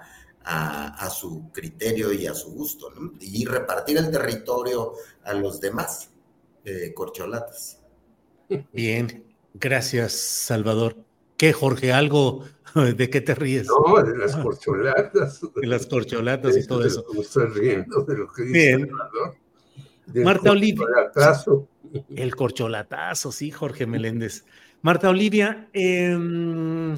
[0.51, 4.93] a, su criterio y a su gusto, y repartir el territorio
[5.23, 6.09] a los demás
[6.65, 7.79] eh, corcholatas.
[8.73, 10.97] Bien, gracias, Salvador.
[11.37, 11.93] ¿Qué, Jorge?
[11.93, 12.45] ¿Algo
[12.97, 13.67] de qué te ríes?
[13.67, 15.41] No, de las corcholatas.
[15.55, 17.05] De las corcholatas y todo eso.
[17.13, 18.87] Me estoy riendo de lo que dice Bien.
[18.87, 19.35] Salvador.
[20.13, 20.85] Marta Olivia.
[20.85, 21.67] Corcholatazo.
[22.15, 24.45] El corcholatazo, sí, Jorge Meléndez.
[24.81, 26.97] Marta Olivia, em,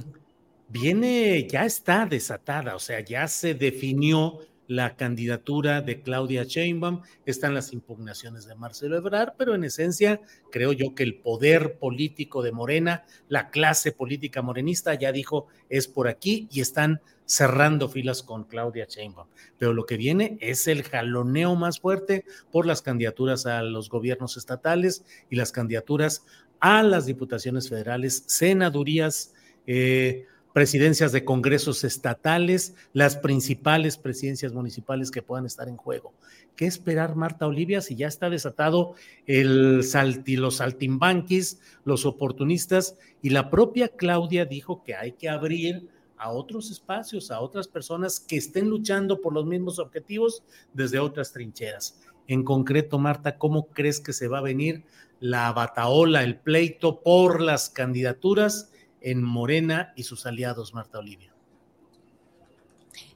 [0.69, 4.39] viene, ya está desatada, o sea, ya se definió
[4.71, 10.71] la candidatura de Claudia Sheinbaum, están las impugnaciones de Marcelo Ebrard, pero en esencia creo
[10.71, 16.07] yo que el poder político de Morena, la clase política morenista ya dijo es por
[16.07, 19.27] aquí y están cerrando filas con Claudia Sheinbaum.
[19.57, 24.37] Pero lo que viene es el jaloneo más fuerte por las candidaturas a los gobiernos
[24.37, 26.23] estatales y las candidaturas
[26.61, 29.33] a las diputaciones federales, senadurías,
[29.67, 36.13] eh, presidencias de congresos estatales, las principales presidencias municipales que puedan estar en juego.
[36.55, 38.95] ¿Qué esperar, Marta Olivia, si ya está desatado
[39.25, 45.87] el salti, los saltimbanquis, los oportunistas y la propia Claudia dijo que hay que abrir
[46.17, 51.31] a otros espacios, a otras personas que estén luchando por los mismos objetivos desde otras
[51.31, 51.99] trincheras?
[52.27, 54.83] En concreto, Marta, ¿cómo crees que se va a venir
[55.19, 58.70] la bataola, el pleito por las candidaturas?
[59.01, 61.30] En Morena y sus aliados, Marta Olivia.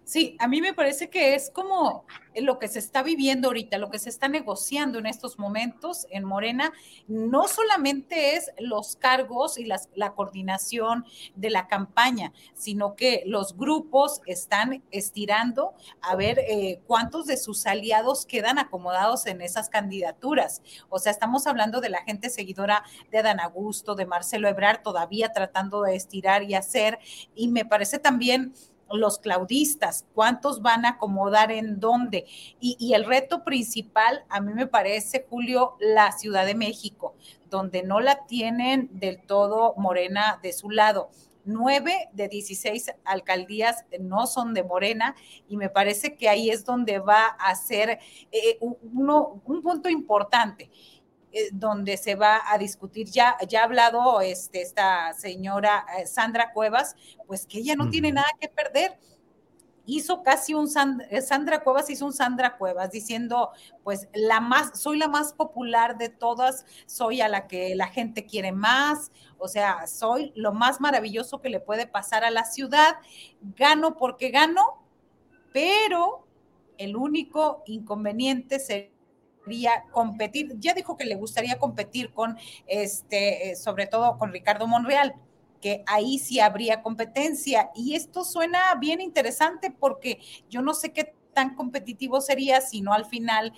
[0.06, 2.06] Sí, a mí me parece que es como
[2.36, 6.24] lo que se está viviendo ahorita, lo que se está negociando en estos momentos en
[6.26, 6.72] Morena,
[7.08, 11.06] no solamente es los cargos y la coordinación
[11.36, 17.66] de la campaña, sino que los grupos están estirando a ver eh, cuántos de sus
[17.66, 20.62] aliados quedan acomodados en esas candidaturas.
[20.90, 25.34] O sea, estamos hablando de la gente seguidora de Adán Augusto, de Marcelo Ebrard, todavía
[25.34, 27.00] tratando de estirar y hacer,
[27.34, 28.54] y me parece también
[28.92, 32.26] los claudistas, cuántos van a acomodar en dónde.
[32.60, 37.16] Y, el reto principal, a mí me parece, Julio, la Ciudad de México,
[37.50, 41.10] donde no la tienen del todo Morena de su lado.
[41.48, 45.16] Nueve de 16 alcaldías no son de Morena
[45.48, 48.00] y me parece que ahí es donde va a ser
[48.32, 50.72] eh, uno, un punto importante.
[51.38, 53.10] Eh, donde se va a discutir.
[53.10, 56.96] Ya, ya ha hablado este, esta señora eh, Sandra Cuevas,
[57.28, 58.98] pues que ella no tiene nada que perder
[59.86, 60.70] hizo casi un
[61.10, 63.52] eh, Sandra Cuevas hizo un Sandra Cuevas diciendo,
[63.84, 68.26] pues la más soy la más popular de todas, soy a la que la gente
[68.26, 72.96] quiere más, o sea, soy lo más maravilloso que le puede pasar a la ciudad,
[73.42, 74.82] gano porque gano,
[75.52, 76.26] pero
[76.78, 78.95] el único inconveniente sería
[79.92, 85.16] competir, ya dijo que le gustaría competir con, este, eh, sobre todo con Ricardo Monreal,
[85.62, 87.72] que ahí sí habría competencia.
[87.76, 90.20] Y esto suena bien interesante porque
[90.50, 93.54] yo no sé qué tan competitivo sería si no al final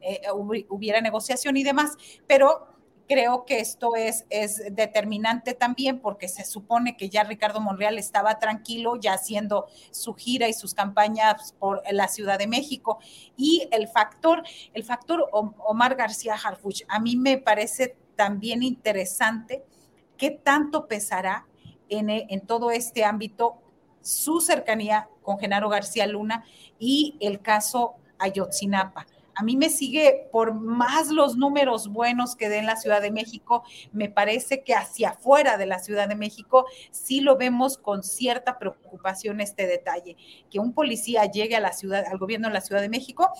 [0.00, 0.22] eh,
[0.68, 2.68] hubiera negociación y demás, pero
[3.10, 8.38] creo que esto es, es determinante también porque se supone que ya Ricardo Monreal estaba
[8.38, 13.00] tranquilo ya haciendo su gira y sus campañas por la Ciudad de México.
[13.36, 19.64] Y el factor, el factor Omar García Harfuch, a mí me parece también interesante
[20.16, 21.48] qué tanto pesará
[21.88, 23.60] en, en todo este ámbito
[24.02, 26.44] su cercanía con Genaro García Luna
[26.78, 32.58] y el caso Ayotzinapa a mí me sigue, por más los números buenos que dé
[32.58, 36.66] en la Ciudad de México, me parece que hacia afuera de la Ciudad de México
[36.90, 40.16] sí lo vemos con cierta preocupación este detalle,
[40.50, 43.30] que un policía llegue a la ciudad, al gobierno de la Ciudad de México.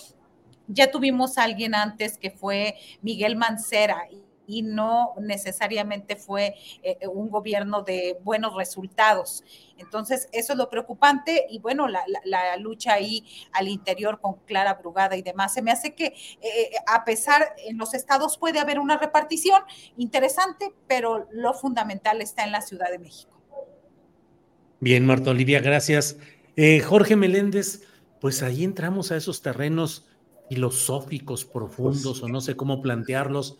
[0.68, 4.06] Ya tuvimos a alguien antes que fue Miguel Mancera
[4.50, 9.44] y no necesariamente fue eh, eh, un gobierno de buenos resultados.
[9.78, 15.16] Entonces, eso es lo preocupante y bueno, la, lucha ahí al interior con Clara Brugada
[15.16, 16.06] y demás, se me hace que
[16.42, 19.62] eh, a pesar, en los estados puede haber una repartición
[19.96, 23.40] interesante, pero lo fundamental está en la Ciudad de México.
[24.80, 26.16] Bien, Marta Olivia, gracias.
[26.56, 27.82] Eh, Jorge Meléndez,
[28.20, 30.08] pues ahí entramos a esos terrenos
[30.48, 33.58] filosóficos profundos o no sé cómo plantearlos.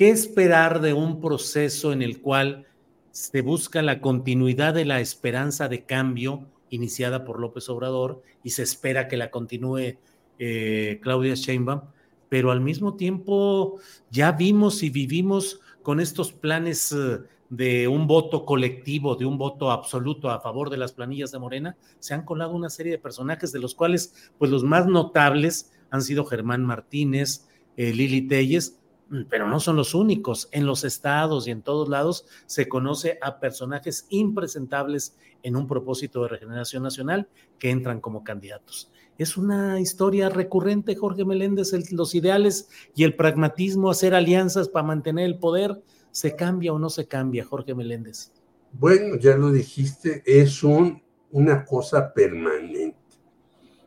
[0.00, 2.64] ¿Qué esperar de un proceso en el cual
[3.10, 8.62] se busca la continuidad de la esperanza de cambio iniciada por López Obrador y se
[8.62, 9.98] espera que la continúe
[10.38, 11.82] eh, Claudia Sheinbaum,
[12.30, 13.78] pero al mismo tiempo
[14.10, 17.18] ya vimos y vivimos con estos planes eh,
[17.50, 21.76] de un voto colectivo, de un voto absoluto a favor de las planillas de Morena,
[21.98, 26.00] se han colado una serie de personajes de los cuales, pues los más notables han
[26.00, 27.46] sido Germán Martínez,
[27.76, 28.79] eh, Lili Telles,
[29.28, 30.48] pero no son los únicos.
[30.52, 36.22] En los estados y en todos lados se conoce a personajes impresentables en un propósito
[36.22, 37.28] de regeneración nacional
[37.58, 38.90] que entran como candidatos.
[39.18, 45.26] Es una historia recurrente, Jorge Meléndez, los ideales y el pragmatismo, hacer alianzas para mantener
[45.26, 45.82] el poder
[46.12, 48.32] ¿Se cambia o no se cambia, Jorge Meléndez?
[48.72, 52.96] Bueno, ya lo dijiste, es un, una cosa permanente.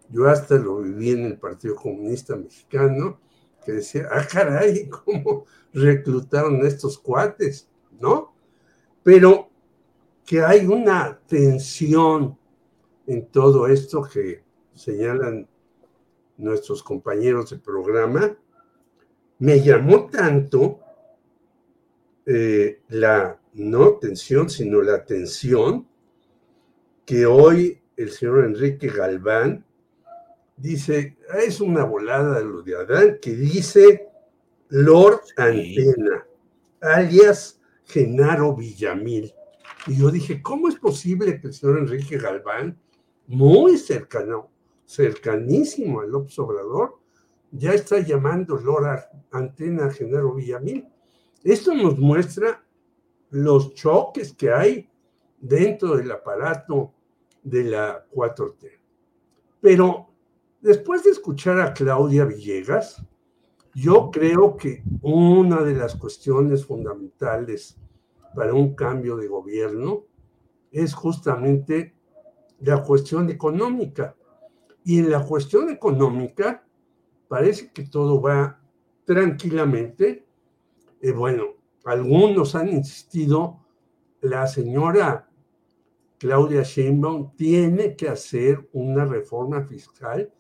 [0.10, 3.20] Yo hasta lo viví en el Partido Comunista Mexicano,
[3.64, 7.68] que decía, ah, caray, ¿cómo reclutaron estos cuates?
[8.00, 8.34] ¿No?
[9.04, 9.50] Pero
[10.26, 12.38] que hay una tensión
[13.08, 15.48] en todo esto que señalan
[16.38, 18.36] nuestros compañeros de programa,
[19.40, 20.80] me llamó tanto
[22.26, 25.88] eh, la no tensión, sino la tensión
[27.06, 29.66] que hoy el señor Enrique Galván
[30.64, 34.08] dice, es una volada de lo de Adán, que dice
[34.70, 36.26] Lord Antena,
[36.80, 39.34] alias Genaro Villamil.
[39.88, 42.80] Y yo dije, ¿cómo es posible que el señor Enrique Galván,
[43.28, 44.52] muy cercano,
[44.86, 46.98] cercanísimo al López Obrador,
[47.52, 50.88] ya está llamando Lord Antena a Genaro Villamil?
[51.44, 52.64] Esto nos muestra
[53.32, 54.90] los choques que hay
[55.42, 56.94] dentro del aparato
[57.44, 58.80] de la 4T.
[59.60, 60.13] Pero
[60.64, 63.06] después de escuchar a Claudia Villegas,
[63.76, 67.78] yo creo que una de las cuestiones fundamentales
[68.36, 70.06] para un cambio de gobierno
[70.72, 71.96] es justamente
[72.60, 74.16] la cuestión económica.
[74.84, 76.66] Y en la cuestión económica
[77.28, 78.60] parece que todo va
[79.06, 80.26] tranquilamente
[81.04, 83.60] eh, bueno, algunos han insistido,
[84.22, 85.30] la señora
[86.18, 90.32] Claudia Sheinbaum tiene que hacer una reforma fiscal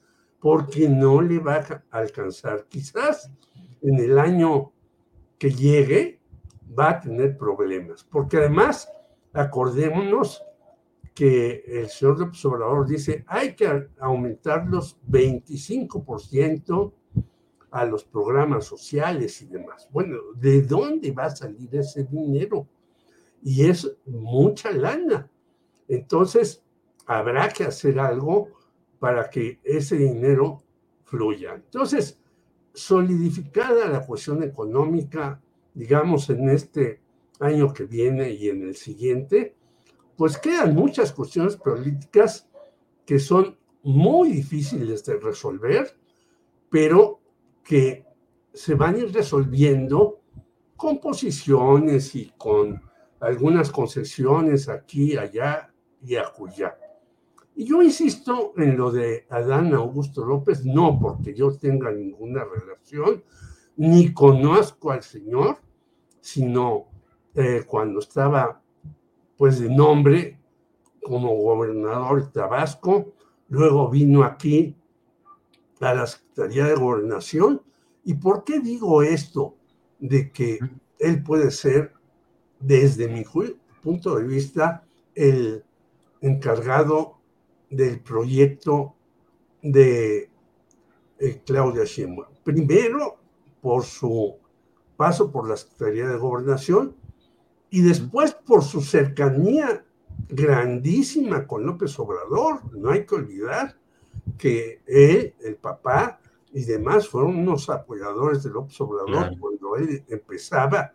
[0.44, 2.66] porque no le va a alcanzar.
[2.68, 3.32] Quizás
[3.82, 4.74] en el año
[5.38, 6.20] que llegue
[6.78, 8.92] va a tener problemas, porque además,
[9.32, 10.44] acordémonos
[11.14, 16.92] que el señor López Obrador dice, hay que aumentar los 25%
[17.72, 19.88] a los programas sociales y demás.
[19.94, 22.68] Bueno, ¿de dónde va a salir ese dinero?
[23.42, 25.32] Y es mucha lana.
[25.88, 26.62] Entonces,
[27.06, 28.50] habrá que hacer algo
[29.04, 30.64] para que ese dinero
[31.04, 31.56] fluya.
[31.56, 32.22] Entonces,
[32.74, 35.42] solidificada la cuestión económica,
[35.74, 37.02] digamos, en este
[37.42, 39.58] año que viene y en el siguiente,
[40.16, 42.48] pues quedan muchas cuestiones políticas
[43.06, 45.98] que son muy difíciles de resolver,
[46.70, 47.20] pero
[47.62, 48.06] que
[48.54, 50.22] se van a ir resolviendo
[50.78, 52.82] con posiciones y con
[53.20, 56.78] algunas concesiones aquí, allá y acullá.
[57.56, 63.24] Y yo insisto en lo de Adán Augusto López, no porque yo tenga ninguna relación,
[63.76, 65.58] ni conozco al señor,
[66.20, 66.88] sino
[67.36, 68.62] eh, cuando estaba
[69.38, 70.40] pues de nombre
[71.04, 73.14] como gobernador de Tabasco,
[73.50, 74.76] luego vino aquí
[75.80, 77.62] a la Secretaría de Gobernación.
[78.04, 79.56] ¿Y por qué digo esto?
[80.00, 80.60] De que
[81.00, 81.94] él puede ser,
[82.60, 83.24] desde mi
[83.82, 85.64] punto de vista, el
[86.22, 87.18] encargado
[87.76, 88.96] del proyecto
[89.62, 90.30] de
[91.20, 92.34] eh, Claudia Sheinbaum.
[92.44, 93.18] Primero,
[93.62, 94.38] por su
[94.98, 96.96] paso por la Secretaría de Gobernación
[97.70, 99.84] y después por su cercanía
[100.30, 102.62] grandísima con López Obrador.
[102.76, 103.76] No hay que olvidar
[104.38, 106.20] que él, el papá
[106.52, 110.94] y demás fueron unos apoyadores del López Obrador cuando él empezaba.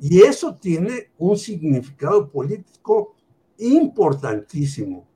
[0.00, 3.14] Y eso tiene un significado político
[3.58, 5.06] importantísimo.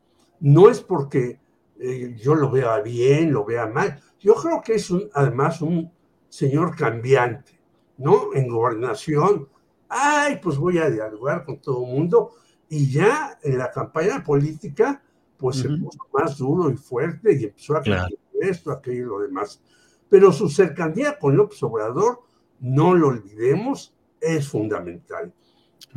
[0.41, 1.41] No es porque
[1.79, 4.01] eh, yo lo vea bien, lo vea mal.
[4.19, 5.91] Yo creo que es además un
[6.29, 7.61] señor cambiante,
[7.99, 8.35] ¿no?
[8.35, 9.49] En gobernación,
[9.89, 12.33] ay, pues voy a dialogar con todo el mundo.
[12.69, 15.03] Y ya en la campaña política,
[15.37, 18.07] pues se puso más duro y fuerte y empezó a creer
[18.41, 19.61] esto, aquello y lo demás.
[20.09, 22.23] Pero su cercanía con López Obrador,
[22.61, 25.33] no lo olvidemos, es fundamental.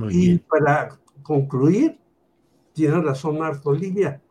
[0.10, 1.99] y para concluir,
[2.74, 4.22] tiene razón Marta Olivia,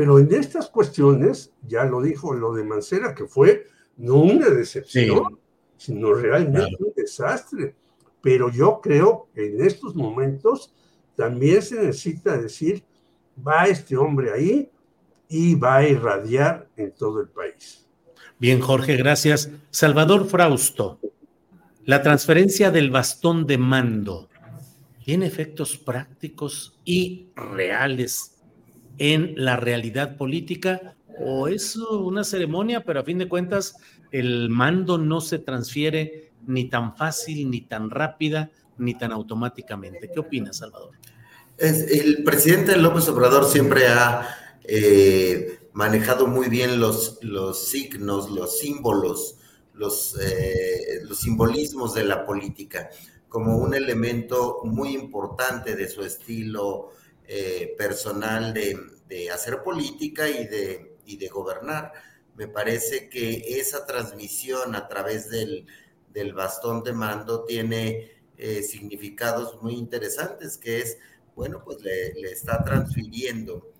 [0.00, 3.66] pero en estas cuestiones, ya lo dijo lo de Mancera, que fue
[3.98, 5.38] no una decepción,
[5.76, 7.74] sino realmente un desastre.
[8.22, 10.74] Pero yo creo que en estos momentos
[11.14, 12.82] también se necesita decir,
[13.46, 14.70] va este hombre ahí
[15.28, 17.86] y va a irradiar en todo el país.
[18.38, 19.50] Bien, Jorge, gracias.
[19.68, 20.98] Salvador Frausto,
[21.84, 24.30] la transferencia del bastón de mando
[25.04, 28.39] tiene efectos prácticos y reales
[29.00, 33.74] en la realidad política o es una ceremonia, pero a fin de cuentas
[34.12, 40.10] el mando no se transfiere ni tan fácil, ni tan rápida, ni tan automáticamente.
[40.12, 40.92] ¿Qué opinas, Salvador?
[41.58, 44.26] el presidente López Obrador siempre ha
[44.64, 47.18] eh, manejado muy bien los,
[47.54, 49.36] signos, los símbolos,
[49.74, 52.88] los, eh, los simbolismos de la política
[53.28, 56.92] como un elemento muy importante de su estilo
[57.32, 61.92] eh, personal de, hacer política y de, gobernar.
[62.34, 65.64] Me parece que esa transmisión a través del,
[66.34, 70.98] bastón de mando tiene eh, significados muy interesantes, que es,
[71.36, 73.74] bueno, pues le, está transfiriendo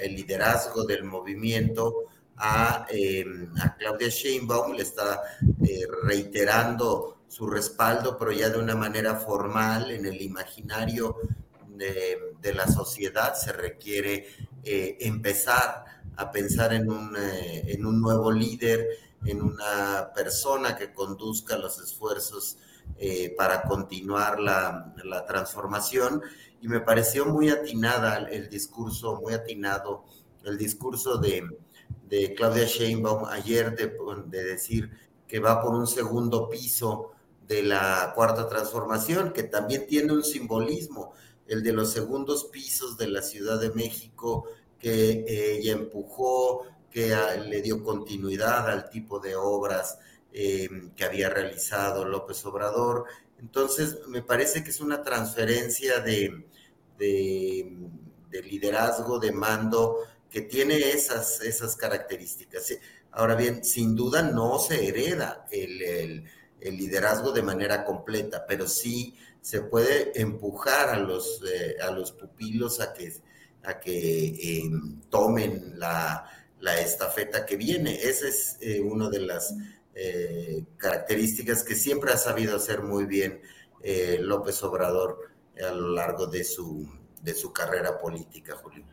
[0.00, 2.04] el liderazgo del movimiento
[2.36, 3.24] a, eh,
[3.60, 5.20] a Claudia Sheinbaum, le está
[6.04, 11.16] reiterando su respaldo, pero ya de una manera formal en el imaginario
[12.40, 14.26] de, la sociedad se requiere
[14.62, 15.84] eh, empezar
[16.16, 18.88] a pensar en un, eh, en un nuevo líder,
[19.24, 22.58] en una persona que conduzca los esfuerzos
[22.98, 26.22] eh, para continuar la, la, transformación.
[26.60, 30.04] Y me pareció muy atinada el discurso, muy atinado
[30.44, 31.44] el discurso de,
[32.08, 33.96] de Claudia Sheinbaum ayer de,
[34.26, 34.90] de decir
[35.26, 37.12] que va por un segundo piso
[37.46, 41.12] de la cuarta transformación, que también tiene un simbolismo,
[41.52, 44.46] el de los segundos pisos de la Ciudad de México,
[44.78, 47.14] que ella empujó, que
[47.46, 49.98] le dio continuidad al tipo de obras
[50.32, 53.04] em, que había realizado López Obrador.
[53.38, 56.46] Entonces, me parece que es una transferencia de,
[56.98, 59.98] de, liderazgo, de mando,
[60.30, 62.78] que tiene esas, esas características.
[63.10, 66.24] Ahora bien, sin duda no se hereda el
[66.62, 72.12] el liderazgo de manera completa, pero sí se puede empujar a los, eh, a los
[72.12, 73.12] pupilos a que,
[73.64, 76.28] a que em, tomen la,
[76.80, 77.96] estafeta que viene.
[78.02, 79.54] Esa es eh, una de las
[79.94, 83.40] eh, características que siempre ha sabido hacer muy bien
[84.20, 85.18] López Obrador
[85.60, 86.88] a lo largo de su,
[87.20, 88.84] de su carrera política, Julio.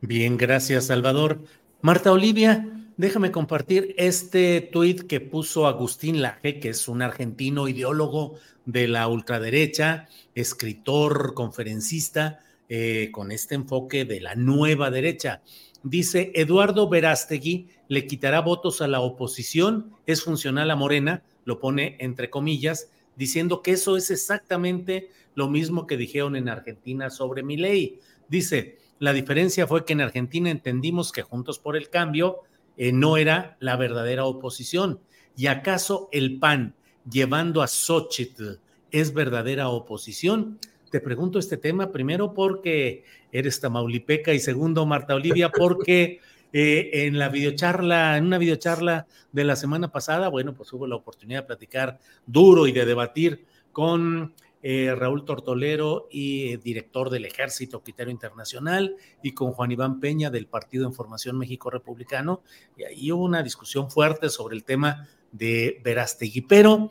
[0.00, 1.40] Bien, gracias, Salvador.
[1.80, 8.34] Marta Olivia, déjame compartir este tuit que puso Agustín Laje, que es un argentino ideólogo
[8.66, 15.42] de la ultraderecha, escritor, conferencista, eh, con este enfoque de la nueva derecha.
[15.82, 21.96] Dice, Eduardo Verástegui le quitará votos a la oposición, es funcional a Morena, lo pone
[22.00, 27.56] entre comillas, diciendo que eso es exactamente lo mismo que dijeron en Argentina sobre mi
[27.56, 28.00] ley.
[28.28, 32.40] Dice, la diferencia fue que en Argentina entendimos que Juntos por el Cambio
[32.76, 35.00] eh, no era la verdadera oposición.
[35.36, 36.74] ¿Y acaso el PAN
[37.10, 38.58] llevando a Xochitl
[38.90, 40.58] es verdadera oposición?
[40.90, 46.20] Te pregunto este tema primero porque eres tamaulipeca y segundo, Marta Olivia, porque
[46.52, 50.94] eh, en la videocharla, en una videocharla de la semana pasada, bueno, pues hubo la
[50.94, 54.32] oportunidad de platicar duro y de debatir con
[54.66, 60.30] eh, Raúl Tortolero y eh, director del Ejército Criterio Internacional, y con Juan Iván Peña
[60.30, 62.42] del Partido en Formación México Republicano.
[62.74, 66.40] Y ahí hubo una discusión fuerte sobre el tema de Verástegui.
[66.40, 66.90] Pero,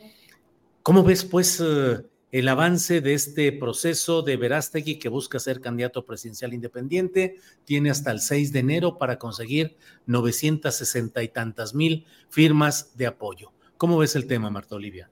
[0.83, 6.05] ¿cómo ves, pues, eh, el avance de este proceso de Verástegui que busca ser candidato
[6.05, 7.37] presidencial independiente?
[7.65, 13.51] Tiene hasta el 6 de enero para conseguir 960 y tantas mil firmas de apoyo.
[13.77, 15.09] ¿Cómo ves el tema, Marta Olivia?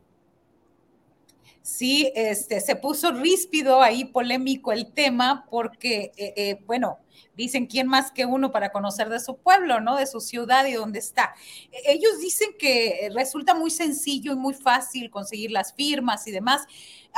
[1.61, 6.99] Sí este, se puso ríspido ahí, polémico el tema, porque, eh, eh, bueno,
[7.35, 9.95] dicen quién más que uno para conocer de su pueblo, ¿no?
[9.95, 11.33] De su ciudad y dónde está.
[11.71, 16.65] E, ellos dicen que resulta muy sencillo y muy fácil conseguir las firmas y demás.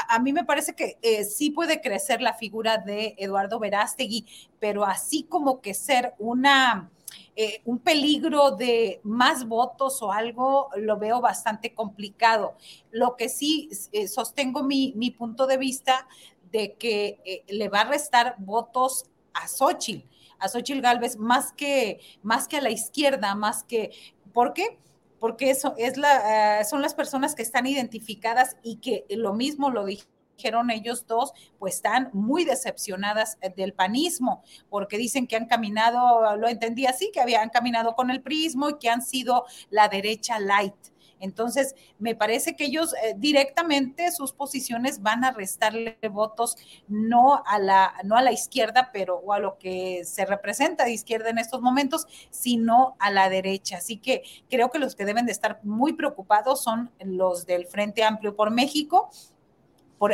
[0.10, 4.26] A, mí me parece que eh, sí puede crecer la figura de Eduardo Verástegui,
[4.60, 6.92] pero así como que ser una
[7.36, 12.56] eh, un peligro de más votos o algo, lo veo bastante complicado.
[12.92, 16.08] Lo que sí eh, sostengo mi, punto de vista
[16.52, 20.08] de que eh, le va a restar votos a Xochitl,
[20.40, 23.92] a Xochitl Galvez, más que, más que a la izquierda, más que,
[24.32, 24.78] ¿por qué?
[25.20, 29.86] Porque eso es la, son las personas que están identificadas y que lo mismo lo
[29.86, 35.48] dije dijeron ellos dos, pues están muy decepcionadas eh, del panismo, porque dicen que han
[35.48, 39.88] caminado, lo entendí así, que habían caminado con el prismo y que han sido la
[39.88, 40.76] derecha light.
[41.24, 46.58] Entonces, me parece que ellos eh, directamente sus posiciones van a restarle votos
[46.90, 50.92] no a la no a la izquierda, pero o a lo que se representa de
[50.92, 53.78] izquierda en estos momentos, sino a la derecha.
[53.78, 58.04] Así que creo que los que deben de estar muy preocupados son los del Frente
[58.04, 59.10] Amplio por México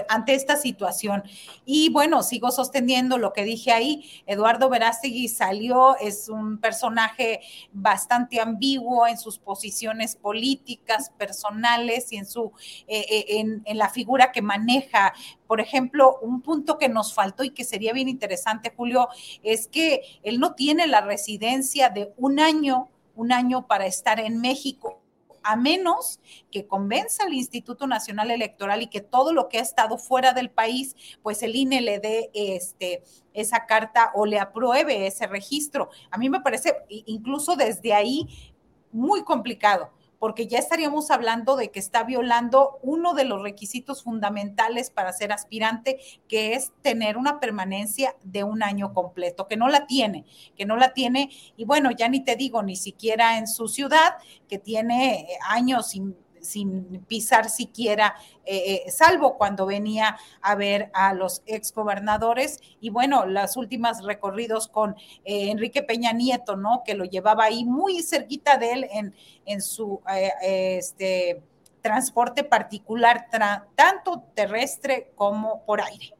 [0.07, 1.23] ante esta situación.
[1.65, 4.09] Y bueno, sigo sosteniendo lo que dije ahí.
[4.25, 7.41] Eduardo Verástegui salió, es un personaje
[7.71, 12.51] bastante ambiguo en sus posiciones políticas, personales y en su
[12.87, 15.13] eh, eh, en la figura que maneja.
[15.47, 19.09] Por ejemplo, un punto que nos faltó y que sería bien interesante, Julio,
[19.43, 24.39] es que él no tiene la residencia de un año, un año para estar en
[24.39, 25.01] México
[25.43, 26.19] a menos
[26.51, 30.49] que convenza al Instituto Nacional Electoral y que todo lo que ha estado fuera del
[30.49, 33.03] país, pues el INE le dé este,
[33.33, 35.89] esa carta o le apruebe ese registro.
[36.11, 38.53] A mí me parece incluso desde ahí
[38.91, 44.89] muy complicado porque ya estaríamos hablando de que está violando uno de los requisitos fundamentales
[44.89, 49.87] para ser aspirante, que es tener una permanencia de un año completo, que no la
[49.87, 50.25] tiene,
[50.55, 54.15] que no la tiene, y bueno, ya ni te digo, ni siquiera en su ciudad,
[54.47, 61.13] que tiene años sin sin pisar siquiera, eh, eh, salvo cuando venía a ver a
[61.13, 62.59] los exgobernadores.
[62.79, 64.95] Y bueno, las últimas recorridos con
[65.25, 66.83] eh, Enrique Peña Nieto, ¿no?
[66.85, 69.13] Que lo llevaba ahí muy cerquita de él en,
[69.45, 70.01] en su
[70.41, 71.41] este,
[71.81, 73.27] transporte particular,
[73.75, 76.13] tanto terrestre como por aire.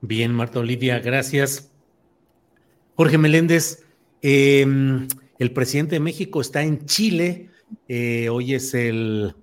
[0.00, 1.70] Bien, Marta Olivia, gracias.
[2.94, 3.84] Jorge Meléndez,
[4.22, 7.50] em, el presidente de México está en Chile
[7.88, 9.34] eh, hoy es el,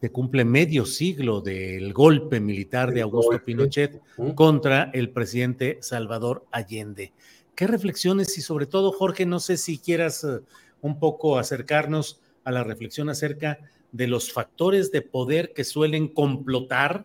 [0.00, 4.00] se cumple medio siglo del golpe militar de Augusto Pinochet
[4.34, 7.12] contra el presidente Salvador Allende.
[7.54, 10.40] ¿Qué reflexiones y sobre todo, Jorge, no sé si quieras eh,
[10.80, 13.58] un poco acercarnos a la reflexión acerca
[13.92, 17.04] de los factores de poder que suelen complotar,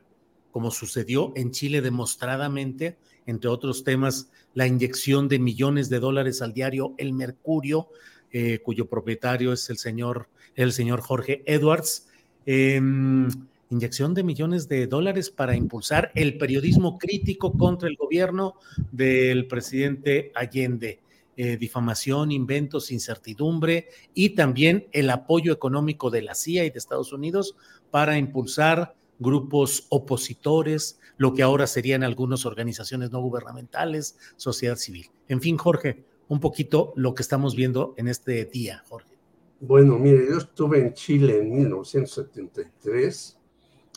[0.51, 6.53] como sucedió en Chile demostradamente, entre otros temas, la inyección de millones de dólares al
[6.53, 7.89] diario El Mercurio,
[8.31, 12.07] eh, cuyo propietario es el señor el señor Jorge Edwards.
[12.45, 13.29] Em,
[13.69, 18.55] inyección de millones de dólares para impulsar el periodismo crítico contra el gobierno
[18.91, 20.99] del presidente Allende.
[21.37, 27.11] Eh, difamación, inventos, incertidumbre y también el apoyo económico de la CIA y de Estados
[27.11, 27.57] Unidos
[27.91, 35.09] para impulsar grupos opositores, lo que ahora serían algunas organizaciones no gubernamentales, sociedad civil.
[35.27, 39.14] En fin, Jorge, un poquito lo que estamos viendo en este día, Jorge.
[39.61, 43.39] Bueno, mire, yo estuve en Chile en 1973,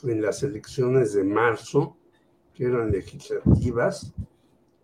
[0.04, 1.96] en las elecciones de marzo,
[2.54, 4.14] que eran legislativas.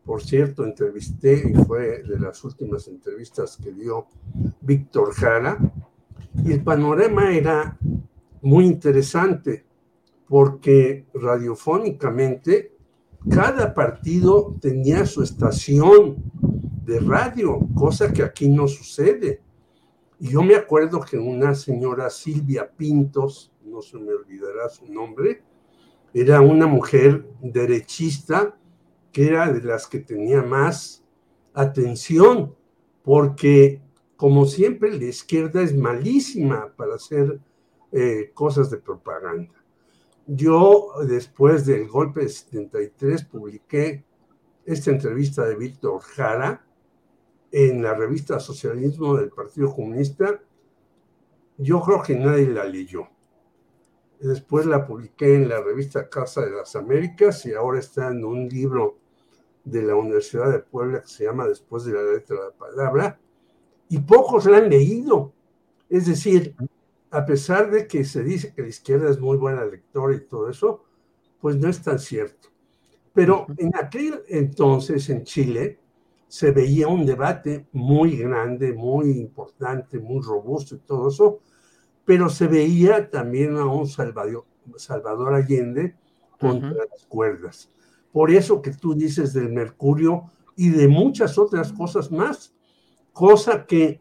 [0.04, 4.08] Por cierto, entrevisté, y fue de las últimas entrevistas que dio
[4.60, 5.58] Víctor Jara,
[6.44, 7.78] y el panorama era
[8.42, 9.64] muy interesante,
[10.26, 12.74] porque radiofónicamente
[13.30, 16.16] cada partido tenía su estación
[16.84, 19.40] de radio, cosa que aquí no sucede.
[20.18, 25.42] Y yo me acuerdo que una señora Silvia Pintos, no se me olvidará su nombre,
[26.12, 28.56] era una mujer derechista
[29.10, 31.04] que era de las que tenía más
[31.52, 32.54] atención,
[33.02, 33.80] porque
[34.16, 37.40] como siempre la izquierda es malísima para hacer
[37.92, 39.54] eh, cosas de propaganda.
[40.26, 44.04] Yo después del golpe de 73 publiqué
[44.64, 46.66] esta entrevista de Víctor Jara,
[47.56, 50.40] en la revista Socialismo del Partido Comunista,
[51.56, 53.06] yo creo que nadie la leyó.
[54.18, 58.48] Después la publiqué en la revista Casa de las Américas y ahora está en un
[58.48, 58.98] libro
[59.62, 63.20] de la Universidad de Puebla que se llama Después de la letra de la palabra,
[63.88, 65.32] y pocos la han leído.
[65.88, 66.56] Es decir,
[67.12, 70.50] a pesar de que se dice que la izquierda es muy buena lectora y todo
[70.50, 70.82] eso,
[71.40, 72.48] pues no es tan cierto.
[73.12, 75.83] Pero en aquel entonces en Chile,
[76.34, 81.38] se veía un debate muy grande, muy importante, muy robusto y todo eso,
[82.04, 84.44] pero se veía también a un Salvador,
[84.74, 85.94] Salvador Allende
[86.40, 87.70] contra las cuerdas.
[88.10, 90.24] Por eso que tú dices del Mercurio
[90.56, 92.52] y de muchas otras cosas más,
[93.12, 94.00] cosa que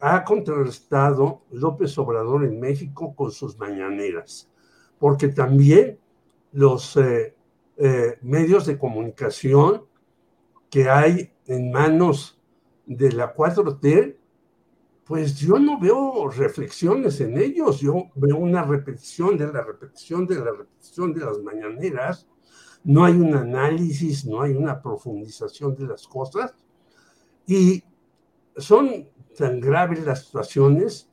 [0.00, 4.50] ha contrarrestado López Obrador en México con sus mañaneras,
[4.98, 5.98] porque también
[6.52, 7.34] los eh,
[7.78, 9.86] eh, medios de comunicación
[10.68, 12.40] que hay en manos
[12.86, 14.16] de la 4T,
[15.04, 20.36] pues yo no veo reflexiones en ellos, yo veo una repetición de la repetición de
[20.36, 22.28] la repetición de las mañaneras,
[22.84, 26.54] no hay un análisis, no hay una profundización de las cosas.
[27.46, 27.82] Y
[28.56, 31.10] son tan graves las situaciones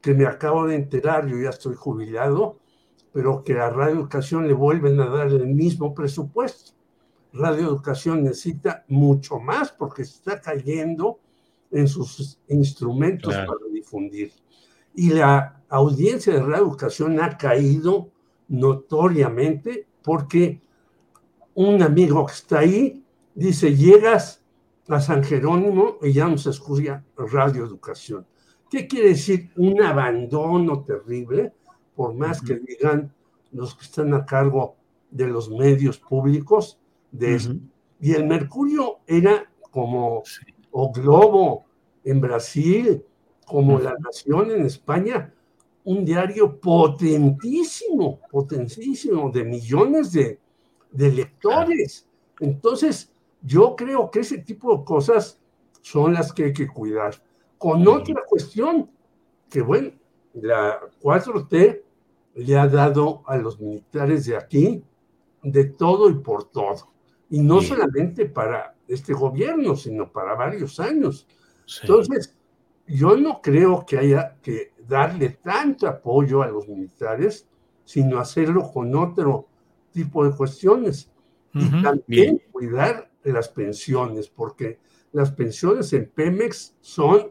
[0.00, 2.58] que me acabo de enterar, yo ya estoy jubilado,
[3.12, 6.73] pero que a Radio Educación le vuelven a dar el mismo presupuesto.
[7.34, 11.18] Radio Educación necesita mucho más porque está cayendo
[11.70, 14.32] en sus instrumentos para difundir.
[14.94, 18.10] Y la audiencia de Radio Educación ha caído
[18.48, 20.60] notoriamente porque
[21.54, 23.04] un amigo que está ahí
[23.34, 24.40] dice, llegas
[24.88, 28.24] a San Jerónimo y ya no se escucha Radio Educación.
[28.70, 29.50] ¿Qué quiere decir?
[29.56, 31.52] Un abandono terrible,
[31.96, 33.12] por más que digan
[33.50, 34.76] los que están a cargo
[35.10, 36.78] de los medios públicos.
[37.14, 37.60] De
[38.00, 40.22] Y el Mercurio era como
[40.72, 41.64] o Globo
[42.02, 43.04] en Brasil,
[43.46, 45.32] como La Nación en España,
[45.84, 50.38] un diario potentísimo, potentísimo, de millones de,
[50.92, 52.08] lectores.
[52.40, 53.12] Entonces,
[53.42, 55.40] yo creo que ese tipo de cosas
[55.80, 57.14] son las que hay que cuidar.
[57.58, 58.90] Con otra cuestión,
[59.48, 59.92] que bueno,
[60.32, 61.82] la 4T
[62.34, 64.82] le ha dado a los militares de aquí
[65.44, 66.93] de todo y por todo.
[67.30, 71.26] Y no solamente para este gobierno, sino para varios años.
[71.82, 72.36] Entonces,
[72.86, 77.48] yo no creo que haya que darle tanto apoyo a los militares,
[77.84, 79.48] sino hacerlo con otro
[79.92, 81.10] tipo de cuestiones.
[81.54, 84.80] Y también cuidar las pensiones, porque
[85.12, 87.30] las pensiones en Pemex son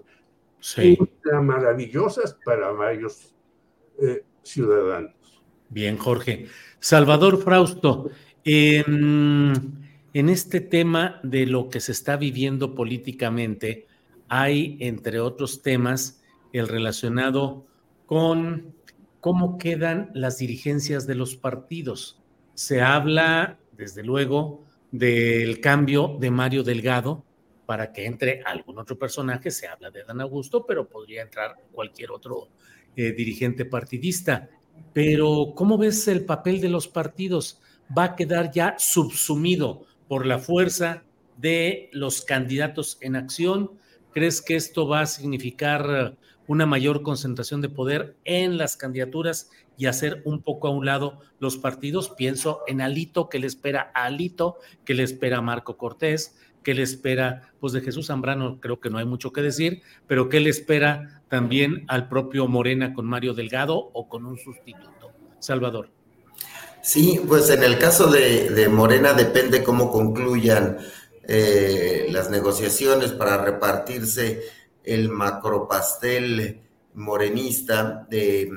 [1.41, 3.35] maravillosas para varios
[4.01, 5.13] eh, ciudadanos.
[5.69, 6.47] Bien, Jorge.
[6.79, 8.09] Salvador Frausto,
[10.13, 13.87] en este tema de lo que se está viviendo políticamente,
[14.27, 16.21] hay, entre otros temas,
[16.53, 17.65] el relacionado
[18.05, 18.75] con
[19.19, 22.21] cómo quedan las dirigencias de los partidos.
[22.53, 27.23] Se habla, desde luego, del cambio de Mario Delgado
[27.65, 29.49] para que entre algún otro personaje.
[29.49, 32.49] Se habla de Dan Augusto, pero podría entrar cualquier otro
[32.95, 34.49] eh, dirigente partidista.
[34.93, 37.59] Pero, ¿cómo ves el papel de los partidos?
[37.97, 41.03] ¿Va a quedar ya subsumido por la fuerza
[41.37, 43.71] de los candidatos en acción?
[44.11, 46.17] ¿Crees que esto va a significar
[46.47, 51.19] una mayor concentración de poder en las candidaturas y hacer un poco a un lado
[51.39, 52.09] los partidos?
[52.11, 56.73] Pienso en Alito, que le espera a Alito, que le espera a Marco Cortés, que
[56.73, 60.39] le espera, pues de Jesús Zambrano creo que no hay mucho que decir, pero que
[60.39, 65.11] le espera también al propio Morena con Mario Delgado o con un sustituto.
[65.39, 66.02] Salvador.
[66.83, 70.77] Sí, pues en el caso de Morena depende cómo concluyan
[71.25, 74.43] eh, las negociaciones para repartirse
[74.83, 76.61] el macropastel
[76.95, 78.51] morenista, de,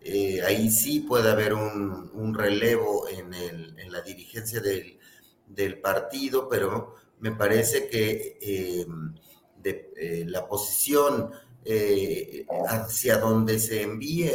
[0.00, 3.32] eh, ahí sí puede haber un, relevo en,
[3.90, 8.86] la dirigencia del, partido, pero me parece que eh,
[10.26, 11.32] la posición
[12.68, 14.30] hacia donde se envíe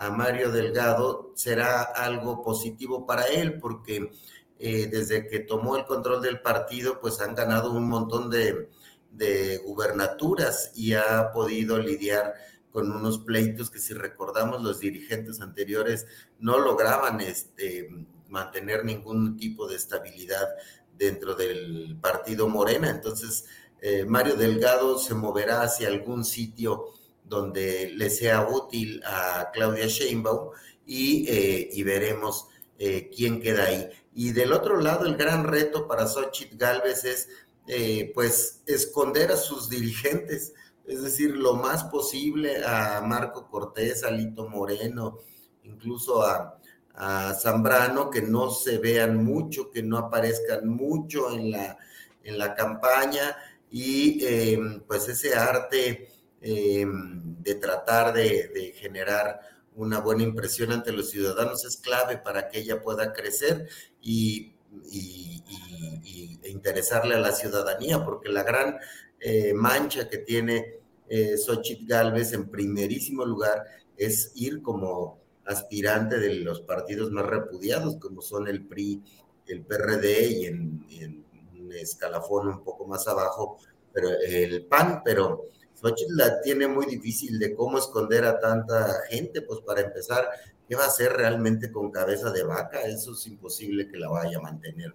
[0.00, 4.10] a Mario Delgado será algo positivo para él, porque
[4.58, 8.70] eh, desde que tomó el control del partido, pues han ganado un montón de,
[9.66, 12.32] gubernaturas y ha podido lidiar
[12.72, 16.06] con unos pleitos que si recordamos los dirigentes anteriores
[16.38, 17.90] no lograban este,
[18.28, 20.48] mantener ningún tipo de estabilidad
[20.96, 22.88] dentro del partido Morena.
[22.88, 23.44] Entonces,
[23.82, 26.86] eh, Mario Delgado se moverá hacia algún sitio
[27.30, 30.50] donde le sea útil a Claudia Sheinbaum
[30.84, 32.46] y, eh, y veremos
[33.14, 33.90] quién queda ahí.
[34.14, 37.28] Y del otro lado, el gran reto para Xochitl Galvez es,
[37.66, 40.52] eh, pues, esconder a sus dirigentes,
[40.86, 45.18] es decir, lo más posible a Marco Cortés, a Lito Moreno,
[45.62, 46.56] incluso a,
[47.40, 51.78] Zambrano, que no se vean mucho, que no aparezcan mucho en la,
[52.22, 53.36] en la campaña
[53.70, 54.22] y
[54.86, 59.40] pues ese arte em, de tratar de, generar
[59.76, 63.68] una buena impresión ante los ciudadanos es clave para que ella pueda crecer
[64.00, 64.54] y,
[66.44, 68.76] interesarle a la ciudadanía, porque la gran
[69.20, 73.64] eh, mancha que tiene eh, Xochitl Galvez en primerísimo lugar
[73.96, 79.02] es ir como aspirante de los partidos más repudiados, como son el PRI,
[79.46, 81.24] el PRD y en, en
[81.60, 83.58] un escalafón un poco más abajo,
[83.92, 85.46] pero el PAN, pero
[85.80, 90.28] Xochitl la tiene muy difícil de cómo esconder a tanta gente, pues para empezar,
[90.68, 92.82] ¿qué va a hacer realmente con cabeza de vaca?
[92.82, 94.94] Eso es imposible que la vaya a mantener.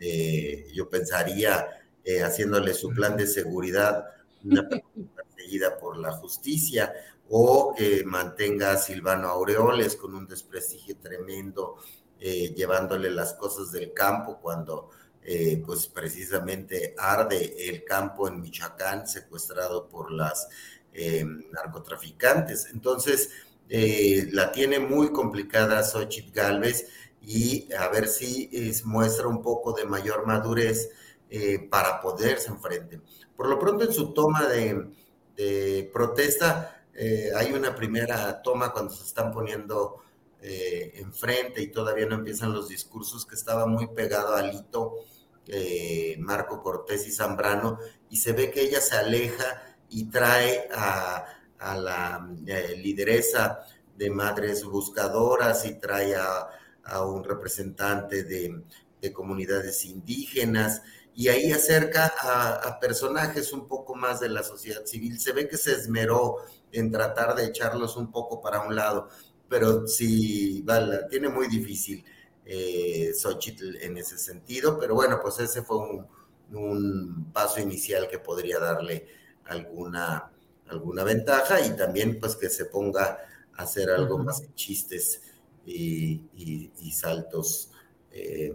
[0.00, 1.66] Eh, yo pensaría
[2.02, 4.04] eh, haciéndole su plan de seguridad,
[4.44, 4.68] una
[5.36, 6.92] seguida por la justicia,
[7.28, 11.76] o que mantenga a Silvano Aureoles con un desprestigio tremendo,
[12.18, 14.90] eh, llevándole las cosas del campo cuando
[15.24, 20.48] eh, pues precisamente arde el campo en Michoacán secuestrado por las
[20.92, 22.68] eh, narcotraficantes.
[22.72, 23.30] Entonces,
[23.66, 26.86] la tiene muy complicada Xochitl Galvez
[27.22, 28.50] y a ver si
[28.84, 30.90] muestra un poco de mayor madurez
[31.70, 33.00] para poderse enfrentar.
[33.34, 39.04] Por lo pronto, en su toma de protesta, eh, hay una primera toma cuando se
[39.04, 40.02] están poniendo
[40.40, 44.94] eh, enfrente y todavía no empiezan los discursos que estaba muy pegado a Lito,
[45.48, 47.78] eh, Marco Cortés y Zambrano,
[48.10, 51.26] y se ve que ella se aleja y trae a,
[51.76, 52.28] la
[52.76, 53.60] lideresa
[53.96, 56.50] de Madres Buscadoras y trae a,
[57.02, 58.62] un representante de,
[59.00, 60.82] de comunidades indígenas
[61.14, 65.18] y ahí acerca a, personajes un poco más de la sociedad civil.
[65.18, 66.36] Se ve que se esmeró
[66.72, 69.08] en tratar de echarlos un poco para un lado,
[69.48, 72.04] pero sí, vale, tiene muy difícil
[72.44, 78.60] eh, Xochitl en ese sentido, pero bueno, pues ese fue un, paso inicial que podría
[78.60, 79.08] darle
[79.46, 80.30] alguna,
[80.68, 83.18] alguna ventaja y también pues que se ponga
[83.56, 85.20] a hacer algo más de chistes
[85.66, 86.20] y,
[86.92, 87.70] saltos
[88.12, 88.54] eh,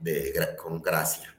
[0.00, 1.36] de, con gracia.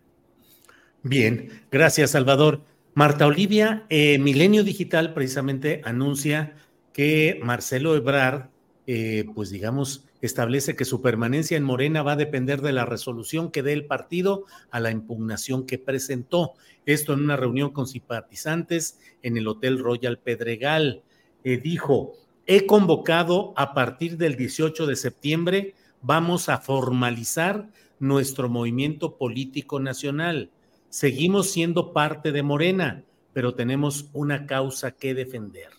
[1.02, 2.62] Bien, gracias Salvador.
[2.94, 6.56] Marta Olivia, eh, Milenio Digital precisamente anuncia
[6.94, 8.50] que Marcelo Ebrard,
[8.88, 13.52] eh, pues digamos, establece que su permanencia en Morena va a depender de la resolución
[13.52, 16.54] que dé el partido a la impugnación que presentó.
[16.86, 21.04] Esto en una reunión con simpatizantes en el Hotel Royal Pedregal.
[21.44, 22.14] Eh, dijo,
[22.46, 27.70] he convocado a partir del 18 de septiembre, vamos a formalizar
[28.00, 30.52] nuestro movimiento político nacional
[30.90, 33.04] Seguimos siendo parte de Morena,
[33.34, 35.70] pero tenemos una causa que defender.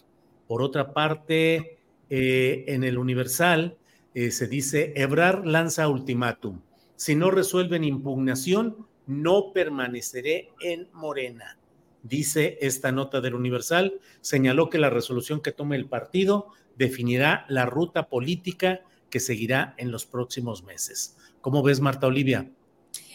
[0.47, 1.79] Por otra parte,
[2.11, 3.77] eh, en el Universal
[4.15, 6.61] eh, se dice, Ebrar lanza ultimátum.
[6.97, 11.59] Si no resuelven impugnación, no permaneceré en Morena.
[12.03, 17.67] Dice esta nota del Universal, señaló que la resolución que tome el partido definirá la
[17.67, 18.81] ruta política
[19.11, 21.17] que seguirá en los próximos meses.
[21.41, 22.51] ¿Cómo ves, Marta Olivia?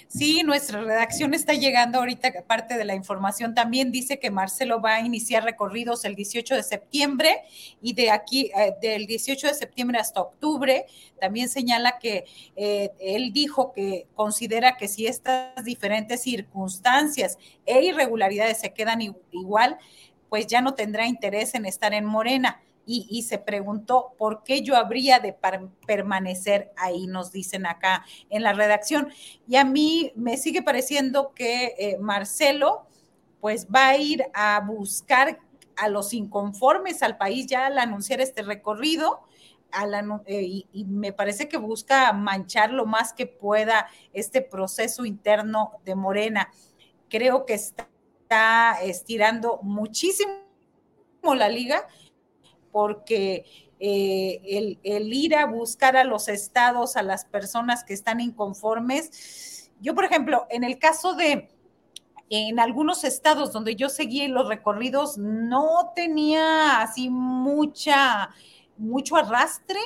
[0.07, 4.95] Sí, nuestra redacción está llegando ahorita, parte de la información también dice que Marcelo va
[4.95, 7.41] a iniciar recorridos el 18 de septiembre
[7.81, 10.85] y de aquí, eh, del 18 de septiembre hasta octubre,
[11.19, 12.25] también señala que
[12.55, 19.01] eh, él dijo que considera que si estas diferentes circunstancias e irregularidades se quedan
[19.31, 19.77] igual,
[20.30, 24.76] pues ya no tendrá interés en estar en Morena y, se preguntó por qué yo
[24.76, 25.35] habría de
[25.88, 29.10] permanecer ahí, nos dicen acá en la redacción.
[29.47, 32.85] Y a mí me sigue pareciendo que eh, Marcelo
[33.39, 35.39] pues va a ir a buscar
[35.76, 39.22] a los inconformes al país ya al anunciar este recorrido.
[40.27, 45.95] Eh, y, me parece que busca manchar lo más que pueda este proceso interno de
[45.95, 46.51] Morena.
[47.10, 50.34] Creo que está estirando muchísimo
[51.35, 51.88] la liga
[52.74, 53.45] porque
[53.80, 59.95] eh, el, ir a buscar a los estados, a las personas que están inconformes, yo,
[59.95, 61.50] por ejemplo, en el caso de,
[62.30, 68.32] en algunos estados donde yo seguí los recorridos, no tenía así mucha,
[68.78, 69.80] mucho arrastre,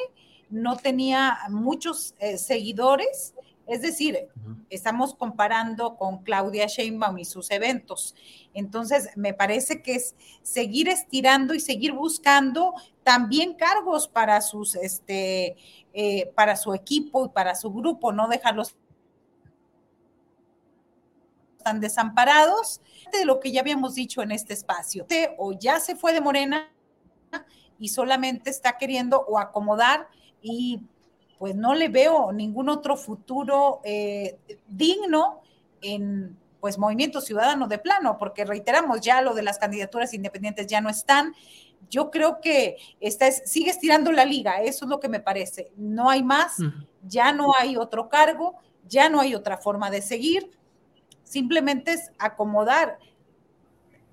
[0.50, 3.34] no tenía muchos eh, seguidores,
[3.68, 4.30] es decir,
[4.70, 8.16] estamos comparando con Claudia Sheinbaum y sus eventos.
[8.54, 12.74] Entonces, me parece que es seguir estirando y seguir buscando
[13.04, 15.58] también cargos para sus, este,
[15.94, 18.76] eh, para su equipo y para su grupo, no dejarlos
[21.64, 22.80] tan desamparados
[23.12, 25.06] de lo que ya habíamos dicho en este espacio.
[25.38, 26.72] O ya se fue de Morena
[27.80, 30.08] y solamente está queriendo o acomodar
[30.42, 30.82] y
[31.38, 34.38] pues no le veo ningún otro futuro eh,
[34.68, 35.42] digno
[35.82, 40.82] en pues Movimiento Ciudadano de plano, porque reiteramos ya lo de las candidaturas independientes ya
[40.82, 41.34] no están.
[41.90, 45.72] Yo creo que está, sigue estirando la liga, eso es lo que me parece.
[45.78, 46.58] No hay más,
[47.04, 48.56] ya no hay otro cargo,
[48.88, 50.50] ya no hay otra forma de seguir,
[51.24, 52.98] simplemente es acomodar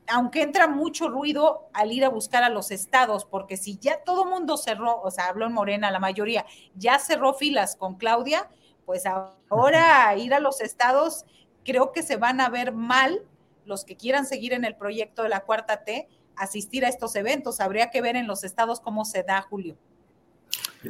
[0.06, 4.26] aunque entra mucho ruido al ir a buscar a los estados, porque si ya todo
[4.26, 6.44] mundo cerró, o sea, habló en Morena, la mayoría,
[6.74, 8.48] ya cerró filas con Claudia,
[8.84, 11.24] pues ahora ir a los estados,
[11.64, 13.22] creo que se van a ver mal
[13.64, 17.60] los que quieran seguir en el proyecto de la cuarta T, asistir a estos eventos.
[17.60, 19.76] Habría que ver en los estados cómo se da, Julio.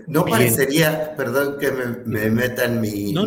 [0.07, 3.27] No parecería, perdón que me, meta en mi no,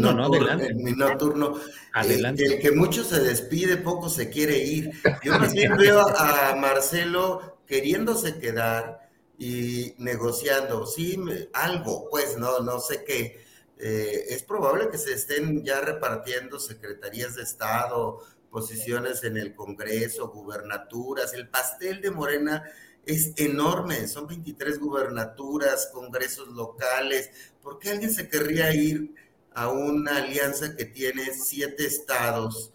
[1.18, 1.56] turno,
[1.94, 2.46] Adelante.
[2.46, 4.92] El, que mucho se despide, poco se quiere ir.
[5.24, 11.18] Yo también veo a Marcelo queriéndose quedar y negociando, sí,
[11.54, 13.46] algo, pues no, no sé qué.
[13.80, 18.20] Eh, es probable que se estén ya repartiendo secretarías de Estado,
[18.50, 21.34] posiciones en el Congreso, gubernaturas.
[21.34, 22.64] El pastel de Morena
[23.08, 27.32] es enorme, son 23 gubernaturas, congresos locales.
[27.64, 29.16] ¿Por qué alguien se querría ir
[29.54, 32.74] a una alianza que tiene siete estados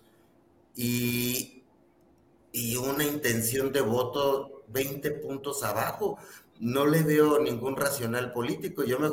[0.75, 1.63] y,
[2.51, 6.19] y una intención de voto 20 puntos abajo?
[6.59, 8.85] No le veo ningún racional político.
[8.85, 9.11] Yo me,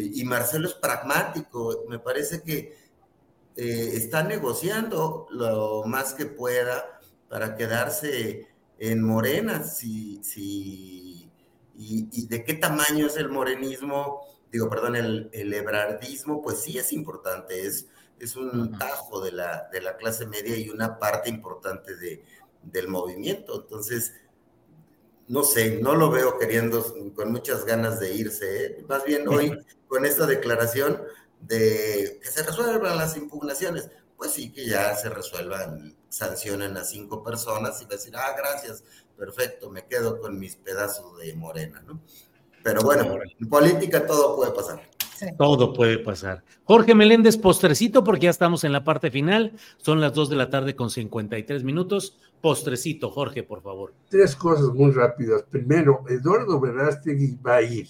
[0.00, 2.76] y Marcelo es pragmático, me parece que
[3.56, 8.48] eh, está negociando lo más que pueda para quedarse
[8.80, 11.30] en Morena, si, si,
[11.76, 16.92] y, de qué tamaño es el morenismo, digo, perdón, el, el ebrardismo, pues sí es
[16.94, 17.86] importante, es,
[18.18, 22.24] es un tajo de la, de la clase media y una parte importante de,
[22.62, 23.60] del movimiento.
[23.62, 24.14] Entonces,
[25.28, 26.82] no sé, no lo veo queriendo
[27.14, 28.64] con muchas ganas de irse.
[28.64, 28.84] ¿eh?
[28.88, 29.52] Más bien hoy,
[29.88, 31.02] con esta declaración
[31.40, 33.90] de que se resuelvan las impugnaciones,
[34.20, 38.84] pues sí que ya se resuelvan, sancionen a cinco personas y decir, ah, gracias,
[39.16, 42.02] perfecto, me quedo con mis pedazos de morena, ¿no?
[42.62, 44.82] Pero bueno, en política todo puede pasar.
[45.38, 46.44] Todo puede pasar.
[46.64, 49.54] Jorge Meléndez, postrecito, porque ya estamos en la parte final.
[49.78, 52.18] Son las 2 de la tarde con 53 minutos.
[52.42, 53.94] Postrecito, Jorge, por favor.
[54.10, 55.44] Tres cosas muy rápidas.
[55.44, 57.88] Primero, Eduardo Verástegui va a ir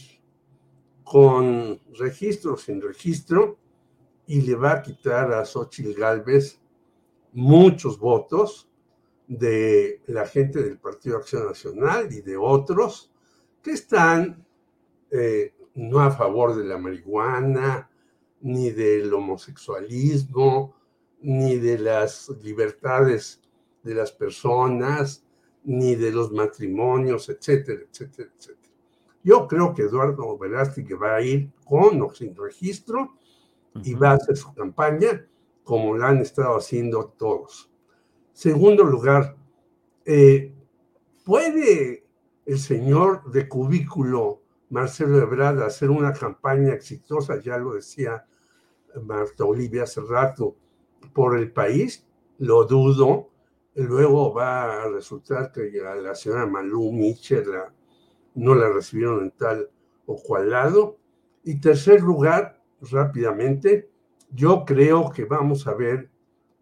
[1.03, 3.60] con registro o sin registro
[4.31, 6.61] y le va a quitar a Xochitl Galvez
[7.33, 8.71] muchos votos
[9.27, 13.11] de la gente del Partido Acción Nacional y de otros
[13.61, 14.47] que están
[15.11, 17.91] eh, no a favor de la marihuana,
[18.43, 20.77] ni del homosexualismo,
[21.23, 23.41] ni de las libertades
[23.83, 25.25] de las personas,
[25.65, 28.75] ni de los matrimonios, etcétera, etcétera, etcétera.
[29.25, 33.17] Yo creo que Eduardo que va a ir con o sin registro
[33.83, 35.27] y va a hacer su campaña
[35.65, 37.71] como la han estado haciendo todos.
[38.33, 39.37] Segundo lugar,
[40.05, 40.55] eh,
[41.25, 42.07] ¿puede
[42.47, 48.25] el señor de cubículo Marcelo Ebrard hacer una campaña exitosa, ya lo decía
[49.03, 50.57] Marta Olivia hace rato,
[51.13, 52.07] por el país,
[52.39, 53.31] lo dudo.
[53.75, 57.47] Luego va a resultar que la señora Malú Mitchell
[58.35, 59.71] no la recibieron en tal
[60.07, 60.99] o cual lado.
[61.45, 63.91] Y tercer lugar, rápidamente,
[64.31, 66.11] yo creo que vamos a ver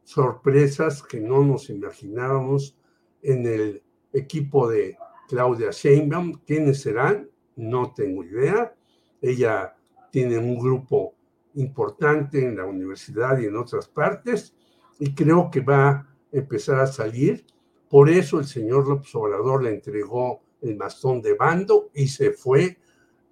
[0.05, 2.77] sorpresas que no nos imaginábamos
[3.23, 3.83] en el
[4.13, 4.97] equipo de
[5.29, 6.41] Claudia Sheinbaum.
[6.47, 7.29] ¿Quiénes serán?
[7.59, 8.75] no tengo idea.
[9.21, 9.77] Ella
[10.11, 11.15] tiene un grupo
[11.55, 14.55] importante en la universidad y en otras partes
[14.99, 17.45] y creo que va a empezar a salir.
[17.91, 22.79] Por eso el señor López Obrador le entregó el bastón de bando y se fue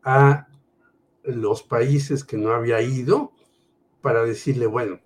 [0.03, 0.47] a
[1.27, 3.33] los países que no había ido
[4.01, 5.01] para decirle, bueno,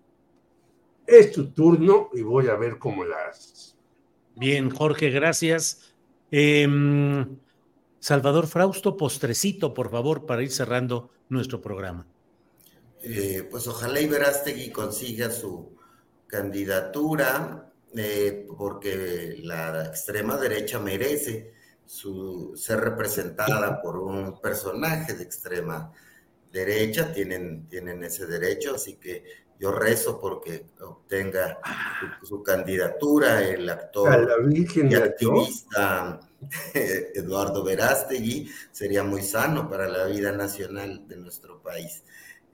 [1.06, 3.76] es tu turno y voy a ver cómo la haces.
[4.36, 5.94] Bien, Jorge, gracias.
[6.30, 6.66] Eh,
[7.98, 12.06] Salvador Frausto, postrecito, por favor, para ir cerrando nuestro programa.
[13.02, 15.76] Eh, pues ojalá Iberastegui consiga su
[16.26, 21.52] candidatura, eh, porque la extrema derecha merece
[21.86, 26.09] ser representada por un personaje de extrema derecha,
[26.50, 29.24] tienen, tienen ese derecho, así que
[29.58, 31.58] yo rezo porque obtenga
[32.22, 36.20] su, candidatura, el actor y activista
[36.74, 42.02] Eduardo Verástegui, sería muy sano para la vida nacional de nuestro país.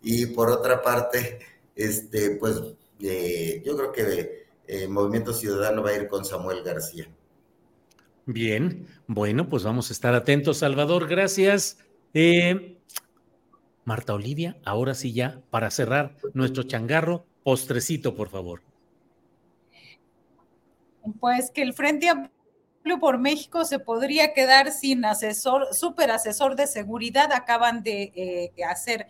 [0.02, 1.38] Y por otra parte,
[1.76, 2.60] este, pues
[3.00, 7.08] eh, yo creo que eh, Movimiento Ciudadano va a ir con Samuel García.
[8.24, 11.78] Bien, bueno, pues vamos a estar atentos, Salvador, gracias.
[12.12, 12.75] Eh,
[13.86, 18.60] Marta Olivia, ahora sí ya, para cerrar nuestro changarro, postrecito, por favor.
[21.20, 26.66] Pues que el Frente Amplio por México se podría quedar sin asesor, super asesor de
[26.66, 27.32] seguridad.
[27.32, 29.06] Acaban de eh, hacer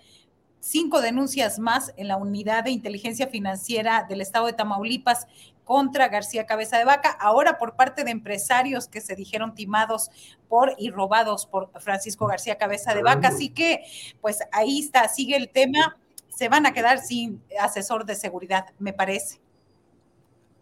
[0.61, 5.27] cinco denuncias más en la unidad de inteligencia financiera del estado de Tamaulipas
[5.67, 10.11] contra García Cabeza de Vaca, ahora por parte de empresarios que se dijeron timados
[10.49, 13.29] por y robados por Francisco García Cabeza de Vaca.
[13.29, 13.81] Así que,
[14.21, 15.99] pues ahí está, sigue el tema.
[16.29, 19.41] Se van a quedar sin asesor de seguridad, me parece.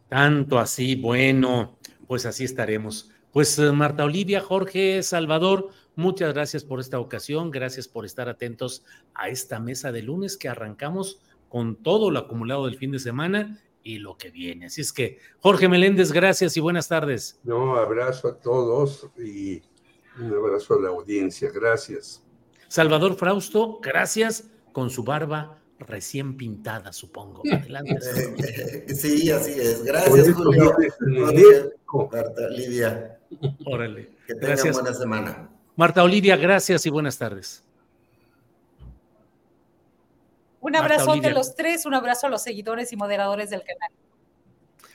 [0.09, 1.77] Tanto así, bueno,
[2.07, 3.11] pues así estaremos.
[3.31, 8.87] Pues eh, Marta Olivia, Jorge, Salvador, muchas gracias por esta ocasión, gracias por estar atentos
[9.13, 11.21] a esta mesa de lunes que arrancamos
[11.51, 14.67] con todo lo acumulado del fin de semana y lo que viene.
[14.67, 17.39] Así es que, Jorge Meléndez, gracias y buenas tardes.
[17.45, 19.63] No, abrazo a todos y
[20.19, 22.25] Un abrazo a la audiencia, gracias.
[22.69, 27.43] Salvador Frausto, gracias con su barba recién pintada, supongo.
[27.53, 28.01] Adelante.
[28.95, 29.85] Sí, así es.
[29.85, 30.75] Gracias, Julio.
[32.11, 33.19] Marta Lidia.
[33.67, 34.11] Órale.
[34.27, 34.75] Que tengan Gracias.
[34.75, 35.51] buena semana.
[35.77, 37.64] Marta Olivia, gracias y buenas tardes.
[40.65, 43.91] Un abrazo a los tres, un abrazo a los seguidores y moderadores del canal.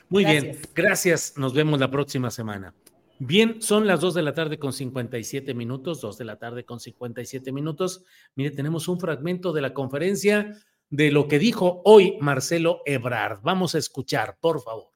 [0.09, 0.73] Muy bien, Gracias.
[0.73, 1.33] gracias.
[1.37, 2.73] Nos vemos la próxima semana.
[3.19, 6.79] Bien, son las 2 de la tarde con 57 minutos, 2 de la tarde con
[6.79, 8.03] 57 minutos.
[8.33, 10.57] Mire, tenemos un fragmento de la conferencia
[10.89, 13.41] de lo que dijo hoy Marcelo Ebrard.
[13.43, 14.89] Vamos a escuchar, por favor.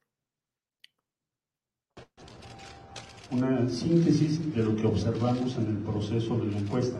[3.29, 6.99] una síntesis de lo que observamos en el proceso de la encuesta.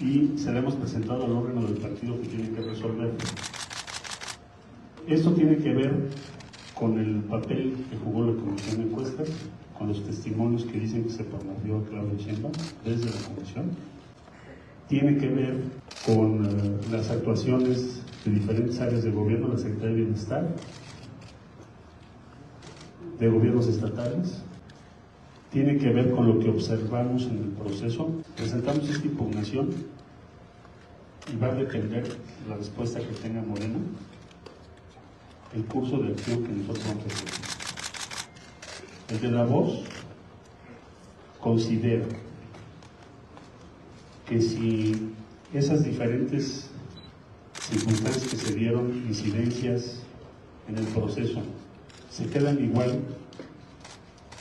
[0.00, 3.12] Y se la hemos presentado al órgano del partido que tiene que resolver.
[5.06, 6.08] Esto tiene que ver
[6.74, 9.28] con el papel que jugó la Comisión de Encuestas,
[9.78, 12.52] con los testimonios que dicen que se promovió a Claudia Sheinbaum
[12.84, 13.70] desde la Comisión.
[14.88, 15.62] Tiene que ver
[16.04, 20.48] con eh, las actuaciones de diferentes áreas de gobierno, la Secretaría de Bienestar,
[23.18, 24.42] de gobiernos estatales,
[25.54, 28.10] tiene que ver con lo que observamos en el proceso.
[28.36, 29.70] Presentamos esta impugnación
[31.32, 32.04] y va a depender
[32.48, 33.78] la respuesta que tenga Morena,
[35.54, 37.10] el curso de acción que nosotros vamos a.
[39.14, 39.84] El de la voz
[41.40, 42.06] considera
[44.28, 45.12] que si
[45.52, 46.68] esas diferentes
[47.60, 50.00] circunstancias que se dieron, incidencias
[50.68, 51.42] en el proceso,
[52.10, 52.98] se quedan igual,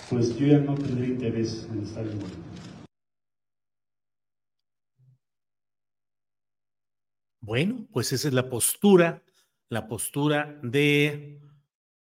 [0.09, 2.53] pues yo ya no tendré interés en estar Morena.
[7.41, 9.21] Bueno, pues esa es la postura,
[9.69, 11.41] la postura de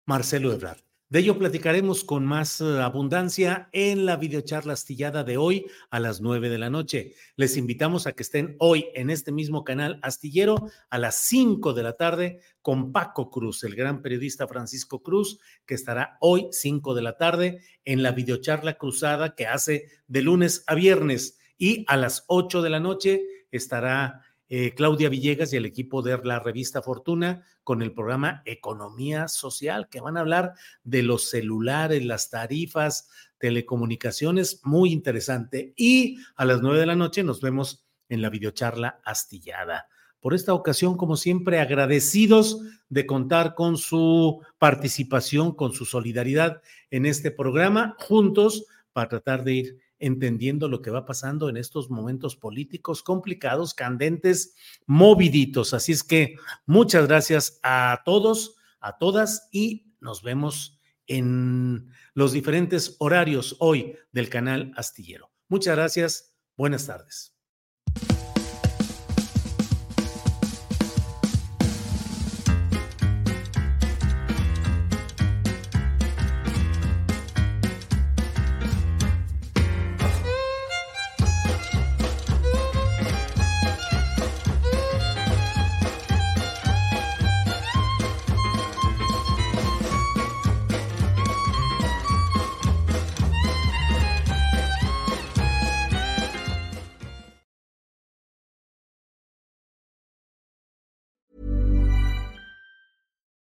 [0.05, 0.90] Marcelo Ebrard.
[1.11, 6.21] De ello platicaremos con más eh, abundancia en la videocharla astillada de hoy a las
[6.21, 7.15] 9 de la noche.
[7.35, 11.83] Les invitamos a que estén hoy en este mismo canal astillero a las 5 de
[11.83, 17.01] la tarde con Paco Cruz, el gran periodista Francisco Cruz, que estará hoy 5 de
[17.01, 21.37] la tarde en la videocharla cruzada que hace de lunes a viernes.
[21.57, 23.21] Y a las 8 de la noche
[23.51, 24.21] estará
[24.53, 29.87] eh, Claudia Villegas y el equipo de la revista Fortuna con el programa Economía Social,
[29.87, 33.07] que van a hablar de los celulares, las tarifas,
[33.37, 35.73] telecomunicaciones, muy interesante.
[35.77, 39.87] Y a las nueve de la noche nos vemos en la videocharla astillada.
[40.19, 42.59] Por esta ocasión, como siempre, agradecidos
[42.89, 49.53] de contar con su participación, con su solidaridad en este programa, juntos para tratar de
[49.53, 54.55] ir entendiendo lo que va pasando en estos momentos políticos complicados, candentes,
[54.85, 55.73] moviditos.
[55.73, 62.95] Así es que muchas gracias a todos, a todas y nos vemos en los diferentes
[62.99, 65.31] horarios hoy del canal Astillero.
[65.47, 67.30] Muchas gracias, buenas tardes.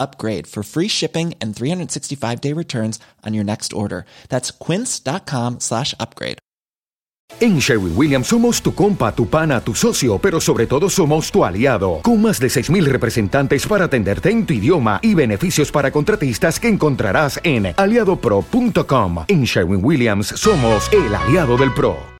[0.00, 4.06] upgrade for free shipping and 365 day returns on your next order.
[4.28, 6.38] That's quince.com slash upgrade.
[7.38, 11.44] En Sherwin Williams somos tu compa, tu pana, tu socio, pero sobre todo somos tu
[11.44, 16.58] aliado, con más de 6.000 representantes para atenderte en tu idioma y beneficios para contratistas
[16.58, 19.24] que encontrarás en aliadopro.com.
[19.28, 22.19] En Sherwin Williams somos el aliado del PRO.